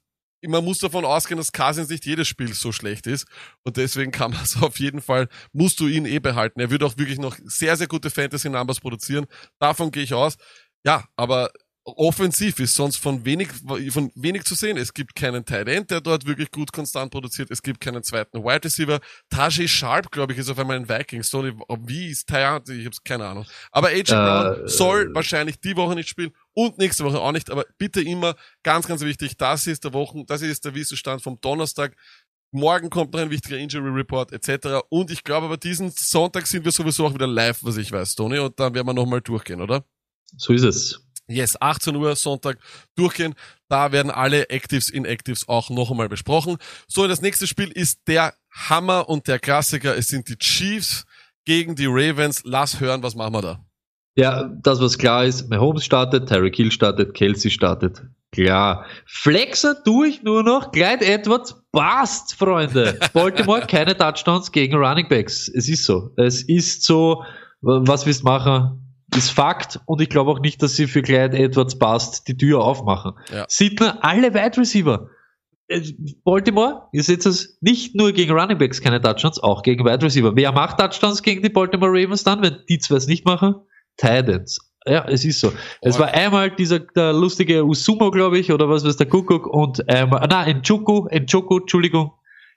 man 0.47 0.63
muss 0.63 0.81
davon 0.81 1.07
ausgehen, 1.07 1.39
dass 1.39 1.51
Cousins 1.51 1.89
nicht 1.89 2.05
jedes 2.05 2.29
Spiel 2.29 2.53
so 2.53 2.71
schlecht 2.71 3.07
ist 3.07 3.27
und 3.65 3.79
deswegen 3.79 4.13
kann 4.13 4.33
man 4.33 4.43
es 4.43 4.63
auf 4.63 4.79
jeden 4.79 5.01
Fall, 5.01 5.29
musst 5.53 5.81
du 5.81 5.87
ihn 5.87 6.05
eh 6.05 6.19
behalten. 6.19 6.61
Er 6.61 6.71
wird 6.71 6.83
auch 6.83 6.99
wirklich 6.99 7.19
noch 7.19 7.39
sehr, 7.45 7.75
sehr 7.79 7.87
gute 7.87 8.11
Fantasy-Numbers 8.11 8.81
produzieren, 8.81 9.25
davon 9.59 9.91
gehe 9.93 10.03
ich 10.03 10.13
aus. 10.13 10.37
Ja, 10.85 11.09
aber 11.17 11.51
offensiv 11.97 12.59
ist 12.61 12.75
sonst 12.75 12.97
von 12.97 13.25
wenig, 13.25 13.49
von 13.91 14.11
wenig 14.15 14.45
zu 14.45 14.55
sehen. 14.55 14.77
Es 14.77 14.93
gibt 14.93 15.15
keinen 15.15 15.45
Tight 15.45 15.69
End, 15.69 15.91
der 15.91 16.01
dort 16.01 16.27
wirklich 16.27 16.51
gut 16.51 16.73
konstant 16.73 17.11
produziert. 17.11 17.51
Es 17.51 17.63
gibt 17.63 17.81
keinen 17.81 18.03
zweiten 18.03 18.43
Wide 18.45 18.65
Receiver. 18.65 19.01
Tajay 19.31 19.69
Sharp, 19.69 20.11
glaube 20.11 20.33
ich, 20.33 20.39
ist 20.39 20.51
auf 20.51 20.59
einmal 20.59 20.77
ein 20.77 20.89
Vikings. 20.89 21.31
Sorry, 21.31 21.55
wie 21.87 22.09
ist 22.09 22.29
Ty 22.29 22.61
Ich 22.73 22.87
habe 22.87 22.97
keine 23.05 23.27
Ahnung. 23.27 23.47
Aber 23.71 23.89
AJ 23.89 24.03
Brown 24.05 24.65
äh, 24.65 24.69
soll 24.69 25.11
äh, 25.11 25.15
wahrscheinlich 25.15 25.61
die 25.61 25.77
Woche 25.77 25.95
nicht 25.95 26.09
spielen 26.09 26.33
und 26.55 26.79
nächste 26.79 27.05
Woche 27.05 27.21
auch 27.21 27.33
nicht. 27.33 27.51
Aber 27.51 27.65
bitte 27.79 28.01
immer 28.01 28.35
ganz, 28.63 28.87
ganz 28.87 29.03
wichtig. 29.03 29.37
Das 29.37 29.67
ist 29.67 29.85
der 29.85 29.93
Wochen, 29.93 30.27
das 30.27 30.43
ist 30.43 30.65
der 30.65 30.75
Wissensstand 30.75 31.23
vom 31.23 31.41
Donnerstag. 31.41 31.97
Morgen 32.51 32.89
kommt 32.89 33.13
noch 33.13 33.21
ein 33.21 33.31
wichtiger 33.31 33.59
Injury 33.59 33.91
Report 33.91 34.33
etc. 34.33 34.81
Und 34.89 35.11
ich 35.11 35.23
glaube, 35.23 35.47
aber 35.47 35.57
diesen 35.57 35.91
Sonntag 35.91 36.47
sind 36.47 36.65
wir 36.65 36.73
sowieso 36.73 37.07
auch 37.07 37.15
wieder 37.15 37.27
live, 37.27 37.59
was 37.63 37.77
ich 37.77 37.93
weiß, 37.93 38.15
Tony. 38.15 38.39
Und 38.39 38.59
dann 38.59 38.75
werden 38.75 38.87
wir 38.87 38.95
nochmal 38.95 39.21
durchgehen, 39.21 39.61
oder? 39.61 39.85
So 40.37 40.53
ist 40.53 40.63
es. 40.63 41.08
Yes, 41.29 41.61
18 41.61 41.95
Uhr 41.95 42.17
Sonntag 42.17 42.59
durchgehen. 42.97 43.35
Da 43.69 43.93
werden 43.93 44.11
alle 44.11 44.49
Actives, 44.49 44.89
Inactives 44.89 45.49
auch 45.49 45.69
noch 45.69 45.91
einmal 45.91 46.09
besprochen. 46.09 46.57
So, 46.89 47.07
das 47.07 47.21
nächste 47.21 47.47
Spiel 47.47 47.71
ist 47.71 48.01
der 48.07 48.35
Hammer 48.51 49.09
und 49.09 49.29
der 49.29 49.39
Klassiker. 49.39 49.97
Es 49.97 50.09
sind 50.09 50.29
die 50.29 50.39
Chiefs 50.39 51.05
gegen 51.45 51.75
die 51.75 51.87
Ravens. 51.87 52.43
Lass 52.45 52.81
hören, 52.81 53.03
was 53.03 53.15
machen 53.15 53.35
wir 53.35 53.43
da? 53.43 53.65
Ja, 54.17 54.51
das 54.63 54.81
was 54.81 54.99
klar 54.99 55.25
ist, 55.27 55.49
Mahomes 55.49 55.85
startet, 55.85 56.29
Terry 56.29 56.51
Kill 56.51 56.73
startet, 56.73 57.15
Kelsey 57.15 57.51
startet. 57.51 58.03
Klar. 58.33 58.85
Flexer 59.07 59.77
durch 59.85 60.23
nur 60.23 60.43
noch, 60.43 60.73
Clyde 60.73 61.07
Edwards 61.07 61.55
passt, 61.73 62.35
Freunde. 62.35 62.99
Baltimore 63.13 63.67
keine 63.67 63.97
Touchdowns 63.97 64.51
gegen 64.51 64.75
Running 64.75 65.09
Backs. 65.09 65.49
Es 65.49 65.69
ist 65.69 65.85
so. 65.85 66.11
Es 66.17 66.43
ist 66.43 66.85
so, 66.85 67.23
was 67.61 68.07
willst 68.07 68.23
du 68.23 68.25
machen? 68.25 68.88
Ist 69.17 69.31
Fakt 69.31 69.81
und 69.87 70.01
ich 70.01 70.09
glaube 70.09 70.31
auch 70.31 70.41
nicht, 70.41 70.63
dass 70.63 70.77
sie 70.77 70.87
für 70.87 71.03
Clyde 71.03 71.37
Edwards 71.37 71.79
passt, 71.79 72.29
die 72.29 72.37
Tür 72.37 72.63
aufmachen. 72.63 73.13
Ja. 73.33 73.47
Sittler, 73.49 73.99
alle 74.03 74.35
Wide 74.35 74.59
Receiver. 74.59 75.09
Äh, 75.69 75.83
Baltimore, 76.25 76.89
ihr 76.93 77.03
seht 77.03 77.25
es 77.27 77.59
nicht 77.61 77.95
nur 77.95 78.13
gegen 78.13 78.33
Running 78.33 78.59
Backs 78.59 78.81
keine 78.81 79.01
Touchdowns, 79.01 79.43
auch 79.43 79.63
gegen 79.63 79.85
Wide 79.85 80.03
Receiver. 80.03 80.35
Wer 80.35 80.53
macht 80.53 80.79
Touchdowns 80.79 81.23
gegen 81.23 81.43
die 81.43 81.49
Baltimore 81.49 81.91
Ravens 81.91 82.25
dann, 82.25 82.43
wenn 82.43 82.59
die 82.69 82.79
zwei 82.79 82.97
es 82.97 83.07
nicht 83.07 83.25
machen? 83.25 83.55
Titans. 83.97 84.59
Ja, 84.87 85.05
es 85.07 85.25
ist 85.25 85.41
so. 85.41 85.53
Es 85.83 85.99
war 85.99 86.09
einmal 86.15 86.51
dieser 86.51 86.79
der 86.79 87.13
lustige 87.13 87.65
Usumo, 87.65 88.11
glaube 88.11 88.39
ich, 88.39 88.53
oder 88.53 88.69
was 88.69 88.85
weiß 88.85 88.97
der 88.97 89.09
Kuckuck 89.09 89.47
und 89.47 89.87
einmal, 89.89 90.27
na, 90.31 90.51
Njoku, 90.51 91.09
Njoku, 91.11 91.59
Entschuldigung. 91.59 92.13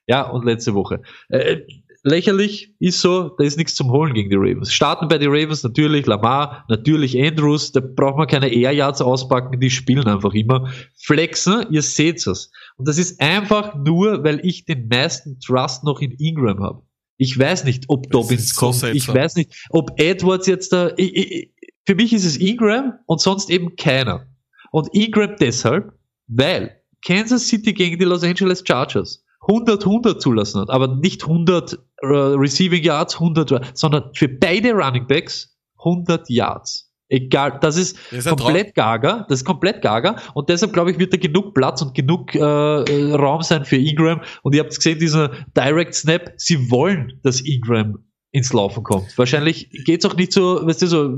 Ja, 0.07 0.23
und 0.23 0.45
letzte 0.45 0.73
Woche. 0.73 1.01
Äh, 1.29 1.61
lächerlich, 2.03 2.73
ist 2.79 3.01
so, 3.01 3.29
da 3.29 3.43
ist 3.43 3.57
nichts 3.57 3.75
zum 3.75 3.91
Holen 3.91 4.13
gegen 4.13 4.29
die 4.29 4.35
Ravens. 4.35 4.73
Starten 4.73 5.07
bei 5.07 5.17
den 5.17 5.29
Ravens 5.29 5.63
natürlich 5.63 6.05
Lamar, 6.05 6.65
natürlich 6.67 7.21
Andrews, 7.21 7.71
da 7.71 7.79
braucht 7.79 8.17
man 8.17 8.27
keine 8.27 8.47
Air 8.47 8.71
Yards 8.71 9.01
auspacken, 9.01 9.59
die 9.59 9.69
spielen 9.69 10.07
einfach 10.07 10.33
immer. 10.33 10.71
Flexen, 10.97 11.65
ihr 11.69 11.81
seht 11.81 12.25
es. 12.25 12.51
Und 12.77 12.87
das 12.87 12.97
ist 12.97 13.21
einfach 13.21 13.75
nur, 13.75 14.23
weil 14.23 14.39
ich 14.43 14.65
den 14.65 14.87
meisten 14.87 15.39
Trust 15.39 15.83
noch 15.83 16.01
in 16.01 16.11
Ingram 16.11 16.61
habe. 16.61 16.83
Ich 17.17 17.37
weiß 17.37 17.65
nicht, 17.65 17.85
ob 17.87 18.09
Dobbins 18.09 18.55
kommt. 18.55 18.75
So 18.75 18.87
ich 18.87 19.07
weiß 19.07 19.35
nicht, 19.35 19.67
ob 19.69 19.91
Edwards 19.97 20.47
jetzt 20.47 20.73
da. 20.73 20.91
Ich, 20.97 21.15
ich, 21.15 21.53
für 21.85 21.93
mich 21.93 22.13
ist 22.13 22.25
es 22.25 22.37
Ingram 22.37 22.93
und 23.05 23.21
sonst 23.21 23.51
eben 23.51 23.75
keiner. 23.75 24.27
Und 24.71 24.89
Ingram 24.93 25.35
deshalb, 25.39 25.91
weil 26.27 26.81
Kansas 27.05 27.47
City 27.47 27.73
gegen 27.73 27.99
die 27.99 28.05
Los 28.05 28.23
Angeles 28.23 28.63
Chargers 28.65 29.23
100, 29.47 29.85
100 29.85 30.21
zulassen 30.21 30.61
hat, 30.61 30.69
aber 30.69 30.95
nicht 30.95 31.23
100 31.23 31.73
äh, 31.73 32.07
Receiving 32.07 32.83
Yards, 32.83 33.15
100, 33.15 33.77
sondern 33.77 34.11
für 34.13 34.27
beide 34.27 34.73
Running 34.73 35.07
Backs 35.07 35.57
100 35.79 36.29
Yards. 36.29 36.91
Egal, 37.09 37.57
das 37.59 37.75
ist, 37.75 37.97
ist 38.11 38.29
komplett 38.29 38.73
gaga, 38.73 39.25
das 39.27 39.39
ist 39.39 39.45
komplett 39.45 39.81
gaga 39.81 40.15
und 40.33 40.47
deshalb 40.47 40.71
glaube 40.71 40.91
ich, 40.91 40.99
wird 40.99 41.11
da 41.11 41.17
genug 41.17 41.53
Platz 41.53 41.81
und 41.81 41.93
genug 41.93 42.33
äh, 42.33 42.39
äh, 42.39 43.13
Raum 43.13 43.41
sein 43.41 43.65
für 43.65 43.75
Ingram 43.75 44.21
und 44.43 44.55
ihr 44.55 44.61
habt 44.61 44.73
gesehen, 44.73 44.97
dieser 44.97 45.29
Direct 45.57 45.93
Snap, 45.93 46.31
sie 46.37 46.71
wollen, 46.71 47.19
dass 47.23 47.41
Ingram 47.41 47.97
ins 48.31 48.53
Laufen 48.53 48.83
kommt. 48.83 49.17
Wahrscheinlich 49.17 49.69
geht's 49.83 50.05
auch 50.05 50.15
nicht 50.15 50.31
so, 50.31 50.65
weißt 50.65 50.83
du, 50.83 50.87
so, 50.87 51.09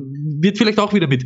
wird 0.41 0.57
vielleicht 0.57 0.79
auch 0.79 0.93
wieder 0.93 1.07
mit 1.07 1.25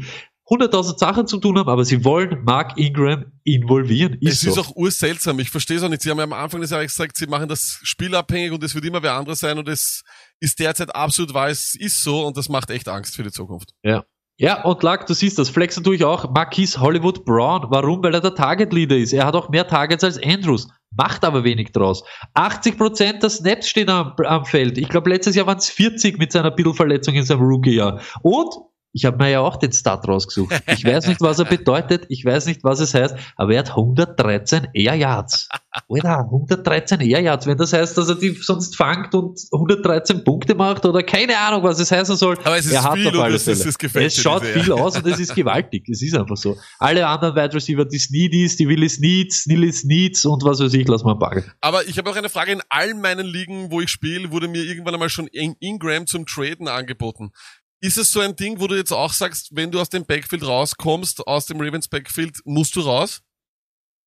100.000 0.49 0.97
Sachen 0.97 1.27
zu 1.27 1.37
tun 1.37 1.57
haben, 1.57 1.69
aber 1.69 1.83
sie 1.83 2.05
wollen 2.05 2.43
Mark 2.45 2.77
Ingram 2.77 3.25
involvieren. 3.43 4.17
Ist 4.21 4.43
es 4.43 4.43
ist 4.43 4.57
auch 4.57 4.75
urseltsam. 4.75 5.39
Ich 5.39 5.49
verstehe 5.49 5.77
es 5.77 5.83
auch 5.83 5.89
nicht. 5.89 6.01
Sie 6.01 6.09
haben 6.09 6.17
ja 6.17 6.23
am 6.23 6.33
Anfang 6.33 6.61
des 6.61 6.69
Jahres 6.69 6.95
gesagt, 6.95 7.17
sie 7.17 7.27
machen 7.27 7.49
das 7.49 7.79
spielabhängig 7.83 8.51
und 8.51 8.63
es 8.63 8.73
wird 8.73 8.85
immer 8.85 9.03
wer 9.03 9.13
anderes 9.13 9.39
sein 9.39 9.57
und 9.57 9.67
es 9.67 10.03
ist 10.39 10.59
derzeit 10.59 10.95
absolut 10.95 11.33
wahr. 11.33 11.49
Es 11.49 11.75
ist 11.75 12.01
so 12.01 12.25
und 12.25 12.37
das 12.37 12.47
macht 12.47 12.69
echt 12.69 12.87
Angst 12.87 13.15
für 13.15 13.23
die 13.23 13.31
Zukunft. 13.31 13.73
Ja. 13.83 14.05
Ja, 14.39 14.63
und 14.63 14.83
lag, 14.83 15.05
du 15.05 15.15
siehst 15.15 15.39
das, 15.39 15.49
Flex 15.49 15.77
natürlich 15.77 16.03
auch, 16.03 16.31
Marquis 16.31 16.77
Hollywood 16.77 17.25
Brown. 17.25 17.65
Warum? 17.69 18.03
Weil 18.03 18.13
er 18.13 18.21
der 18.21 18.35
Target 18.35 18.71
Leader 18.71 18.95
ist. 18.95 19.11
Er 19.11 19.25
hat 19.25 19.33
auch 19.33 19.49
mehr 19.49 19.67
Targets 19.67 20.03
als 20.03 20.21
Andrews, 20.23 20.67
macht 20.95 21.25
aber 21.25 21.43
wenig 21.43 21.71
draus. 21.71 22.03
80% 22.35 23.19
der 23.19 23.31
Snaps 23.31 23.67
stehen 23.67 23.89
am, 23.89 24.13
am 24.23 24.45
Feld. 24.45 24.77
Ich 24.77 24.89
glaube, 24.89 25.09
letztes 25.09 25.35
Jahr 25.35 25.47
waren 25.47 25.57
es 25.57 25.71
40 25.71 26.19
mit 26.19 26.31
seiner 26.31 26.51
Bittelverletzung 26.51 27.15
in 27.15 27.25
seinem 27.25 27.41
Rookie-Jahr. 27.41 27.99
Und 28.21 28.53
ich 28.97 29.05
habe 29.05 29.17
mir 29.17 29.29
ja 29.29 29.41
auch 29.41 29.57
den 29.57 29.71
Start 29.71 30.07
rausgesucht. 30.07 30.59
Ich 30.65 30.83
weiß 30.83 31.05
nicht, 31.05 31.21
was 31.21 31.37
er 31.37 31.45
bedeutet, 31.57 32.07
ich 32.09 32.25
weiß 32.25 32.47
nicht, 32.47 32.63
was 32.63 32.79
es 32.79 32.95
heißt, 32.95 33.15
aber 33.35 33.53
er 33.53 33.59
hat 33.59 33.69
113 33.69 34.69
Air 34.73 34.95
Yards. 34.95 35.49
Oder 35.87 36.21
113 36.21 37.01
Air 37.01 37.21
Yards, 37.21 37.45
wenn 37.45 37.59
das 37.59 37.73
heißt, 37.73 37.95
dass 37.95 38.09
er 38.09 38.15
die 38.15 38.31
sonst 38.31 38.75
fangt 38.75 39.13
und 39.13 39.39
113 39.51 40.23
Punkte 40.23 40.55
macht 40.55 40.83
oder 40.83 41.03
keine 41.03 41.37
Ahnung, 41.37 41.61
was 41.61 41.79
es 41.79 41.91
heißen 41.91 42.15
soll. 42.15 42.39
Aber 42.43 42.57
es 42.57 42.65
ist 42.65 42.73
er 42.73 42.85
hat 42.85 42.95
viel 42.95 43.07
auf 43.09 43.19
alle 43.19 43.37
Fälle. 43.37 43.57
Ist, 43.57 43.83
es, 43.95 44.15
schaut 44.15 44.43
viel 44.43 44.71
aus 44.71 44.97
und 44.97 45.05
es 45.05 45.19
ist 45.19 45.35
gewaltig. 45.35 45.87
Es 45.89 46.01
ist 46.01 46.17
einfach 46.17 46.37
so. 46.37 46.57
Alle 46.79 47.05
anderen 47.05 47.35
Wide 47.35 47.53
Receiver, 47.53 47.85
die 47.85 47.99
Sneedies, 47.99 48.55
die 48.55 48.67
Willis 48.67 48.97
Needs, 48.97 49.45
Nillis 49.45 49.83
Needs 49.83 50.25
und 50.25 50.43
was 50.43 50.59
weiß 50.59 50.73
ich, 50.73 50.87
lass 50.87 51.03
mal 51.03 51.19
packen. 51.19 51.43
Aber 51.61 51.87
ich 51.87 51.99
habe 51.99 52.09
auch 52.09 52.15
eine 52.15 52.29
Frage. 52.29 52.51
In 52.51 52.61
allen 52.69 52.99
meinen 52.99 53.27
Ligen, 53.27 53.69
wo 53.69 53.79
ich 53.79 53.89
spiele, 53.89 54.31
wurde 54.31 54.47
mir 54.47 54.63
irgendwann 54.63 54.95
einmal 54.95 55.09
schon 55.09 55.27
Ingram 55.27 56.07
zum 56.07 56.25
Traden 56.25 56.67
angeboten. 56.67 57.31
Ist 57.79 57.97
es 57.97 58.11
so 58.11 58.19
ein 58.19 58.35
Ding, 58.35 58.59
wo 58.59 58.67
du 58.67 58.75
jetzt 58.75 58.91
auch 58.91 59.13
sagst, 59.13 59.55
wenn 59.55 59.71
du 59.71 59.79
aus 59.79 59.89
dem 59.89 60.05
Backfield 60.05 60.45
rauskommst, 60.45 61.27
aus 61.27 61.45
dem 61.45 61.61
Ravens 61.61 61.87
Backfield, 61.87 62.39
musst 62.43 62.75
du 62.75 62.81
raus? 62.81 63.21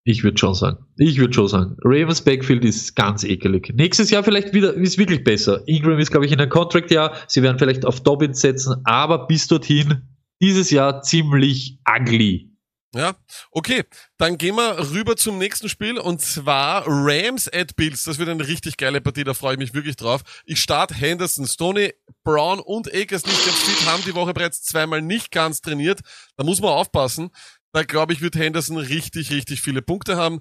Ich 0.04 0.24
würde 0.24 0.38
schon 0.38 0.54
sagen. 0.54 0.78
Ich 0.96 1.18
würde 1.18 1.34
schon 1.34 1.46
sagen. 1.46 1.76
Ravens 1.84 2.22
Backfield 2.22 2.64
ist 2.64 2.96
ganz 2.96 3.22
ekelig. 3.22 3.72
Nächstes 3.74 4.10
Jahr 4.10 4.24
vielleicht 4.24 4.54
wieder, 4.54 4.74
ist 4.74 4.98
wirklich 4.98 5.22
besser. 5.22 5.62
Ingram 5.66 5.98
ist, 5.98 6.10
glaube 6.10 6.26
ich, 6.26 6.32
in 6.32 6.40
einem 6.40 6.50
Contract-Jahr. 6.50 7.14
Sie 7.28 7.42
werden 7.42 7.58
vielleicht 7.58 7.84
auf 7.84 8.02
Dobbins 8.02 8.40
setzen, 8.40 8.76
aber 8.84 9.26
bis 9.26 9.46
dorthin 9.46 10.02
dieses 10.40 10.70
Jahr 10.70 11.02
ziemlich 11.02 11.78
ugly. 11.88 12.49
Ja, 12.93 13.14
okay. 13.53 13.84
Dann 14.18 14.36
gehen 14.36 14.57
wir 14.57 14.91
rüber 14.91 15.16
zum 15.16 15.38
nächsten 15.38 15.68
Spiel 15.68 15.97
und 15.97 16.20
zwar 16.20 16.84
Rams 16.86 17.49
at 17.53 17.76
Bills. 17.76 18.03
Das 18.03 18.18
wird 18.18 18.28
eine 18.28 18.47
richtig 18.47 18.76
geile 18.78 19.01
Partie, 19.01 19.22
da 19.22 19.32
freue 19.32 19.55
ich 19.55 19.59
mich 19.61 19.74
wirklich 19.74 19.95
drauf. 19.95 20.22
Ich 20.45 20.61
starte 20.61 20.95
Henderson, 20.95 21.47
Stoney, 21.47 21.95
Brown 22.24 22.59
und 22.59 22.93
Akers 22.93 23.24
nicht 23.24 23.45
ganz 23.47 23.59
fit, 23.59 23.86
haben 23.86 24.03
die 24.05 24.14
Woche 24.14 24.34
bereits 24.34 24.62
zweimal 24.62 25.03
nicht 25.03 25.30
ganz 25.30 25.61
trainiert. 25.61 26.01
Da 26.36 26.43
muss 26.43 26.61
man 26.61 26.70
aufpassen. 26.70 27.30
Da 27.72 27.84
glaube 27.84 28.12
ich, 28.12 28.20
wird 28.20 28.34
Henderson 28.34 28.78
richtig, 28.78 29.30
richtig 29.30 29.62
viele 29.62 29.82
Punkte 29.82 30.16
haben. 30.16 30.41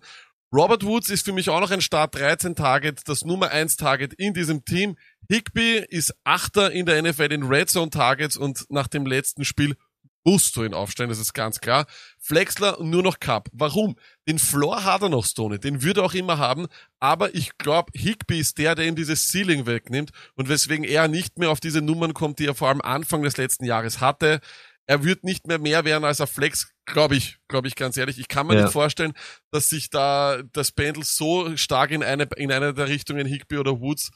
Robert 0.51 0.83
Woods 0.83 1.11
ist 1.11 1.25
für 1.25 1.33
mich 1.33 1.49
auch 1.49 1.59
noch 1.59 1.69
ein 1.69 1.81
Start 1.81 2.15
13 2.15 2.55
Target, 2.55 3.07
das 3.07 3.23
Nummer 3.23 3.51
1 3.51 3.77
Target 3.77 4.15
in 4.15 4.33
diesem 4.33 4.65
Team. 4.65 4.97
Higby 5.29 5.85
ist 5.87 6.15
Achter 6.23 6.71
in 6.71 6.87
der 6.87 7.03
NFL 7.03 7.31
in 7.31 7.43
Red 7.43 7.69
Zone 7.69 7.91
Targets 7.91 8.35
und 8.35 8.65
nach 8.69 8.87
dem 8.87 9.05
letzten 9.05 9.45
Spiel 9.45 9.75
musst 10.23 10.55
du 10.55 10.63
ihn 10.63 10.73
aufstellen, 10.73 11.09
das 11.09 11.19
ist 11.19 11.33
ganz 11.33 11.59
klar. 11.59 11.85
Flexler 12.19 12.77
nur 12.81 13.03
noch 13.03 13.19
Cup. 13.19 13.49
Warum? 13.51 13.95
Den 14.27 14.39
Floor 14.39 14.83
hat 14.83 15.01
er 15.01 15.09
noch, 15.09 15.25
Stone, 15.25 15.59
den 15.59 15.81
würde 15.81 16.01
er 16.01 16.05
auch 16.05 16.13
immer 16.13 16.37
haben, 16.37 16.67
aber 16.99 17.33
ich 17.33 17.57
glaube, 17.57 17.91
Higby 17.95 18.39
ist 18.39 18.57
der, 18.57 18.75
der 18.75 18.85
ihm 18.85 18.95
dieses 18.95 19.31
Ceiling 19.31 19.65
wegnimmt 19.65 20.11
und 20.35 20.49
weswegen 20.49 20.83
er 20.83 21.07
nicht 21.07 21.39
mehr 21.39 21.49
auf 21.49 21.59
diese 21.59 21.81
Nummern 21.81 22.13
kommt, 22.13 22.39
die 22.39 22.45
er 22.45 22.55
vor 22.55 22.69
allem 22.69 22.81
Anfang 22.81 23.23
des 23.23 23.37
letzten 23.37 23.65
Jahres 23.65 24.01
hatte. 24.01 24.39
Er 24.85 25.03
wird 25.03 25.23
nicht 25.23 25.47
mehr 25.47 25.59
mehr 25.59 25.85
werden 25.85 26.03
als 26.03 26.19
er 26.19 26.27
Flex, 26.27 26.73
glaube 26.85 27.15
ich, 27.15 27.37
glaube 27.47 27.67
ich 27.67 27.75
ganz 27.75 27.95
ehrlich. 27.95 28.19
Ich 28.19 28.27
kann 28.27 28.47
mir 28.47 28.55
ja. 28.55 28.63
nicht 28.63 28.73
vorstellen, 28.73 29.13
dass 29.51 29.69
sich 29.69 29.89
da 29.89 30.41
das 30.51 30.71
Pendel 30.71 31.03
so 31.03 31.55
stark 31.57 31.91
in 31.91 32.03
eine, 32.03 32.27
in 32.37 32.51
eine 32.51 32.73
der 32.73 32.87
Richtungen 32.87 33.27
Higby 33.27 33.57
oder 33.57 33.79
Woods 33.79 34.09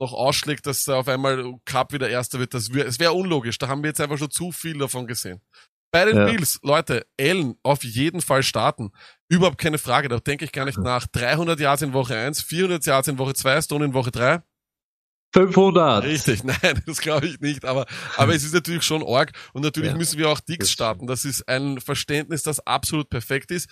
noch 0.00 0.12
ausschlägt, 0.12 0.66
dass 0.66 0.86
er 0.86 0.96
auf 0.96 1.08
einmal 1.08 1.54
Cup 1.64 1.92
wieder 1.92 2.08
Erster 2.08 2.38
wird. 2.38 2.54
Das 2.54 2.72
wär, 2.72 2.86
es 2.86 2.98
wäre 2.98 3.12
unlogisch. 3.12 3.58
Da 3.58 3.68
haben 3.68 3.82
wir 3.82 3.88
jetzt 3.88 4.00
einfach 4.00 4.18
schon 4.18 4.30
zu 4.30 4.52
viel 4.52 4.78
davon 4.78 5.06
gesehen. 5.06 5.40
Bei 5.92 6.04
den 6.04 6.16
ja. 6.16 6.26
Bills, 6.26 6.58
Leute, 6.62 7.06
Allen 7.18 7.56
auf 7.62 7.84
jeden 7.84 8.20
Fall 8.20 8.42
starten. 8.42 8.90
Überhaupt 9.28 9.58
keine 9.58 9.78
Frage, 9.78 10.08
da 10.08 10.18
denke 10.18 10.44
ich 10.44 10.52
gar 10.52 10.64
nicht 10.64 10.78
nach. 10.78 11.06
300 11.06 11.58
Yards 11.58 11.82
in 11.82 11.92
Woche 11.92 12.16
1, 12.16 12.42
400 12.42 12.84
Yards 12.84 13.08
in 13.08 13.18
Woche 13.18 13.34
2, 13.34 13.62
Stone 13.62 13.84
in 13.86 13.94
Woche 13.94 14.10
3. 14.10 14.42
500. 15.32 16.04
Richtig, 16.04 16.44
nein, 16.62 16.82
das 16.86 17.00
glaube 17.00 17.26
ich 17.26 17.40
nicht, 17.40 17.64
aber, 17.64 17.86
aber 18.16 18.34
es 18.34 18.44
ist 18.44 18.54
natürlich 18.54 18.84
schon 18.84 19.06
arg 19.06 19.32
und 19.52 19.62
natürlich 19.62 19.92
ja. 19.92 19.96
müssen 19.96 20.18
wir 20.18 20.28
auch 20.28 20.40
Dix 20.40 20.70
starten. 20.70 21.06
Das 21.06 21.24
ist 21.24 21.48
ein 21.48 21.80
Verständnis, 21.80 22.42
das 22.42 22.66
absolut 22.66 23.10
perfekt 23.10 23.50
ist. 23.50 23.68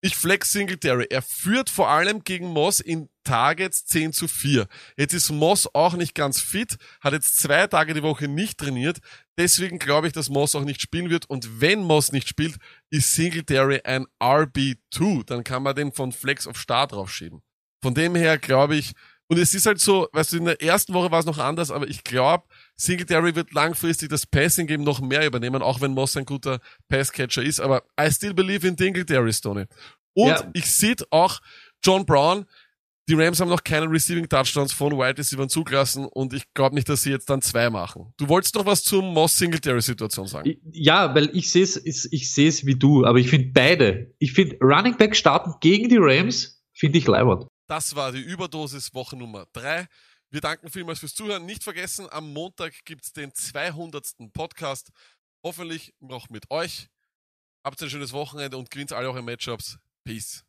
Ich 0.00 0.16
flex 0.16 0.52
Singletary. 0.52 1.06
Er 1.10 1.22
führt 1.22 1.70
vor 1.70 1.88
allem 1.88 2.22
gegen 2.22 2.48
Moss 2.48 2.78
in 2.78 3.08
Targets 3.28 3.84
10 3.84 4.14
zu 4.14 4.26
4. 4.26 4.66
Jetzt 4.96 5.12
ist 5.12 5.30
Moss 5.30 5.68
auch 5.74 5.92
nicht 5.92 6.14
ganz 6.14 6.40
fit, 6.40 6.78
hat 7.02 7.12
jetzt 7.12 7.38
zwei 7.38 7.66
Tage 7.66 7.92
die 7.92 8.02
Woche 8.02 8.26
nicht 8.26 8.56
trainiert. 8.56 9.00
Deswegen 9.36 9.78
glaube 9.78 10.06
ich, 10.06 10.14
dass 10.14 10.30
Moss 10.30 10.54
auch 10.54 10.64
nicht 10.64 10.80
spielen 10.80 11.10
wird. 11.10 11.28
Und 11.28 11.60
wenn 11.60 11.80
Moss 11.80 12.10
nicht 12.10 12.26
spielt, 12.26 12.56
ist 12.88 13.14
Singletary 13.14 13.82
ein 13.84 14.06
RB2. 14.18 15.26
Dann 15.26 15.44
kann 15.44 15.62
man 15.62 15.76
den 15.76 15.92
von 15.92 16.10
Flex 16.12 16.46
auf 16.46 16.58
Start 16.58 16.92
draufschieben. 16.92 17.42
Von 17.82 17.92
dem 17.92 18.14
her 18.14 18.38
glaube 18.38 18.76
ich, 18.76 18.94
und 19.30 19.38
es 19.38 19.52
ist 19.52 19.66
halt 19.66 19.78
so, 19.78 20.08
weißt 20.14 20.32
du, 20.32 20.36
in 20.38 20.46
der 20.46 20.62
ersten 20.62 20.94
Woche 20.94 21.10
war 21.10 21.20
es 21.20 21.26
noch 21.26 21.36
anders, 21.36 21.70
aber 21.70 21.86
ich 21.86 22.04
glaube, 22.04 22.46
Singletary 22.76 23.34
wird 23.34 23.52
langfristig 23.52 24.08
das 24.08 24.24
Passing 24.24 24.66
Game 24.66 24.84
noch 24.84 25.02
mehr 25.02 25.26
übernehmen, 25.26 25.60
auch 25.60 25.82
wenn 25.82 25.92
Moss 25.92 26.16
ein 26.16 26.24
guter 26.24 26.60
Passcatcher 26.88 27.42
ist. 27.42 27.60
Aber 27.60 27.82
I 28.00 28.10
still 28.10 28.32
believe 28.32 28.66
in 28.66 28.78
Singletary, 28.78 29.34
Stoney. 29.34 29.66
Und 30.14 30.28
ja. 30.28 30.50
ich 30.54 30.74
sehe 30.74 30.96
auch 31.10 31.40
John 31.84 32.06
Brown, 32.06 32.46
die 33.08 33.14
Rams 33.14 33.40
haben 33.40 33.48
noch 33.48 33.64
keine 33.64 33.90
Receiving 33.90 34.28
Touchdowns 34.28 34.72
von 34.72 34.96
White 34.98 35.18
Receivers 35.18 35.50
zugelassen 35.50 36.04
und 36.04 36.34
ich 36.34 36.44
glaube 36.52 36.74
nicht, 36.74 36.88
dass 36.88 37.02
sie 37.02 37.10
jetzt 37.10 37.30
dann 37.30 37.40
zwei 37.40 37.70
machen. 37.70 38.12
Du 38.18 38.28
wolltest 38.28 38.54
doch 38.54 38.66
was 38.66 38.82
zur 38.82 39.02
Moss 39.02 39.36
Singletary 39.38 39.80
Situation 39.80 40.26
sagen. 40.26 40.54
Ja, 40.72 41.14
weil 41.14 41.34
ich 41.34 41.50
sehe 41.50 41.62
es, 41.62 41.76
ich 41.84 42.32
sehe 42.32 42.48
es 42.48 42.66
wie 42.66 42.74
du, 42.74 43.06
aber 43.06 43.18
ich 43.18 43.30
finde 43.30 43.50
beide. 43.52 44.14
Ich 44.18 44.32
finde 44.32 44.58
Running 44.60 44.96
Back 44.96 45.16
starten 45.16 45.54
gegen 45.60 45.88
die 45.88 45.98
Rams 45.98 46.62
finde 46.74 46.98
ich 46.98 47.06
leibend. 47.06 47.46
Das 47.66 47.96
war 47.96 48.12
die 48.12 48.20
Überdosis 48.20 48.94
Woche 48.94 49.16
Nummer 49.16 49.46
drei. 49.52 49.86
Wir 50.30 50.40
danken 50.40 50.70
vielmals 50.70 51.00
fürs 51.00 51.14
Zuhören. 51.14 51.46
Nicht 51.46 51.64
vergessen, 51.64 52.06
am 52.10 52.32
Montag 52.32 52.72
gibt's 52.84 53.12
den 53.12 53.34
200. 53.34 54.32
Podcast. 54.32 54.90
Hoffentlich 55.42 55.94
noch 56.00 56.28
mit 56.28 56.50
euch. 56.50 56.88
Habt 57.64 57.82
ein 57.82 57.90
schönes 57.90 58.12
Wochenende 58.12 58.56
und 58.56 58.70
gewinnt 58.70 58.92
alle 58.92 59.08
eure 59.08 59.22
Matchups. 59.22 59.78
Peace. 60.04 60.44